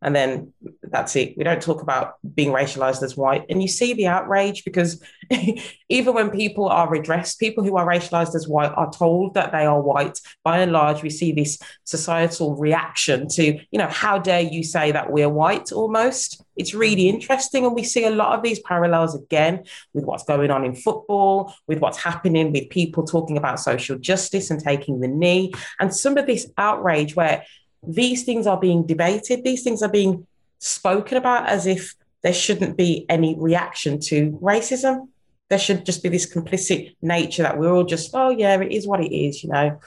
And 0.02 0.16
then 0.16 0.54
that's 0.84 1.16
it. 1.16 1.38
We 1.38 1.44
don't 1.44 1.62
talk 1.62 1.82
about 1.82 2.16
being 2.36 2.52
racialized 2.52 3.04
as 3.04 3.16
white. 3.16 3.46
And 3.50 3.62
you 3.62 3.68
see 3.68 3.94
the 3.94 4.08
outrage 4.08 4.66
because 4.66 5.02
even 5.90 6.14
when 6.14 6.32
people 6.32 6.68
are 6.68 6.94
addressed, 6.94 7.40
people 7.40 7.64
who 7.64 7.78
are 7.78 7.88
racialized 7.88 8.36
as 8.36 8.48
white 8.48 8.74
are 8.76 8.92
told 8.92 9.36
that 9.36 9.52
they 9.52 9.66
are 9.66 9.80
white. 9.80 10.20
By 10.44 10.60
and 10.60 10.72
large, 10.72 11.04
we 11.04 11.12
see 11.12 11.32
this 11.32 11.60
societal 11.84 12.56
reaction 12.56 13.28
to, 13.30 13.60
you 13.72 13.80
know, 13.80 13.88
how 13.88 14.18
dare 14.18 14.42
you 14.42 14.64
say 14.64 14.92
that 14.92 15.12
we're 15.12 15.30
white 15.30 15.72
almost. 15.72 16.44
It's 16.58 16.74
really 16.74 17.08
interesting. 17.08 17.66
And 17.66 17.76
we 17.76 17.84
see 17.84 18.06
a 18.06 18.12
lot 18.12 18.36
of 18.36 18.44
these 18.44 18.60
parallels 18.60 19.16
again 19.16 19.64
with 19.94 20.06
what's 20.06 20.24
going 20.24 20.50
on 20.50 20.66
in 20.66 20.76
football, 20.76 21.54
with 21.68 21.80
what's 21.80 22.04
happening 22.04 22.52
with 22.52 22.70
people 22.70 23.06
talking 23.06 23.38
about 23.38 23.60
social 23.60 23.98
justice 23.98 24.50
and 24.50 24.60
taking 24.60 25.00
the 25.00 25.08
knee, 25.08 25.54
and 25.80 25.94
some 25.96 26.18
of 26.18 26.26
this 26.26 26.48
outrage 26.58 27.16
where 27.16 27.46
these 27.86 28.24
things 28.24 28.48
are 28.48 28.60
being 28.60 28.86
debated, 28.86 29.44
these 29.44 29.64
things 29.64 29.82
are 29.82 29.90
being 29.90 30.28
spoken 30.60 31.18
about 31.18 31.48
as 31.48 31.66
if 31.66 31.96
there 32.22 32.34
shouldn't 32.34 32.78
be 32.78 33.06
any 33.10 33.36
reaction 33.38 34.00
to 34.00 34.32
racism. 34.42 35.08
There 35.50 35.60
should 35.60 35.86
just 35.86 36.04
be 36.04 36.10
this 36.10 36.32
complicit 36.32 36.96
nature 37.02 37.44
that 37.44 37.58
we're 37.58 37.74
all 37.74 37.84
just, 37.84 38.12
oh, 38.14 38.30
yeah, 38.30 38.60
it 38.62 38.72
is 38.72 38.88
what 38.88 39.02
it 39.02 39.14
is, 39.14 39.44
you 39.44 39.50
know. 39.50 39.80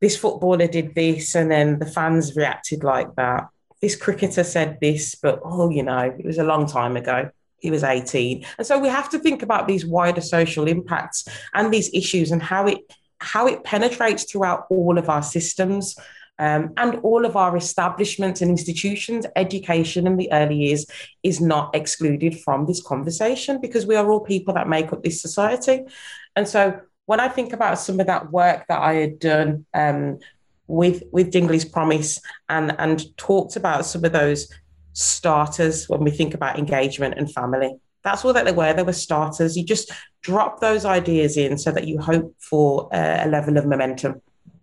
This 0.00 0.16
footballer 0.16 0.66
did 0.66 0.94
this, 0.94 1.36
and 1.36 1.50
then 1.50 1.78
the 1.78 1.86
fans 1.86 2.34
reacted 2.34 2.82
like 2.82 3.14
that. 3.14 3.46
This 3.80 3.96
cricketer 3.96 4.44
said 4.44 4.78
this, 4.80 5.14
but 5.14 5.40
oh, 5.44 5.70
you 5.70 5.82
know, 5.82 5.98
it 5.98 6.24
was 6.24 6.38
a 6.38 6.44
long 6.44 6.66
time 6.66 6.96
ago. 6.96 7.30
He 7.58 7.70
was 7.70 7.84
18. 7.84 8.44
And 8.58 8.66
so 8.66 8.78
we 8.78 8.88
have 8.88 9.08
to 9.10 9.20
think 9.20 9.42
about 9.42 9.68
these 9.68 9.86
wider 9.86 10.20
social 10.20 10.66
impacts 10.66 11.26
and 11.54 11.72
these 11.72 11.90
issues 11.94 12.32
and 12.32 12.42
how 12.42 12.66
it 12.66 12.78
how 13.18 13.46
it 13.46 13.62
penetrates 13.62 14.24
throughout 14.24 14.66
all 14.68 14.98
of 14.98 15.08
our 15.08 15.22
systems 15.22 15.94
um, 16.42 16.72
and 16.76 16.96
all 17.04 17.24
of 17.24 17.36
our 17.36 17.56
establishments 17.56 18.42
and 18.42 18.50
institutions, 18.50 19.26
education 19.36 20.08
in 20.08 20.16
the 20.16 20.32
early 20.32 20.56
years 20.56 20.86
is 21.22 21.40
not 21.40 21.72
excluded 21.72 22.40
from 22.40 22.66
this 22.66 22.82
conversation 22.82 23.60
because 23.60 23.86
we 23.86 23.94
are 23.94 24.10
all 24.10 24.18
people 24.18 24.52
that 24.54 24.68
make 24.68 24.92
up 24.92 25.04
this 25.04 25.22
society. 25.22 25.84
And 26.34 26.48
so 26.48 26.80
when 27.06 27.20
I 27.20 27.28
think 27.28 27.52
about 27.52 27.78
some 27.78 28.00
of 28.00 28.08
that 28.08 28.32
work 28.32 28.66
that 28.68 28.80
I 28.80 28.94
had 28.94 29.20
done 29.20 29.66
um, 29.72 30.18
with 30.66 31.04
with 31.12 31.30
Dingley's 31.30 31.64
Promise 31.64 32.20
and 32.48 32.74
and 32.76 33.16
talked 33.16 33.54
about 33.54 33.86
some 33.86 34.04
of 34.04 34.10
those 34.10 34.52
starters 34.94 35.88
when 35.88 36.02
we 36.02 36.10
think 36.10 36.34
about 36.34 36.58
engagement 36.58 37.14
and 37.18 37.32
family. 37.32 37.76
That's 38.02 38.24
all 38.24 38.32
that 38.32 38.46
they 38.46 38.52
were. 38.52 38.72
They 38.72 38.82
were 38.82 38.92
starters. 38.92 39.56
You 39.56 39.64
just 39.64 39.92
drop 40.22 40.58
those 40.58 40.84
ideas 40.84 41.36
in 41.36 41.56
so 41.56 41.70
that 41.70 41.86
you 41.86 42.00
hope 42.00 42.34
for 42.40 42.88
a 42.92 43.28
level 43.28 43.58
of 43.58 43.66
momentum 43.66 44.20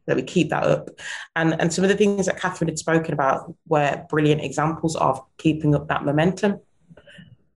that 0.10 0.18
we 0.18 0.24
keep 0.24 0.50
that 0.50 0.64
up. 0.64 0.90
And, 1.36 1.60
and 1.62 1.72
some 1.72 1.86
of 1.86 1.90
the 1.90 1.96
things 1.96 2.26
that 2.26 2.40
Catherine 2.40 2.68
had 2.68 2.78
spoken 2.78 3.14
about 3.14 3.56
were 3.68 4.06
brilliant 4.10 4.42
examples 4.42 4.96
of 4.98 5.22
keeping 5.38 5.74
up 5.74 5.88
that 5.88 6.04
momentum. 6.04 6.60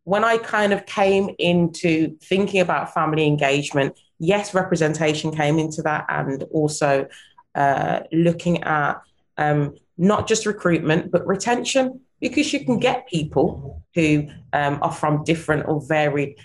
When 0.05 0.23
I 0.23 0.37
kind 0.37 0.71
of 0.73 0.85
came 0.85 1.29
into 1.39 2.17
thinking 2.19 2.61
about 2.61 2.93
family 2.93 3.25
engagement, 3.25 3.99
yes, 4.19 4.53
representation 4.53 5.35
came 5.35 5.59
into 5.59 5.81
that, 5.83 6.05
and 6.09 6.43
also 6.51 7.07
uh, 7.55 8.01
looking 8.11 8.63
at 8.63 9.01
um, 9.37 9.75
not 9.97 10.27
just 10.27 10.45
recruitment, 10.45 11.11
but 11.11 11.25
retention, 11.25 12.01
because 12.19 12.53
you 12.53 12.65
can 12.65 12.79
get 12.79 13.07
people 13.07 13.81
who 13.95 14.27
um, 14.53 14.79
are 14.81 14.91
from 14.91 15.23
different 15.23 15.67
or 15.67 15.81
varied 15.81 16.37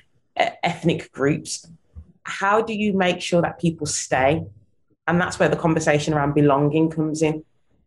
ethnic 0.62 1.10
groups. 1.12 1.66
How 2.22 2.62
do 2.62 2.74
you 2.74 2.92
make 2.92 3.20
sure 3.20 3.42
that 3.42 3.58
people 3.58 3.86
stay 3.86 4.44
and 5.08 5.20
that's 5.20 5.38
where 5.38 5.48
the 5.48 5.56
conversation 5.56 6.14
around 6.14 6.34
belonging 6.34 6.90
comes 6.90 7.22
in. 7.22 7.42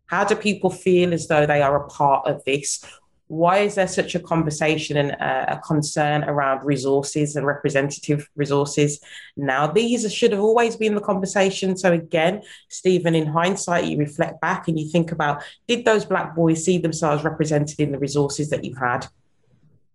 How 0.06 0.24
do 0.24 0.34
people 0.34 0.70
feel 0.70 1.14
as 1.14 1.28
though 1.28 1.46
they 1.46 1.62
are 1.62 1.76
a 1.76 1.88
part 1.88 2.26
of 2.26 2.44
this? 2.44 2.84
Why 3.28 3.60
is 3.60 3.76
there 3.76 3.88
such 3.88 4.14
a 4.14 4.20
conversation 4.20 4.98
and 4.98 5.12
a, 5.12 5.54
a 5.54 5.58
concern 5.60 6.24
around 6.24 6.66
resources 6.66 7.36
and 7.36 7.46
representative 7.46 8.28
resources? 8.34 9.00
Now, 9.36 9.68
these 9.68 10.12
should 10.12 10.32
have 10.32 10.40
always 10.40 10.76
been 10.76 10.96
the 10.96 11.00
conversation. 11.00 11.78
So, 11.78 11.92
again, 11.92 12.42
Stephen, 12.68 13.14
in 13.14 13.26
hindsight, 13.26 13.86
you 13.86 13.96
reflect 13.96 14.40
back 14.42 14.68
and 14.68 14.78
you 14.78 14.90
think 14.90 15.12
about 15.12 15.42
did 15.66 15.84
those 15.84 16.04
Black 16.04 16.34
boys 16.34 16.64
see 16.64 16.76
themselves 16.76 17.24
represented 17.24 17.80
in 17.80 17.92
the 17.92 17.98
resources 17.98 18.50
that 18.50 18.64
you've 18.64 18.78
had? 18.78 19.06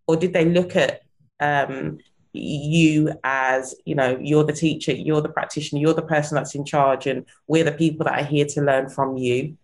Or 0.08 0.16
did 0.16 0.34
they 0.34 0.46
look 0.46 0.76
at 0.76 1.02
um, 1.40 2.00
you 2.38 3.12
as 3.24 3.76
you 3.86 3.96
know 3.96 4.18
you're 4.22 4.44
the 4.44 4.54
teacher 4.54 4.92
you're 4.92 5.22
the 5.22 5.30
practitioner 5.30 5.82
you're 5.82 5.94
the 5.94 6.02
person 6.02 6.36
that's 6.36 6.56
in 6.56 6.66
charge 6.66 7.08
and 7.08 7.26
we're 7.48 7.64
the 7.64 7.72
people 7.72 8.06
that 8.06 8.20
are 8.20 8.26
here 8.26 8.46
to 8.46 8.62
learn 8.62 8.90
from 8.90 9.18
you. 9.18 9.58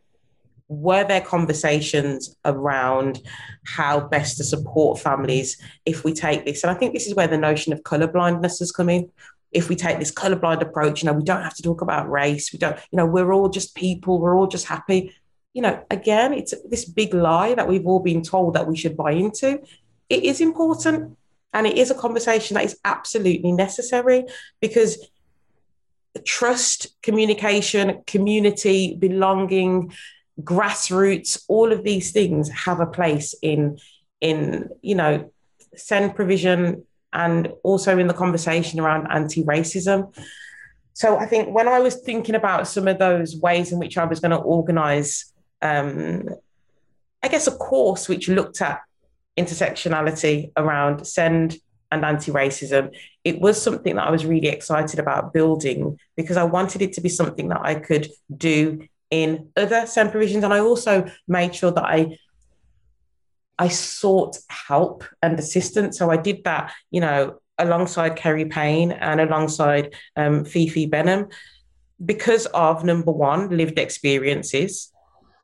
Were 0.69 1.03
there 1.03 1.21
conversations 1.21 2.36
around 2.45 3.21
how 3.65 3.99
best 3.99 4.38
to 4.38 4.43
support 4.43 4.99
families 4.99 5.61
if 5.86 6.03
we 6.03 6.13
take 6.13 6.45
this? 6.45 6.63
And 6.63 6.71
i 6.71 6.74
think 6.74 6.93
this 6.93 7.07
is 7.07 7.15
where 7.15 7.28
the 7.28 7.38
notion 7.38 7.74
of 7.74 7.84
color 7.84 8.07
blindness 8.07 8.59
has 8.59 8.71
come 8.71 8.89
in. 8.89 9.11
If 9.51 9.69
we 9.69 9.76
take 9.76 9.99
this 9.99 10.11
colorblind 10.11 10.61
approach 10.61 11.03
you 11.03 11.07
know 11.07 11.13
we 11.13 11.24
don't 11.24 11.43
have 11.43 11.55
to 11.55 11.63
talk 11.63 11.82
about 11.82 12.09
race 12.09 12.51
we 12.51 12.59
don't 12.59 12.78
you 12.91 12.97
know 12.97 13.05
we're 13.05 13.32
all 13.32 13.49
just 13.49 13.76
people 13.76 14.19
we're 14.19 14.38
all 14.38 14.47
just 14.47 14.65
happy. 14.65 15.13
You 15.53 15.61
know 15.61 15.86
again 15.91 16.34
it's 16.34 16.53
this 16.69 16.86
big 16.86 17.13
lie 17.13 17.53
that 17.53 17.67
we've 17.67 17.86
all 17.86 17.99
been 17.99 18.24
told 18.24 18.55
that 18.55 18.67
we 18.67 18.76
should 18.78 18.97
buy 18.97 19.11
into. 19.11 19.61
It 20.09 20.24
is 20.24 20.41
important 20.41 21.17
and 21.53 21.67
it 21.67 21.77
is 21.77 21.91
a 21.91 21.95
conversation 21.95 22.55
that 22.55 22.65
is 22.65 22.77
absolutely 22.83 23.51
necessary 23.51 24.25
because 24.59 25.07
trust, 26.25 26.95
communication, 27.01 28.01
community, 28.05 28.95
belonging, 28.95 29.93
grassroots, 30.41 31.43
all 31.47 31.71
of 31.71 31.83
these 31.83 32.11
things 32.11 32.49
have 32.49 32.79
a 32.79 32.87
place 32.87 33.35
in 33.41 33.77
in 34.21 34.69
you 34.81 34.95
know 34.95 35.31
send 35.75 36.15
provision 36.15 36.83
and 37.11 37.49
also 37.63 37.97
in 37.97 38.07
the 38.07 38.13
conversation 38.13 38.79
around 38.79 39.07
anti-racism. 39.11 40.15
So 40.93 41.17
I 41.17 41.25
think 41.25 41.53
when 41.53 41.67
I 41.67 41.79
was 41.79 41.95
thinking 41.95 42.35
about 42.35 42.67
some 42.67 42.87
of 42.87 42.99
those 42.99 43.35
ways 43.35 43.71
in 43.71 43.79
which 43.79 43.97
I 43.97 44.05
was 44.05 44.19
going 44.19 44.31
to 44.31 44.37
organize, 44.37 45.31
um, 45.61 46.27
I 47.21 47.27
guess 47.27 47.47
a 47.47 47.51
course 47.51 48.09
which 48.09 48.29
looked 48.29 48.61
at 48.61 48.81
intersectionality 49.38 50.51
around 50.57 51.05
send 51.05 51.57
and 51.91 52.03
anti-racism, 52.03 52.93
it 53.23 53.39
was 53.39 53.61
something 53.61 53.95
that 53.95 54.07
I 54.07 54.11
was 54.11 54.25
really 54.25 54.47
excited 54.47 54.99
about 54.99 55.31
building 55.31 55.99
because 56.17 56.38
I 56.38 56.43
wanted 56.43 56.81
it 56.81 56.93
to 56.93 57.01
be 57.01 57.09
something 57.09 57.49
that 57.49 57.61
I 57.61 57.75
could 57.75 58.09
do 58.36 58.88
in 59.11 59.49
other 59.55 59.86
SEND 59.86 60.11
provisions. 60.11 60.43
And 60.43 60.53
I 60.53 60.59
also 60.59 61.05
made 61.27 61.53
sure 61.55 61.71
that 61.71 61.84
I 61.84 62.17
I 63.59 63.67
sought 63.67 64.39
help 64.49 65.03
and 65.21 65.38
assistance. 65.38 65.99
So 65.99 66.09
I 66.09 66.17
did 66.17 66.43
that, 66.43 66.73
you 66.89 66.99
know, 66.99 67.39
alongside 67.59 68.15
Kerry 68.15 68.45
Payne 68.45 68.91
and 68.91 69.21
alongside 69.21 69.93
um, 70.15 70.43
Fifi 70.43 70.88
Benham 70.88 71.27
because 72.03 72.47
of 72.47 72.84
number 72.84 73.11
one, 73.11 73.55
lived 73.55 73.77
experiences, 73.77 74.91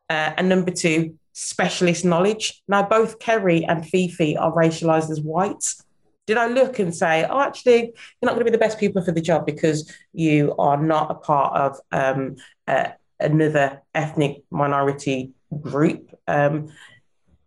uh, 0.09 0.33
and 0.35 0.49
number 0.49 0.71
two, 0.71 1.17
specialist 1.39 2.03
knowledge. 2.03 2.61
Now, 2.67 2.83
both 2.83 3.19
Kerry 3.19 3.63
and 3.63 3.87
Fifi 3.87 4.35
are 4.35 4.53
racialized 4.53 5.09
as 5.09 5.21
whites. 5.21 5.81
Did 6.27 6.37
I 6.37 6.47
look 6.47 6.79
and 6.79 6.93
say, 6.93 7.25
oh, 7.29 7.39
actually, 7.39 7.79
you're 7.81 8.23
not 8.23 8.33
going 8.33 8.45
to 8.45 8.51
be 8.51 8.51
the 8.51 8.57
best 8.57 8.77
people 8.77 9.01
for 9.01 9.13
the 9.13 9.21
job 9.21 9.45
because 9.45 9.89
you 10.11 10.53
are 10.59 10.75
not 10.75 11.09
a 11.09 11.15
part 11.15 11.55
of 11.55 11.79
um, 11.93 12.35
uh, 12.67 12.89
another 13.19 13.81
ethnic 13.95 14.43
minority 14.51 15.31
group? 15.61 16.13
Um, 16.27 16.73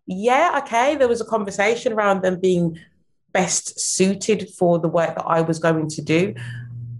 yeah, 0.07 0.61
okay, 0.65 0.97
there 0.97 1.07
was 1.07 1.21
a 1.21 1.27
conversation 1.27 1.93
around 1.93 2.23
them 2.23 2.41
being 2.41 2.79
best 3.33 3.79
suited 3.79 4.49
for 4.59 4.79
the 4.79 4.89
work 4.89 5.17
that 5.17 5.27
I 5.27 5.43
was 5.43 5.59
going 5.59 5.89
to 5.91 6.03
do. 6.03 6.35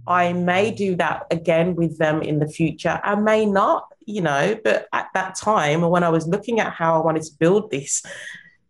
I 0.05 0.33
may 0.33 0.69
do 0.69 0.95
that 0.97 1.25
again 1.31 1.75
with 1.75 1.97
them 1.97 2.21
in 2.21 2.37
the 2.37 2.47
future. 2.47 3.01
I 3.03 3.15
may 3.15 3.45
not, 3.45 3.92
you 4.05 4.21
know, 4.21 4.57
but 4.63 4.87
at 4.93 5.07
that 5.13 5.35
time, 5.35 5.81
when 5.81 6.03
I 6.03 6.09
was 6.09 6.27
looking 6.27 6.59
at 6.59 6.73
how 6.73 6.99
I 6.99 7.03
wanted 7.03 7.23
to 7.23 7.31
build 7.39 7.71
this, 7.71 8.03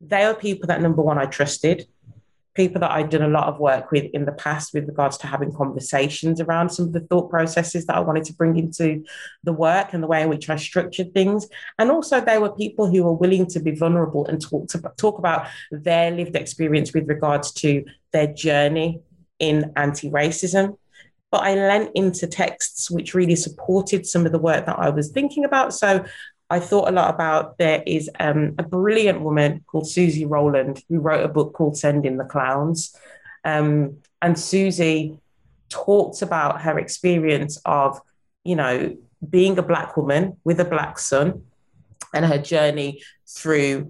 they 0.02 0.24
are 0.24 0.34
people 0.34 0.68
that 0.68 0.82
number 0.82 1.02
one, 1.02 1.18
I 1.18 1.26
trusted 1.26 1.88
people 2.54 2.80
that 2.80 2.92
I'd 2.92 3.10
done 3.10 3.24
a 3.24 3.28
lot 3.28 3.48
of 3.48 3.60
work 3.60 3.92
with 3.92 4.06
in 4.14 4.26
the 4.26 4.32
past 4.32 4.74
with 4.74 4.88
regards 4.88 5.18
to 5.20 5.28
having 5.28 5.52
conversations 5.54 6.40
around 6.40 6.70
some 6.70 6.86
of 6.86 6.94
the 6.94 7.00
thought 7.00 7.30
processes 7.30 7.86
that 7.88 7.96
I 7.96 8.02
wanted 8.02 8.26
to 8.26 8.34
bring 8.34 8.58
into 8.58 9.04
the 9.44 9.54
work 9.54 9.94
and 9.94 10.04
the 10.04 10.08
way 10.08 10.22
in 10.22 10.30
which 10.30 10.50
I 10.50 10.56
structured 10.58 11.14
things. 11.14 11.48
And 11.80 11.90
also, 11.90 12.22
they 12.22 12.38
were 12.38 12.52
people 12.52 12.88
who 12.88 13.04
were 13.04 13.14
willing 13.14 13.48
to 13.48 13.60
be 13.60 13.72
vulnerable 13.72 14.26
and 14.28 14.40
talk, 14.40 14.68
to, 14.70 14.92
talk 14.98 15.18
about 15.18 15.48
their 15.72 16.12
lived 16.12 16.36
experience 16.36 16.94
with 16.94 17.08
regards 17.08 17.52
to 17.54 17.84
their 18.12 18.28
journey 18.28 19.02
in 19.40 19.72
anti 19.76 20.12
racism. 20.12 20.78
But 21.34 21.46
I 21.46 21.56
lent 21.56 21.90
into 21.96 22.28
texts 22.28 22.92
which 22.92 23.16
really 23.16 23.36
supported 23.36 24.06
some 24.06 24.28
of 24.28 24.32
the 24.32 24.38
work 24.38 24.68
that 24.68 24.78
I 24.78 24.92
was 24.92 25.10
thinking 25.10 25.46
about. 25.46 25.74
So 25.74 26.06
I 26.52 26.60
thought 26.60 26.90
a 26.90 26.92
lot 26.92 27.12
about 27.12 27.58
there 27.58 27.82
is 27.88 28.08
um, 28.20 28.54
a 28.60 28.62
brilliant 28.62 29.22
woman 29.22 29.64
called 29.66 29.90
Susie 29.90 30.26
Rowland 30.26 30.84
who 30.88 31.00
wrote 31.00 31.26
a 31.26 31.28
book 31.28 31.54
called 31.54 31.76
Sending 31.76 32.18
the 32.18 32.24
Clowns. 32.24 32.96
Um, 33.44 33.98
and 34.22 34.38
Susie 34.38 35.18
talks 35.70 36.22
about 36.22 36.62
her 36.62 36.78
experience 36.78 37.60
of, 37.66 38.00
you 38.44 38.56
know, 38.56 38.96
being 39.28 39.58
a 39.58 39.64
black 39.64 39.98
woman 39.98 40.38
with 40.44 40.60
a 40.60 40.66
black 40.66 41.00
son 41.00 41.46
and 42.14 42.26
her 42.28 42.38
journey 42.38 43.02
through 43.28 43.90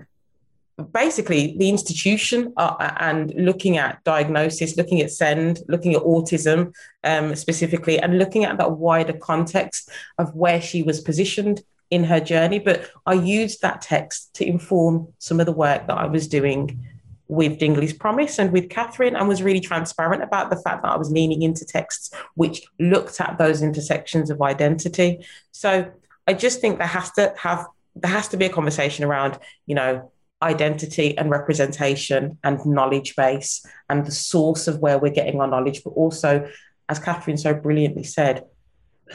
basically 0.91 1.55
the 1.57 1.69
institution 1.69 2.53
uh, 2.57 2.91
and 2.99 3.34
looking 3.36 3.78
at 3.78 4.03
diagnosis, 4.03 4.78
looking 4.78 5.01
at 5.01 5.11
SEND, 5.11 5.59
looking 5.67 5.93
at 5.93 6.01
autism 6.01 6.74
um, 7.03 7.36
specifically, 7.36 7.99
and 7.99 8.17
looking 8.17 8.43
at 8.43 8.57
that 8.57 8.71
wider 8.71 9.13
context 9.13 9.89
of 10.17 10.34
where 10.36 10.61
she 10.61 10.82
was 10.84 11.01
positioned 11.01 11.61
in 11.91 12.03
her 12.05 12.19
journey. 12.19 12.59
But 12.59 12.89
I 13.05 13.13
used 13.13 13.61
that 13.61 13.82
text 13.82 14.34
to 14.36 14.45
inform 14.45 15.09
some 15.19 15.39
of 15.39 15.45
the 15.45 15.51
work 15.51 15.88
that 15.88 15.97
I 15.97 16.07
was 16.07 16.28
doing 16.28 16.84
with 17.28 17.57
Dingley's 17.57 17.93
Promise 17.93 18.39
and 18.39 18.51
with 18.51 18.69
Catherine, 18.69 19.15
and 19.15 19.28
was 19.28 19.41
really 19.41 19.59
transparent 19.59 20.24
about 20.24 20.49
the 20.49 20.57
fact 20.57 20.84
that 20.84 20.91
I 20.91 20.97
was 20.97 21.11
leaning 21.11 21.41
into 21.41 21.65
texts 21.65 22.13
which 22.36 22.63
looked 22.80 23.19
at 23.21 23.38
those 23.38 23.61
intersections 23.61 24.30
of 24.30 24.41
identity. 24.41 25.26
So 25.51 25.91
I 26.28 26.34
just 26.34 26.61
think 26.61 26.78
there 26.78 26.88
has 26.88 27.11
to 27.11 27.34
have 27.38 27.67
there 27.95 28.11
has 28.11 28.28
to 28.30 28.38
be 28.38 28.45
a 28.45 28.49
conversation 28.49 29.05
around, 29.05 29.38
you 29.67 29.76
know, 29.76 30.11
identity 30.43 31.17
and 31.17 31.31
representation 31.31 32.37
and 32.43 32.63
knowledge 32.65 33.15
base 33.15 33.65
and 33.89 34.05
the 34.05 34.11
source 34.11 34.67
of 34.67 34.79
where 34.79 34.99
we're 34.99 35.13
getting 35.13 35.41
our 35.41 35.47
knowledge, 35.47 35.83
but 35.83 35.91
also, 35.91 36.47
as 36.89 36.99
Catherine 36.99 37.37
so 37.37 37.53
brilliantly 37.53 38.03
said, 38.03 38.45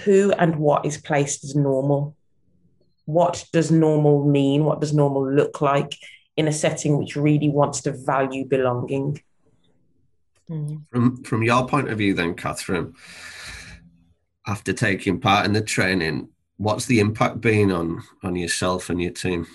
who 0.04 0.32
and 0.32 0.56
what 0.56 0.84
is 0.84 0.96
placed 0.96 1.44
as 1.44 1.54
normal 1.54 2.16
what 3.08 3.46
does 3.54 3.70
normal 3.70 4.22
mean? 4.26 4.66
What 4.66 4.82
does 4.82 4.92
normal 4.92 5.26
look 5.26 5.62
like 5.62 5.96
in 6.36 6.46
a 6.46 6.52
setting 6.52 6.98
which 6.98 7.16
really 7.16 7.48
wants 7.48 7.80
to 7.82 7.92
value 7.92 8.44
belonging? 8.44 9.22
Mm. 10.50 10.82
From 10.90 11.24
from 11.24 11.42
your 11.42 11.66
point 11.66 11.88
of 11.88 11.96
view, 11.96 12.12
then, 12.12 12.34
Catherine, 12.34 12.92
after 14.46 14.74
taking 14.74 15.20
part 15.20 15.46
in 15.46 15.54
the 15.54 15.62
training, 15.62 16.28
what's 16.58 16.84
the 16.84 17.00
impact 17.00 17.40
been 17.40 17.72
on 17.72 18.02
on 18.22 18.36
yourself 18.36 18.90
and 18.90 19.00
your 19.00 19.12
team? 19.12 19.46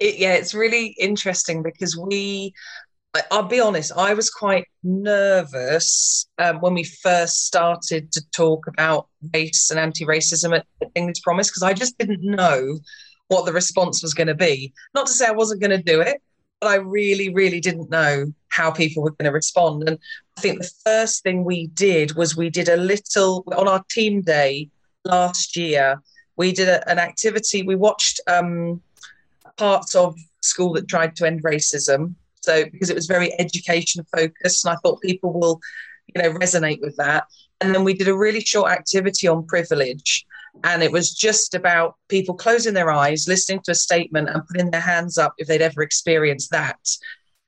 It, 0.00 0.18
yeah, 0.18 0.34
it's 0.34 0.54
really 0.54 0.94
interesting 0.98 1.62
because 1.62 1.96
we 1.96 2.52
I'll 3.30 3.42
be 3.44 3.60
honest, 3.60 3.92
I 3.96 4.14
was 4.14 4.30
quite 4.30 4.66
nervous 4.82 6.28
um, 6.38 6.60
when 6.60 6.74
we 6.74 6.84
first 6.84 7.46
started 7.46 8.12
to 8.12 8.22
talk 8.30 8.66
about 8.66 9.08
race 9.34 9.70
and 9.70 9.80
anti 9.80 10.04
racism 10.04 10.54
at, 10.54 10.66
at 10.82 10.92
Dingley's 10.94 11.20
Promise 11.20 11.48
because 11.48 11.62
I 11.62 11.72
just 11.72 11.96
didn't 11.98 12.22
know 12.22 12.78
what 13.28 13.46
the 13.46 13.52
response 13.52 14.02
was 14.02 14.14
going 14.14 14.26
to 14.26 14.34
be. 14.34 14.72
Not 14.94 15.06
to 15.06 15.12
say 15.12 15.26
I 15.26 15.32
wasn't 15.32 15.60
going 15.60 15.76
to 15.76 15.82
do 15.82 16.00
it, 16.00 16.20
but 16.60 16.68
I 16.68 16.76
really, 16.76 17.32
really 17.32 17.60
didn't 17.60 17.90
know 17.90 18.26
how 18.48 18.70
people 18.70 19.02
were 19.02 19.12
going 19.12 19.26
to 19.26 19.32
respond. 19.32 19.88
And 19.88 19.98
I 20.36 20.40
think 20.40 20.58
the 20.58 20.70
first 20.84 21.22
thing 21.22 21.44
we 21.44 21.68
did 21.68 22.14
was 22.14 22.36
we 22.36 22.50
did 22.50 22.68
a 22.68 22.76
little 22.76 23.44
on 23.56 23.68
our 23.68 23.84
team 23.90 24.22
day 24.22 24.70
last 25.04 25.56
year. 25.56 26.00
We 26.36 26.52
did 26.52 26.68
a, 26.68 26.88
an 26.90 26.98
activity. 26.98 27.62
We 27.62 27.74
watched 27.74 28.20
um, 28.26 28.82
parts 29.58 29.94
of 29.94 30.16
school 30.40 30.72
that 30.74 30.88
tried 30.88 31.16
to 31.16 31.26
end 31.26 31.42
racism 31.42 32.14
so 32.48 32.64
because 32.64 32.90
it 32.90 32.96
was 32.96 33.06
very 33.06 33.38
education 33.38 34.04
focused, 34.16 34.64
and 34.64 34.72
I 34.72 34.76
thought 34.76 35.02
people 35.02 35.38
will, 35.38 35.60
you 36.14 36.22
know, 36.22 36.30
resonate 36.30 36.80
with 36.80 36.96
that. 36.96 37.24
And 37.60 37.74
then 37.74 37.84
we 37.84 37.94
did 37.94 38.08
a 38.08 38.16
really 38.16 38.40
short 38.40 38.70
activity 38.70 39.26
on 39.28 39.46
privilege. 39.46 40.24
And 40.64 40.82
it 40.82 40.90
was 40.90 41.12
just 41.12 41.54
about 41.54 41.96
people 42.08 42.34
closing 42.34 42.74
their 42.74 42.90
eyes, 42.90 43.28
listening 43.28 43.60
to 43.64 43.72
a 43.72 43.74
statement, 43.74 44.28
and 44.28 44.46
putting 44.46 44.70
their 44.70 44.80
hands 44.80 45.18
up 45.18 45.34
if 45.38 45.46
they'd 45.46 45.62
ever 45.62 45.82
experienced 45.82 46.50
that. 46.50 46.78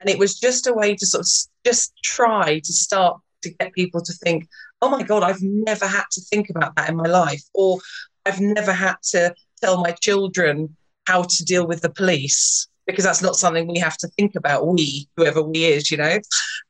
And 0.01 0.09
it 0.09 0.19
was 0.19 0.39
just 0.39 0.67
a 0.67 0.73
way 0.73 0.95
to 0.97 1.07
sort 1.07 1.23
of 1.23 1.29
just 1.65 1.93
try 2.05 2.59
to 2.59 2.73
start 2.73 3.21
to 3.43 3.51
get 3.51 3.73
people 3.73 4.03
to 4.03 4.13
think, 4.13 4.49
oh 4.83 4.91
my 4.91 5.03
God, 5.03 5.23
I've 5.23 5.43
never 5.43 5.87
had 5.87 6.05
to 6.13 6.21
think 6.21 6.51
about 6.51 6.77
that 6.77 6.89
in 6.89 6.97
my 6.97 7.09
life. 7.09 7.43
Or 7.55 7.79
I've 8.27 8.41
never 8.41 8.73
had 8.73 8.97
to 9.13 9.35
tell 9.63 9.81
my 9.81 9.93
children 9.93 10.77
how 11.07 11.23
to 11.23 11.45
deal 11.45 11.67
with 11.67 11.83
the 11.83 11.91
police 11.91 12.69
because 12.87 13.05
that's 13.05 13.23
not 13.23 13.37
something 13.37 13.69
we 13.69 13.79
have 13.79 13.97
to 13.99 14.09
think 14.09 14.35
about 14.35 14.67
we 14.67 15.09
whoever 15.17 15.43
we 15.43 15.65
is 15.65 15.91
you 15.91 15.97
know? 15.97 16.19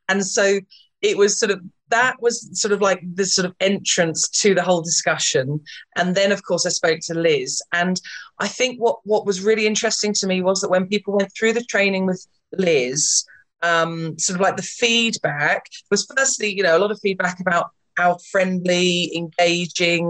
And 0.08 0.26
so 0.26 0.60
it 1.02 1.16
was 1.16 1.38
sort 1.38 1.50
of 1.50 1.60
that 1.88 2.20
was 2.22 2.48
sort 2.52 2.72
of 2.72 2.80
like 2.80 3.00
the 3.14 3.26
sort 3.26 3.46
of 3.46 3.54
entrance 3.60 4.28
to 4.28 4.54
the 4.54 4.62
whole 4.62 4.80
discussion. 4.80 5.60
And 5.96 6.14
then 6.14 6.32
of 6.32 6.42
course 6.44 6.66
i 6.66 6.70
spoke 6.70 7.00
to 7.04 7.14
liz. 7.14 7.62
And 7.72 8.00
i 8.38 8.48
think 8.48 8.80
what 8.80 8.98
what 9.04 9.26
was 9.26 9.42
really 9.42 9.66
interesting 9.66 10.12
to 10.14 10.26
me 10.26 10.42
was 10.42 10.60
that 10.60 10.70
when 10.70 10.88
people 10.88 11.16
went 11.16 11.32
through 11.36 11.54
the 11.54 11.64
training 11.64 12.06
with 12.06 12.26
liz 12.52 13.24
um, 13.62 14.18
sort 14.18 14.36
of 14.36 14.40
like 14.40 14.56
the 14.56 14.62
feedback 14.62 15.66
was 15.90 16.10
firstly 16.16 16.54
you 16.54 16.62
know 16.62 16.76
a 16.76 16.80
lot 16.80 16.90
of 16.90 17.00
feedback 17.00 17.40
about 17.40 17.70
how 17.96 18.16
friendly 18.30 19.14
engaging. 19.16 20.06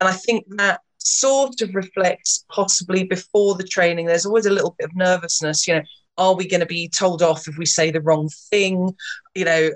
And 0.00 0.08
i 0.08 0.12
think 0.12 0.44
that 0.56 0.80
sort 1.06 1.60
of 1.60 1.74
reflects 1.74 2.44
possibly 2.50 3.04
before 3.04 3.54
the 3.54 3.64
training. 3.64 4.06
There's 4.06 4.26
always 4.26 4.46
a 4.46 4.50
little 4.50 4.74
bit 4.78 4.88
of 4.88 4.96
nervousness, 4.96 5.66
you 5.66 5.74
know, 5.74 5.82
are 6.18 6.34
we 6.34 6.48
going 6.48 6.60
to 6.60 6.66
be 6.66 6.88
told 6.88 7.22
off 7.22 7.46
if 7.46 7.58
we 7.58 7.66
say 7.66 7.90
the 7.90 8.00
wrong 8.00 8.28
thing? 8.50 8.94
You 9.34 9.44
know, 9.44 9.70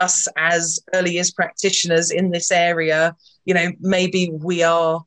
us 0.00 0.28
as 0.36 0.78
early 0.94 1.12
years 1.12 1.30
practitioners 1.30 2.10
in 2.10 2.30
this 2.30 2.52
area, 2.52 3.16
you 3.44 3.54
know, 3.54 3.70
maybe 3.80 4.30
we 4.30 4.62
are 4.62 5.02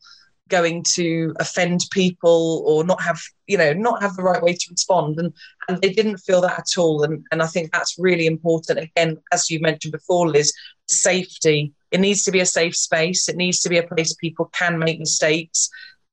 going 0.49 0.84
to 0.84 1.34
offend 1.39 1.86
people 1.91 2.63
or 2.65 2.84
not 2.84 2.99
have 2.99 3.21
you 3.45 3.55
know 3.55 3.71
not 3.71 4.01
have 4.01 4.15
the 4.15 4.23
right 4.23 4.41
way 4.41 4.51
to 4.51 4.67
respond 4.71 5.19
and 5.19 5.32
and 5.67 5.80
they 5.80 5.93
didn't 5.93 6.17
feel 6.17 6.41
that 6.41 6.57
at 6.57 6.75
all 6.75 7.03
and 7.03 7.23
and 7.32 7.43
I 7.43 7.45
think 7.45 7.71
that's 7.71 7.99
really 7.99 8.25
important 8.25 8.80
again 8.80 9.17
as 9.32 9.49
you 9.51 9.59
mentioned 9.59 9.91
before 9.91 10.27
Liz 10.27 10.51
safety 10.88 11.71
it 11.91 11.99
needs 11.99 12.23
to 12.23 12.31
be 12.31 12.39
a 12.39 12.45
safe 12.45 12.75
space. 12.75 13.29
It 13.29 13.35
needs 13.35 13.59
to 13.61 13.69
be 13.69 13.77
a 13.77 13.87
place 13.87 14.13
people 14.13 14.49
can 14.53 14.77
make 14.79 14.99
mistakes. 14.99 15.69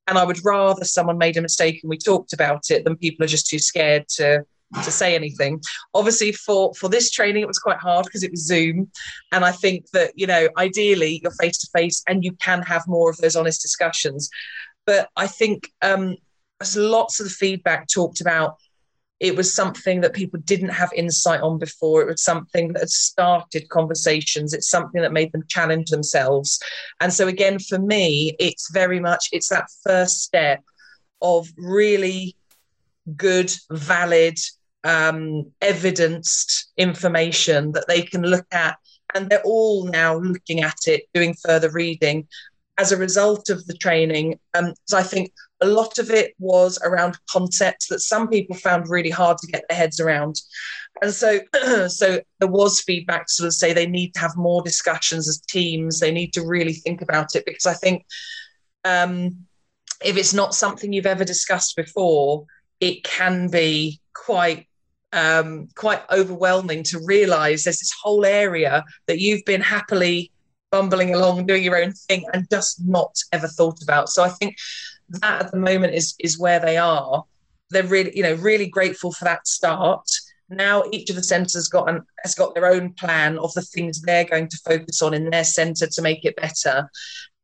And 0.07 0.17
I 0.17 0.23
would 0.23 0.43
rather 0.43 0.85
someone 0.85 1.17
made 1.17 1.37
a 1.37 1.41
mistake 1.41 1.79
and 1.83 1.89
we 1.89 1.97
talked 1.97 2.33
about 2.33 2.71
it 2.71 2.83
than 2.83 2.95
people 2.95 3.23
are 3.23 3.27
just 3.27 3.47
too 3.47 3.59
scared 3.59 4.07
to 4.09 4.45
to 4.83 4.91
say 4.91 5.15
anything. 5.15 5.61
Obviously, 5.93 6.31
for 6.31 6.73
for 6.75 6.89
this 6.89 7.09
training, 7.11 7.41
it 7.41 7.47
was 7.47 7.59
quite 7.59 7.77
hard 7.77 8.05
because 8.05 8.23
it 8.23 8.31
was 8.31 8.45
Zoom, 8.45 8.91
and 9.31 9.45
I 9.45 9.51
think 9.51 9.89
that 9.91 10.11
you 10.15 10.27
know, 10.27 10.49
ideally, 10.57 11.21
you're 11.23 11.31
face 11.31 11.57
to 11.59 11.69
face 11.73 12.03
and 12.07 12.23
you 12.23 12.33
can 12.33 12.61
have 12.63 12.87
more 12.87 13.09
of 13.09 13.17
those 13.17 13.35
honest 13.35 13.61
discussions. 13.61 14.29
But 14.85 15.09
I 15.15 15.27
think 15.27 15.69
um, 15.81 16.15
lots 16.75 17.19
of 17.19 17.25
the 17.25 17.29
feedback 17.31 17.87
talked 17.87 18.21
about 18.21 18.57
it 19.19 19.35
was 19.35 19.53
something 19.53 20.01
that 20.01 20.13
people 20.13 20.39
didn't 20.43 20.69
have 20.69 20.93
insight 20.93 21.41
on 21.41 21.57
before. 21.57 22.01
It 22.01 22.07
was 22.07 22.21
something 22.21 22.73
that 22.73 22.89
started 22.89 23.69
conversations. 23.69 24.53
It's 24.53 24.69
something 24.69 25.01
that 25.01 25.13
made 25.13 25.31
them 25.31 25.43
challenge 25.47 25.89
themselves. 25.89 26.59
And 26.99 27.11
so 27.11 27.27
again, 27.27 27.57
for 27.59 27.79
me, 27.79 28.35
it's 28.39 28.69
very 28.71 28.99
much 28.99 29.29
it's 29.31 29.49
that 29.49 29.69
first 29.83 30.21
step 30.21 30.63
of 31.21 31.47
really 31.57 32.35
good, 33.15 33.51
valid, 33.71 34.37
um, 34.83 35.51
evidenced 35.61 36.71
information 36.77 37.71
that 37.71 37.87
they 37.87 38.03
can 38.03 38.21
look 38.21 38.45
at. 38.51 38.77
And 39.15 39.29
they're 39.29 39.41
all 39.43 39.85
now 39.85 40.17
looking 40.17 40.61
at 40.61 40.77
it, 40.85 41.05
doing 41.13 41.33
further 41.43 41.71
reading 41.71 42.27
as 42.77 42.91
a 42.91 42.97
result 42.97 43.49
of 43.49 43.65
the 43.65 43.73
training. 43.73 44.39
Um, 44.53 44.73
I 44.93 45.03
think 45.03 45.31
a 45.61 45.67
lot 45.67 45.97
of 45.97 46.11
it 46.11 46.35
was 46.39 46.79
around 46.83 47.17
concepts 47.29 47.87
that 47.87 48.01
some 48.01 48.27
people 48.27 48.55
found 48.55 48.89
really 48.89 49.09
hard 49.09 49.37
to 49.39 49.47
get 49.47 49.63
their 49.67 49.77
heads 49.77 49.99
around. 49.99 50.39
And 51.01 51.11
so, 51.11 51.39
so 51.87 52.21
there 52.39 52.49
was 52.49 52.81
feedback 52.81 53.27
to 53.27 53.33
sort 53.33 53.47
of 53.47 53.53
say 53.53 53.73
they 53.73 53.87
need 53.87 54.13
to 54.13 54.19
have 54.19 54.35
more 54.35 54.61
discussions 54.61 55.27
as 55.27 55.39
teams. 55.39 55.99
They 55.99 56.11
need 56.11 56.33
to 56.33 56.45
really 56.45 56.73
think 56.73 57.01
about 57.01 57.35
it 57.35 57.45
because 57.45 57.65
I 57.65 57.73
think 57.73 58.05
um, 58.83 59.45
if 60.03 60.17
it's 60.17 60.33
not 60.33 60.53
something 60.53 60.93
you've 60.93 61.05
ever 61.05 61.25
discussed 61.25 61.75
before, 61.75 62.45
it 62.79 63.03
can 63.03 63.49
be 63.49 63.99
quite 64.13 64.67
um, 65.13 65.69
quite 65.75 66.01
overwhelming 66.11 66.83
to 66.83 66.99
realize 67.05 67.63
there's 67.63 67.79
this 67.79 67.95
whole 68.03 68.25
area 68.25 68.83
that 69.07 69.19
you've 69.19 69.45
been 69.45 69.61
happily 69.61 70.31
bumbling 70.71 71.13
along 71.13 71.45
doing 71.45 71.63
your 71.63 71.81
own 71.81 71.93
thing 71.93 72.25
and 72.33 72.47
just 72.49 72.85
not 72.85 73.15
ever 73.31 73.47
thought 73.47 73.81
about. 73.81 74.09
So 74.09 74.23
i 74.23 74.29
think 74.29 74.55
that 75.09 75.45
at 75.45 75.51
the 75.51 75.57
moment 75.57 75.93
is 75.93 76.15
is 76.19 76.39
where 76.39 76.59
they 76.59 76.77
are. 76.77 77.23
They're 77.69 77.83
really 77.83 78.15
you 78.15 78.23
know 78.23 78.35
really 78.35 78.67
grateful 78.67 79.11
for 79.11 79.25
that 79.25 79.47
start. 79.47 80.07
Now 80.49 80.83
each 80.91 81.09
of 81.09 81.15
the 81.15 81.23
centres 81.23 81.67
got 81.67 81.89
an, 81.89 82.01
has 82.23 82.35
got 82.35 82.55
their 82.55 82.67
own 82.67 82.93
plan 82.93 83.37
of 83.37 83.53
the 83.53 83.61
things 83.61 84.01
they're 84.01 84.23
going 84.25 84.47
to 84.47 84.57
focus 84.65 85.01
on 85.01 85.13
in 85.13 85.29
their 85.29 85.43
centre 85.43 85.87
to 85.87 86.01
make 86.01 86.25
it 86.25 86.35
better. 86.35 86.89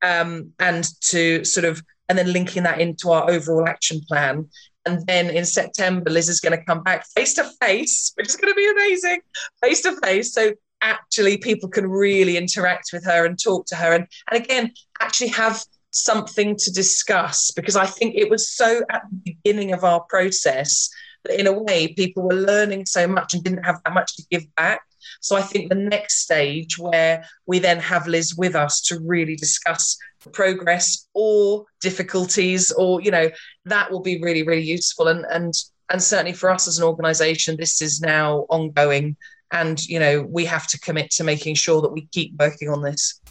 Um, 0.01 0.51
and 0.59 0.86
to 1.11 1.45
sort 1.45 1.65
of 1.65 1.82
and 2.09 2.17
then 2.17 2.34
linking 2.34 2.63
that 2.63 2.82
into 2.82 3.11
our 3.11 3.30
overall 3.30 3.67
action 3.67 4.01
plan. 4.07 4.49
And 4.86 5.05
then 5.07 5.30
in 5.30 5.45
September, 5.45 6.09
Liz 6.09 6.28
is 6.28 6.41
going 6.41 6.57
to 6.57 6.65
come 6.65 6.84
back 6.84 7.05
face 7.15 7.34
to 7.36 7.49
face, 7.61 8.11
which 8.15 8.28
is 8.28 8.36
going 8.36 8.53
to 8.53 8.55
be 8.55 8.69
amazing, 8.69 9.21
face 9.63 9.82
to 9.82 9.95
face. 10.01 10.34
So 10.34 10.53
actually, 10.84 11.38
people 11.38 11.69
can 11.69 11.88
really 11.88 12.38
interact 12.38 12.89
with 12.93 13.05
her 13.05 13.25
and 13.25 13.41
talk 13.41 13.65
to 13.67 13.75
her, 13.75 13.93
and 13.93 14.07
and 14.29 14.43
again, 14.43 14.71
actually 14.99 15.29
have 15.29 15.63
something 15.91 16.55
to 16.57 16.71
discuss 16.71 17.51
because 17.51 17.75
I 17.75 17.86
think 17.86 18.15
it 18.15 18.29
was 18.29 18.51
so 18.51 18.81
at 18.89 19.03
the 19.09 19.34
beginning 19.34 19.73
of 19.73 19.84
our 19.84 20.01
process 20.01 20.89
that 21.23 21.39
in 21.39 21.47
a 21.47 21.53
way 21.53 21.93
people 21.93 22.23
were 22.23 22.34
learning 22.34 22.86
so 22.86 23.07
much 23.07 23.34
and 23.34 23.43
didn't 23.43 23.63
have 23.63 23.79
that 23.86 23.93
much 23.93 24.15
to 24.15 24.23
give 24.29 24.43
back. 24.55 24.81
So 25.21 25.36
I 25.36 25.41
think 25.41 25.69
the 25.69 25.75
next 25.75 26.19
stage 26.19 26.77
where 26.77 27.25
we 27.45 27.59
then 27.59 27.79
have 27.79 28.07
Liz 28.07 28.36
with 28.36 28.55
us 28.55 28.81
to 28.81 28.99
really 28.99 29.36
discuss 29.36 29.97
progress 30.31 31.07
or 31.13 31.65
difficulties 31.81 32.71
or 32.71 33.01
you 33.01 33.11
know 33.11 33.29
that 33.65 33.91
will 33.91 34.01
be 34.01 34.21
really 34.21 34.43
really 34.43 34.63
useful 34.63 35.09
and 35.09 35.25
and 35.29 35.53
and 35.89 36.01
certainly 36.01 36.31
for 36.31 36.49
us 36.49 36.65
as 36.65 36.77
an 36.77 36.86
organization 36.86 37.57
this 37.57 37.81
is 37.81 37.99
now 37.99 38.45
ongoing 38.49 39.17
and 39.54 39.86
you 39.86 39.99
know 39.99 40.22
we 40.22 40.45
have 40.45 40.68
to 40.68 40.80
commit 40.80 41.10
to 41.12 41.24
making 41.24 41.56
sure 41.56 41.82
that 41.82 41.91
we 41.91 42.08
keep 42.08 42.34
working 42.38 42.70
on 42.70 42.82
this 42.82 43.22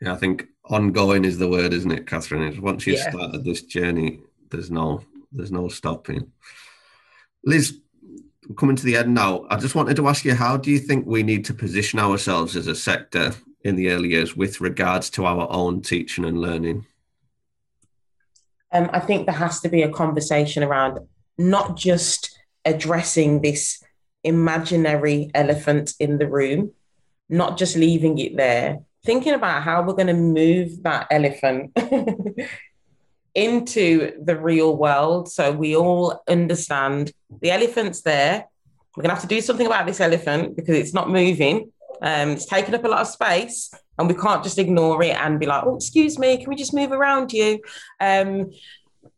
yeah 0.00 0.12
i 0.12 0.16
think 0.16 0.46
ongoing 0.66 1.24
is 1.24 1.38
the 1.38 1.48
word 1.48 1.72
isn't 1.72 1.90
it 1.90 2.06
catherine 2.06 2.42
is 2.42 2.60
once 2.60 2.86
you've 2.86 2.98
yeah. 2.98 3.10
started 3.10 3.44
this 3.44 3.62
journey 3.62 4.20
there's 4.50 4.70
no 4.70 5.02
there's 5.32 5.52
no 5.52 5.68
stopping 5.68 6.30
liz 7.44 7.80
coming 8.56 8.76
to 8.76 8.84
the 8.84 8.96
end 8.96 9.12
now 9.12 9.44
i 9.50 9.56
just 9.56 9.74
wanted 9.74 9.96
to 9.96 10.06
ask 10.06 10.24
you 10.24 10.34
how 10.34 10.56
do 10.56 10.70
you 10.70 10.78
think 10.78 11.04
we 11.04 11.22
need 11.22 11.44
to 11.44 11.52
position 11.52 11.98
ourselves 11.98 12.54
as 12.54 12.68
a 12.68 12.74
sector 12.74 13.32
in 13.66 13.76
the 13.76 13.90
early 13.90 14.10
years 14.10 14.36
with 14.36 14.60
regards 14.60 15.10
to 15.10 15.26
our 15.26 15.48
own 15.50 15.82
teaching 15.82 16.24
and 16.24 16.40
learning? 16.40 16.86
Um, 18.72 18.88
I 18.92 19.00
think 19.00 19.26
there 19.26 19.34
has 19.34 19.60
to 19.60 19.68
be 19.68 19.82
a 19.82 19.90
conversation 19.90 20.62
around 20.62 21.00
not 21.36 21.76
just 21.76 22.38
addressing 22.64 23.42
this 23.42 23.82
imaginary 24.26 25.30
elephant 25.34 25.94
in 25.98 26.18
the 26.18 26.28
room, 26.28 26.72
not 27.28 27.56
just 27.56 27.76
leaving 27.76 28.18
it 28.18 28.36
there, 28.36 28.80
thinking 29.04 29.32
about 29.32 29.62
how 29.62 29.82
we're 29.82 29.94
going 29.94 30.08
to 30.08 30.12
move 30.12 30.82
that 30.82 31.06
elephant 31.10 31.76
into 33.34 34.12
the 34.22 34.36
real 34.36 34.76
world 34.76 35.30
so 35.30 35.52
we 35.52 35.76
all 35.76 36.22
understand 36.28 37.12
the 37.40 37.50
elephant's 37.50 38.02
there. 38.02 38.46
We're 38.96 39.02
going 39.02 39.10
to 39.10 39.14
have 39.14 39.28
to 39.28 39.34
do 39.34 39.40
something 39.40 39.66
about 39.66 39.86
this 39.86 40.00
elephant 40.00 40.56
because 40.56 40.76
it's 40.76 40.94
not 40.94 41.10
moving. 41.10 41.70
Um, 42.02 42.30
it's 42.30 42.46
taken 42.46 42.74
up 42.74 42.84
a 42.84 42.88
lot 42.88 43.00
of 43.00 43.08
space, 43.08 43.72
and 43.98 44.08
we 44.08 44.14
can't 44.14 44.42
just 44.42 44.58
ignore 44.58 45.02
it 45.02 45.16
and 45.16 45.40
be 45.40 45.46
like, 45.46 45.64
"Oh, 45.64 45.76
excuse 45.76 46.18
me, 46.18 46.36
can 46.36 46.48
we 46.48 46.56
just 46.56 46.74
move 46.74 46.92
around 46.92 47.32
you?" 47.32 47.60
Um, 48.00 48.50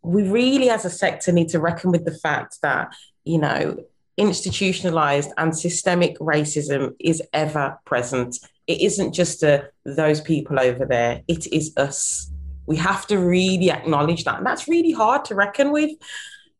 we 0.03 0.29
really, 0.29 0.71
as 0.71 0.85
a 0.85 0.91
sector, 0.91 1.33
need 1.33 1.49
to 1.51 1.61
reckon 1.61 1.91
with 1.91 2.05
the 2.05 2.15
fact 2.15 2.59
that 2.63 2.95
you 3.25 3.39
know 3.39 3.85
institutionalized 4.19 5.31
and 5.39 5.57
systemic 5.57 6.19
racism 6.19 6.95
is 6.99 7.23
ever 7.33 7.79
present. 7.85 8.39
It 8.66 8.81
isn't 8.83 9.14
just 9.14 9.43
a, 9.43 9.71
those 9.85 10.21
people 10.21 10.61
over 10.61 10.85
there; 10.85 11.23
it 11.29 11.47
is 11.53 11.73
us. 11.77 12.31
We 12.66 12.77
have 12.77 13.07
to 13.07 13.19
really 13.19 13.71
acknowledge 13.71 14.25
that, 14.25 14.37
and 14.39 14.47
that's 14.47 14.69
really 14.69 14.93
hard 14.93 15.25
to 15.27 15.35
reckon 15.35 15.73
with. 15.73 15.93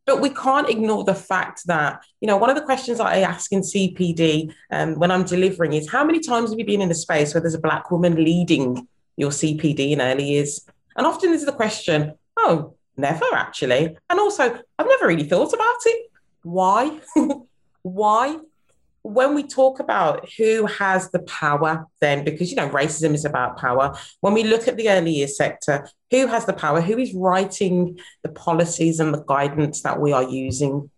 But 0.07 0.23
we 0.23 0.31
can't 0.31 0.71
ignore 0.71 1.05
the 1.05 1.15
fact 1.15 1.67
that, 1.67 2.03
you 2.23 2.27
know, 2.27 2.39
one 2.39 2.49
of 2.49 2.57
the 2.57 2.63
questions 2.63 2.97
that 2.97 3.09
I 3.09 3.21
ask 3.21 3.53
in 3.53 3.61
CPD 3.61 4.55
um, 4.71 4.95
when 4.95 5.11
I'm 5.11 5.25
delivering 5.25 5.75
is 5.75 5.91
how 5.91 6.03
many 6.03 6.21
times 6.21 6.49
have 6.49 6.59
you 6.59 6.65
been 6.65 6.81
in 6.81 6.91
a 6.91 6.95
space 6.95 7.35
where 7.35 7.43
there's 7.43 7.53
a 7.53 7.61
black 7.61 7.91
woman 7.91 8.15
leading 8.15 8.89
your 9.19 9.31
CPD 9.31 9.91
in 9.91 10.01
early 10.01 10.25
years? 10.25 10.67
And 10.97 11.07
often 11.07 11.35
is 11.35 11.45
the 11.45 11.53
question, 11.53 12.15
oh, 12.39 12.75
never 12.97 13.27
actually. 13.35 13.99
And 14.09 14.19
also, 14.19 14.45
I've 14.79 14.87
never 14.87 15.09
really 15.09 15.29
thought 15.29 15.53
about 15.53 15.77
it. 15.85 16.11
Why? 16.43 17.01
Why? 17.89 18.39
when 19.03 19.35
we 19.35 19.43
talk 19.43 19.81
about 19.81 20.29
who 20.37 20.67
has 20.67 21.11
the 21.11 21.21
power, 21.21 21.87
then, 22.01 22.25
because, 22.25 22.51
you 22.51 22.57
know, 22.57 22.69
racism 22.69 23.15
is 23.15 23.25
about 23.25 23.57
power, 23.57 23.97
when 24.21 24.35
we 24.35 24.43
look 24.43 24.69
at 24.69 24.77
the 24.77 24.91
early 24.91 25.13
years 25.13 25.37
sector, 25.37 25.89
who 26.11 26.27
has 26.27 26.45
the 26.45 26.53
power? 26.53 26.81
Who 26.81 26.99
is 26.99 27.15
writing 27.15 27.99
the 28.23 28.29
policies 28.29 29.01
and 29.01 29.15
the 29.15 29.25
guidance 29.27 29.83
that 29.83 30.01
we 30.01 30.13
are 30.13 30.25
using? 30.25 30.91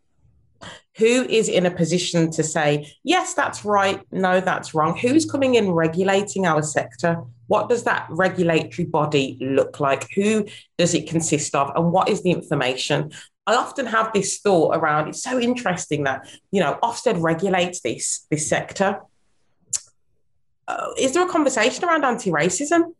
Who 0.96 1.24
is 1.24 1.48
in 1.48 1.66
a 1.66 1.70
position 1.70 2.30
to 2.32 2.42
say, 2.42 2.92
yes, 3.04 3.34
that's 3.34 3.64
right, 3.64 4.00
no, 4.10 4.40
that's 4.40 4.74
wrong? 4.74 4.96
Who's 4.98 5.30
coming 5.30 5.54
in 5.54 5.70
regulating 5.70 6.46
our 6.46 6.62
sector? 6.62 7.22
What 7.46 7.68
does 7.68 7.84
that 7.84 8.06
regulatory 8.10 8.86
body 8.86 9.38
look 9.40 9.78
like? 9.78 10.08
Who 10.14 10.46
does 10.78 10.94
it 10.94 11.08
consist 11.08 11.54
of? 11.54 11.70
And 11.76 11.92
what 11.92 12.08
is 12.08 12.22
the 12.22 12.32
information? 12.32 13.12
I 13.50 13.56
often 13.56 13.86
have 13.86 14.12
this 14.12 14.38
thought 14.38 14.76
around 14.76 15.08
it's 15.08 15.24
so 15.24 15.40
interesting 15.40 16.04
that, 16.04 16.28
you 16.52 16.60
know, 16.60 16.78
Ofsted 16.84 17.20
regulates 17.20 17.80
this, 17.80 18.26
this 18.30 18.48
sector. 18.48 19.00
Uh, 20.68 20.90
is 20.96 21.14
there 21.14 21.26
a 21.26 21.28
conversation 21.28 21.84
around 21.84 22.04
anti 22.04 22.30
racism? 22.30 22.94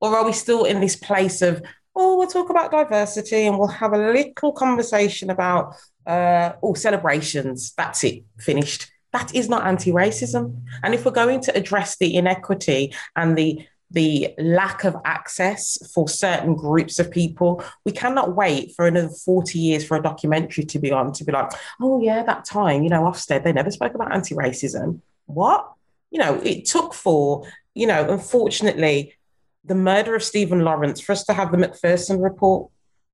Or 0.00 0.14
are 0.14 0.26
we 0.26 0.32
still 0.32 0.64
in 0.64 0.80
this 0.80 0.94
place 0.94 1.40
of, 1.40 1.62
oh, 1.96 2.18
we'll 2.18 2.28
talk 2.28 2.50
about 2.50 2.70
diversity 2.70 3.46
and 3.46 3.58
we'll 3.58 3.68
have 3.68 3.94
a 3.94 4.12
little 4.12 4.52
conversation 4.52 5.30
about, 5.30 5.74
uh, 6.06 6.52
oh, 6.62 6.74
celebrations. 6.74 7.72
That's 7.74 8.04
it, 8.04 8.24
finished. 8.38 8.92
That 9.14 9.34
is 9.34 9.48
not 9.48 9.66
anti 9.66 9.90
racism. 9.90 10.64
And 10.82 10.94
if 10.94 11.06
we're 11.06 11.12
going 11.12 11.40
to 11.40 11.56
address 11.56 11.96
the 11.96 12.14
inequity 12.14 12.94
and 13.16 13.38
the 13.38 13.66
the 13.90 14.34
lack 14.38 14.84
of 14.84 14.96
access 15.04 15.78
for 15.94 16.08
certain 16.08 16.54
groups 16.54 16.98
of 16.98 17.10
people. 17.10 17.64
We 17.84 17.92
cannot 17.92 18.36
wait 18.36 18.74
for 18.76 18.86
another 18.86 19.08
40 19.08 19.58
years 19.58 19.84
for 19.84 19.96
a 19.96 20.02
documentary 20.02 20.64
to 20.64 20.78
be 20.78 20.92
on 20.92 21.12
to 21.14 21.24
be 21.24 21.32
like, 21.32 21.50
oh, 21.80 22.00
yeah, 22.00 22.22
that 22.22 22.44
time, 22.44 22.82
you 22.82 22.90
know, 22.90 23.02
Ofsted, 23.02 23.44
they 23.44 23.52
never 23.52 23.70
spoke 23.70 23.94
about 23.94 24.14
anti 24.14 24.34
racism. 24.34 25.00
What? 25.26 25.72
You 26.10 26.18
know, 26.18 26.34
it 26.42 26.66
took 26.66 26.92
for, 26.92 27.46
you 27.74 27.86
know, 27.86 28.10
unfortunately, 28.10 29.14
the 29.64 29.74
murder 29.74 30.14
of 30.14 30.22
Stephen 30.22 30.60
Lawrence 30.60 31.00
for 31.00 31.12
us 31.12 31.24
to 31.24 31.32
have 31.32 31.50
the 31.50 31.58
Macpherson 31.58 32.20
report. 32.20 32.70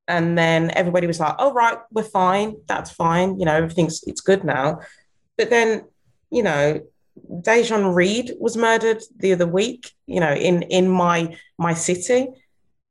And 0.06 0.36
then 0.36 0.70
everybody 0.72 1.06
was 1.06 1.20
like, 1.20 1.34
oh, 1.38 1.52
right, 1.52 1.78
we're 1.90 2.02
fine. 2.02 2.56
That's 2.66 2.90
fine. 2.90 3.38
You 3.38 3.46
know, 3.46 3.54
everything's, 3.54 4.02
it's 4.04 4.20
good 4.20 4.44
now. 4.44 4.80
But 5.38 5.50
then, 5.50 5.84
you 6.30 6.42
know, 6.42 6.80
Dea-John 7.42 7.94
Reid 7.94 8.32
was 8.38 8.56
murdered 8.56 9.02
the 9.16 9.32
other 9.32 9.46
week, 9.46 9.92
you 10.06 10.20
know, 10.20 10.32
in, 10.32 10.62
in 10.62 10.88
my, 10.88 11.36
my 11.58 11.74
city. 11.74 12.28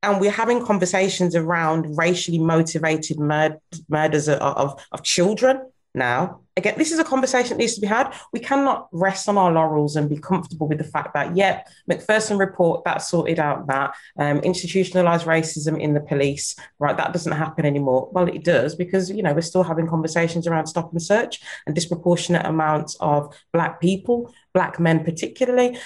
And 0.02 0.20
we're 0.20 0.32
having 0.32 0.66
conversations 0.66 1.36
around 1.36 1.98
racially 1.98 2.40
motivated 2.40 3.20
mur- 3.20 3.60
murders 3.90 4.28
of, 4.28 4.40
of, 4.40 4.86
of 4.92 5.04
children 5.04 5.62
now. 5.94 6.40
Again, 6.56 6.76
this 6.78 6.92
is 6.92 7.00
a 7.00 7.04
conversation 7.04 7.50
that 7.50 7.58
needs 7.58 7.76
to 7.76 7.82
be 7.82 7.88
had. 7.88 8.14
We 8.32 8.40
cannot 8.40 8.88
rest 8.92 9.28
on 9.28 9.40
our 9.40 9.52
laurels 9.52 9.96
and 9.96 10.08
be 10.08 10.18
comfortable 10.18 10.68
with 10.68 10.78
the 10.78 10.84
fact 10.84 11.16
that, 11.16 11.36
yep, 11.36 11.68
Macpherson 11.88 12.38
report 12.38 12.84
that 12.84 13.02
sorted 13.02 13.40
out 13.40 13.66
that 13.68 13.96
um, 14.20 14.38
institutionalized 14.40 15.26
racism 15.26 15.80
in 15.80 15.96
the 15.96 16.00
police, 16.00 16.56
right? 16.78 16.96
That 16.96 17.12
doesn't 17.12 17.32
happen 17.32 17.66
anymore. 17.66 18.10
Well, 18.12 18.28
it 18.28 18.44
does 18.44 18.76
because 18.76 19.10
you 19.10 19.24
know 19.24 19.34
we're 19.34 19.42
still 19.42 19.64
having 19.64 19.88
conversations 19.88 20.46
around 20.46 20.68
stop 20.68 20.92
and 20.92 21.02
search 21.02 21.42
and 21.66 21.74
disproportionate 21.74 22.46
amounts 22.46 22.96
of 23.00 23.36
black 23.52 23.82
people, 23.82 24.32
black 24.54 24.80
men 24.80 25.04
particularly. 25.04 25.80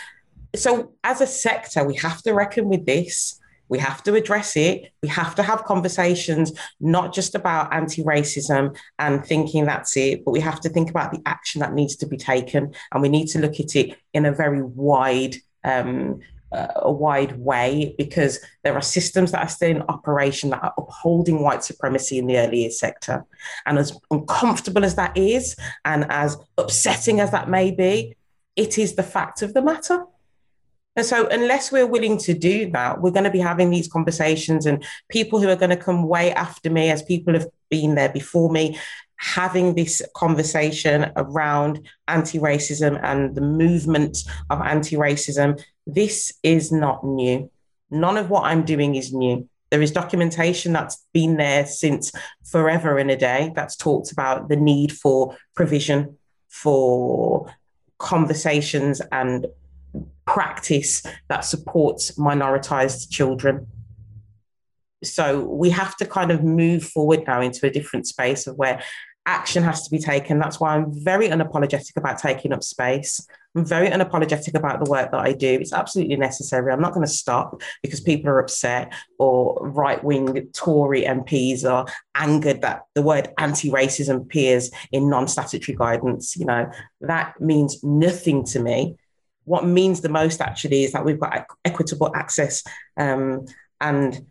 So, 0.56 0.94
as 1.04 1.22
a 1.22 1.28
sector, 1.28 1.86
we 1.86 1.96
have 1.96 2.22
to 2.24 2.34
reckon 2.34 2.68
with 2.68 2.86
this. 2.86 3.40
We 3.70 3.80
have 3.80 4.04
to 4.04 4.16
address 4.16 4.56
it. 4.56 4.92
We 5.02 5.10
have 5.10 5.36
to 5.36 5.44
have 5.44 5.64
conversations, 5.64 6.54
not 6.80 7.14
just 7.14 7.36
about 7.36 7.74
anti 7.74 8.04
racism 8.04 8.78
and 9.00 9.26
thinking 9.26 9.66
that's 9.66 9.98
it, 9.98 10.24
but 10.26 10.32
we 10.32 10.40
have 10.40 10.60
to 10.62 10.70
think 10.70 10.90
about 10.90 11.12
the 11.12 11.22
action 11.26 11.60
that 11.62 11.74
needs 11.74 11.96
to 11.98 12.08
be 12.08 12.18
taken. 12.18 12.74
And 12.92 13.02
we 13.02 13.10
need 13.10 13.28
to 13.30 13.40
look 13.40 13.60
at 13.60 13.76
it 13.76 13.98
in 14.14 14.26
a 14.26 14.32
very 14.32 14.62
wide, 14.62 15.36
um, 15.64 16.20
uh, 16.52 16.68
a 16.78 16.92
wide 16.92 17.38
way 17.38 17.94
because 17.98 18.40
there 18.64 18.74
are 18.74 18.82
systems 18.82 19.32
that 19.32 19.42
are 19.42 19.50
still 19.50 19.70
in 19.70 19.82
operation 19.90 20.50
that 20.52 20.64
are 20.64 20.74
upholding 20.78 21.42
white 21.42 21.64
supremacy 21.64 22.18
in 22.18 22.28
the 22.28 22.38
early 22.38 22.70
sector. 22.70 23.26
And 23.66 23.78
as 23.78 23.98
uncomfortable 24.12 24.86
as 24.86 24.96
that 24.96 25.18
is, 25.18 25.56
and 25.84 26.06
as 26.10 26.38
upsetting 26.58 27.20
as 27.20 27.32
that 27.32 27.50
may 27.50 27.72
be, 27.72 28.16
it 28.56 28.78
is 28.78 28.96
the 28.96 29.04
fact 29.04 29.42
of 29.42 29.54
the 29.54 29.62
matter. 29.62 30.06
And 30.98 31.06
so, 31.06 31.28
unless 31.28 31.72
we're 31.72 31.86
willing 31.86 32.18
to 32.20 32.34
do 32.34 32.72
that, 32.72 33.02
we're 33.02 33.12
going 33.12 33.24
to 33.24 33.30
be 33.30 33.40
having 33.40 33.70
these 33.70 33.88
conversations, 33.88 34.66
and 34.66 34.84
people 35.10 35.40
who 35.40 35.48
are 35.48 35.56
going 35.56 35.70
to 35.70 35.78
come 35.78 36.08
way 36.08 36.34
after 36.34 36.72
me, 36.72 36.90
as 36.90 37.04
people 37.04 37.36
have 37.36 37.46
been 37.70 37.94
there 37.94 38.10
before 38.10 38.52
me, 38.52 38.78
having 39.18 39.76
this 39.76 40.02
conversation 40.16 41.12
around 41.16 41.88
anti 42.08 42.40
racism 42.40 43.00
and 43.04 43.36
the 43.36 43.42
movement 43.42 44.18
of 44.50 44.60
anti 44.62 44.96
racism. 44.96 45.64
This 45.86 46.34
is 46.42 46.72
not 46.72 47.06
new. 47.06 47.50
None 47.92 48.18
of 48.18 48.32
what 48.32 48.46
I'm 48.46 48.66
doing 48.66 48.96
is 48.96 49.14
new. 49.14 49.48
There 49.70 49.82
is 49.84 49.92
documentation 49.92 50.74
that's 50.74 51.06
been 51.14 51.38
there 51.38 51.68
since 51.68 52.12
forever 52.44 52.98
and 52.98 53.12
a 53.12 53.18
day 53.18 53.52
that's 53.56 53.76
talked 53.76 54.12
about 54.12 54.50
the 54.50 54.56
need 54.56 54.92
for 54.92 55.38
provision 55.56 56.18
for 56.48 57.54
conversations 58.00 59.00
and 59.12 59.46
practice 60.26 61.04
that 61.30 61.42
supports 61.42 62.12
minoritized 62.18 63.10
children. 63.10 63.68
So 65.04 65.46
we 65.46 65.70
have 65.70 65.96
to 65.98 66.06
kind 66.06 66.32
of 66.32 66.44
move 66.44 66.84
forward 66.84 67.24
now 67.28 67.42
into 67.42 67.66
a 67.66 67.70
different 67.70 68.08
space 68.08 68.48
of 68.48 68.58
where 68.58 68.82
action 69.28 69.62
has 69.62 69.84
to 69.84 69.92
be 69.92 70.00
taken. 70.00 70.40
That's 70.40 70.60
why 70.60 70.76
I'm 70.76 70.92
very 71.04 71.28
unapologetic 71.28 71.98
about 71.98 72.18
taking 72.18 72.54
up 72.54 72.64
space. 72.64 73.26
I'm 73.56 73.66
very 73.66 73.90
unapologetic 73.90 74.54
about 74.54 74.84
the 74.84 74.90
work 74.90 75.12
that 75.12 75.20
I 75.20 75.34
do. 75.34 75.50
It's 75.60 75.74
absolutely 75.74 76.16
necessary. 76.16 76.72
I'm 76.72 76.82
not 76.82 76.94
going 76.94 77.06
to 77.06 77.12
stop 77.12 77.62
because 77.84 78.00
people 78.00 78.30
are 78.30 78.40
upset 78.40 78.94
or 79.20 79.58
right 79.62 80.02
wing 80.04 80.50
Tory 80.54 81.04
MPs 81.04 81.70
are 81.70 81.86
angered 82.16 82.62
that 82.62 82.84
the 82.96 83.02
word 83.02 83.30
anti 83.38 83.70
racism 83.70 84.22
appears 84.22 84.72
in 84.92 85.10
non 85.10 85.28
statutory 85.28 85.76
guidance. 85.76 86.38
You 86.38 86.46
know, 86.46 86.72
that 87.02 87.40
means 87.42 87.84
nothing 87.84 88.46
to 88.46 88.60
me 88.60 88.96
what 89.48 89.66
means 89.66 90.02
the 90.02 90.10
most 90.10 90.42
actually 90.42 90.84
is 90.84 90.92
that 90.92 91.06
we've 91.06 91.20
got 91.20 91.48
equitable 91.64 92.14
access 92.16 92.64
um, 92.98 93.46
and 93.80 94.26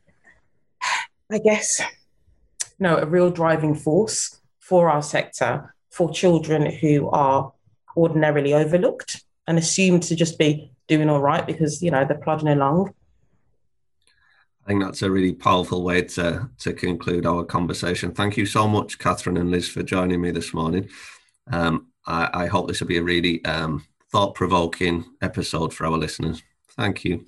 I 1.32 1.38
guess 1.38 1.80
you 1.80 2.66
know 2.80 2.98
a 2.98 3.06
real 3.06 3.30
driving 3.30 3.74
force 3.74 4.40
for 4.60 4.90
our 4.90 5.02
sector 5.02 5.74
for 5.90 6.12
children 6.12 6.70
who 6.70 7.08
are 7.10 7.52
ordinarily 7.96 8.52
overlooked 8.52 9.24
and 9.46 9.58
assumed 9.58 10.02
to 10.04 10.14
just 10.14 10.38
be 10.38 10.70
doing 10.86 11.08
all 11.08 11.20
right 11.20 11.46
because 11.46 11.82
you 11.82 11.90
know 11.90 12.04
they're 12.04 12.18
plodding 12.18 12.48
along. 12.48 12.92
I 14.64 14.68
think 14.68 14.82
that's 14.82 15.02
a 15.02 15.10
really 15.10 15.32
powerful 15.32 15.82
way 15.82 16.02
to 16.02 16.50
to 16.58 16.72
conclude 16.72 17.24
our 17.24 17.44
conversation. 17.44 18.12
Thank 18.12 18.36
you 18.36 18.44
so 18.44 18.68
much, 18.68 18.98
Catherine 18.98 19.38
and 19.38 19.50
Liz, 19.50 19.68
for 19.68 19.82
joining 19.82 20.20
me 20.20 20.30
this 20.30 20.52
morning. 20.52 20.88
Um, 21.50 21.86
I, 22.06 22.28
I, 22.34 22.46
hope 22.46 22.66
this 22.66 22.80
will 22.80 22.88
be 22.88 22.98
a 22.98 23.02
really 23.02 23.44
um, 23.44 23.84
thought 24.10 24.34
provoking 24.34 25.04
episode 25.20 25.74
for 25.74 25.86
our 25.86 25.98
listeners. 25.98 26.42
Thank 26.76 27.04
you. 27.04 27.26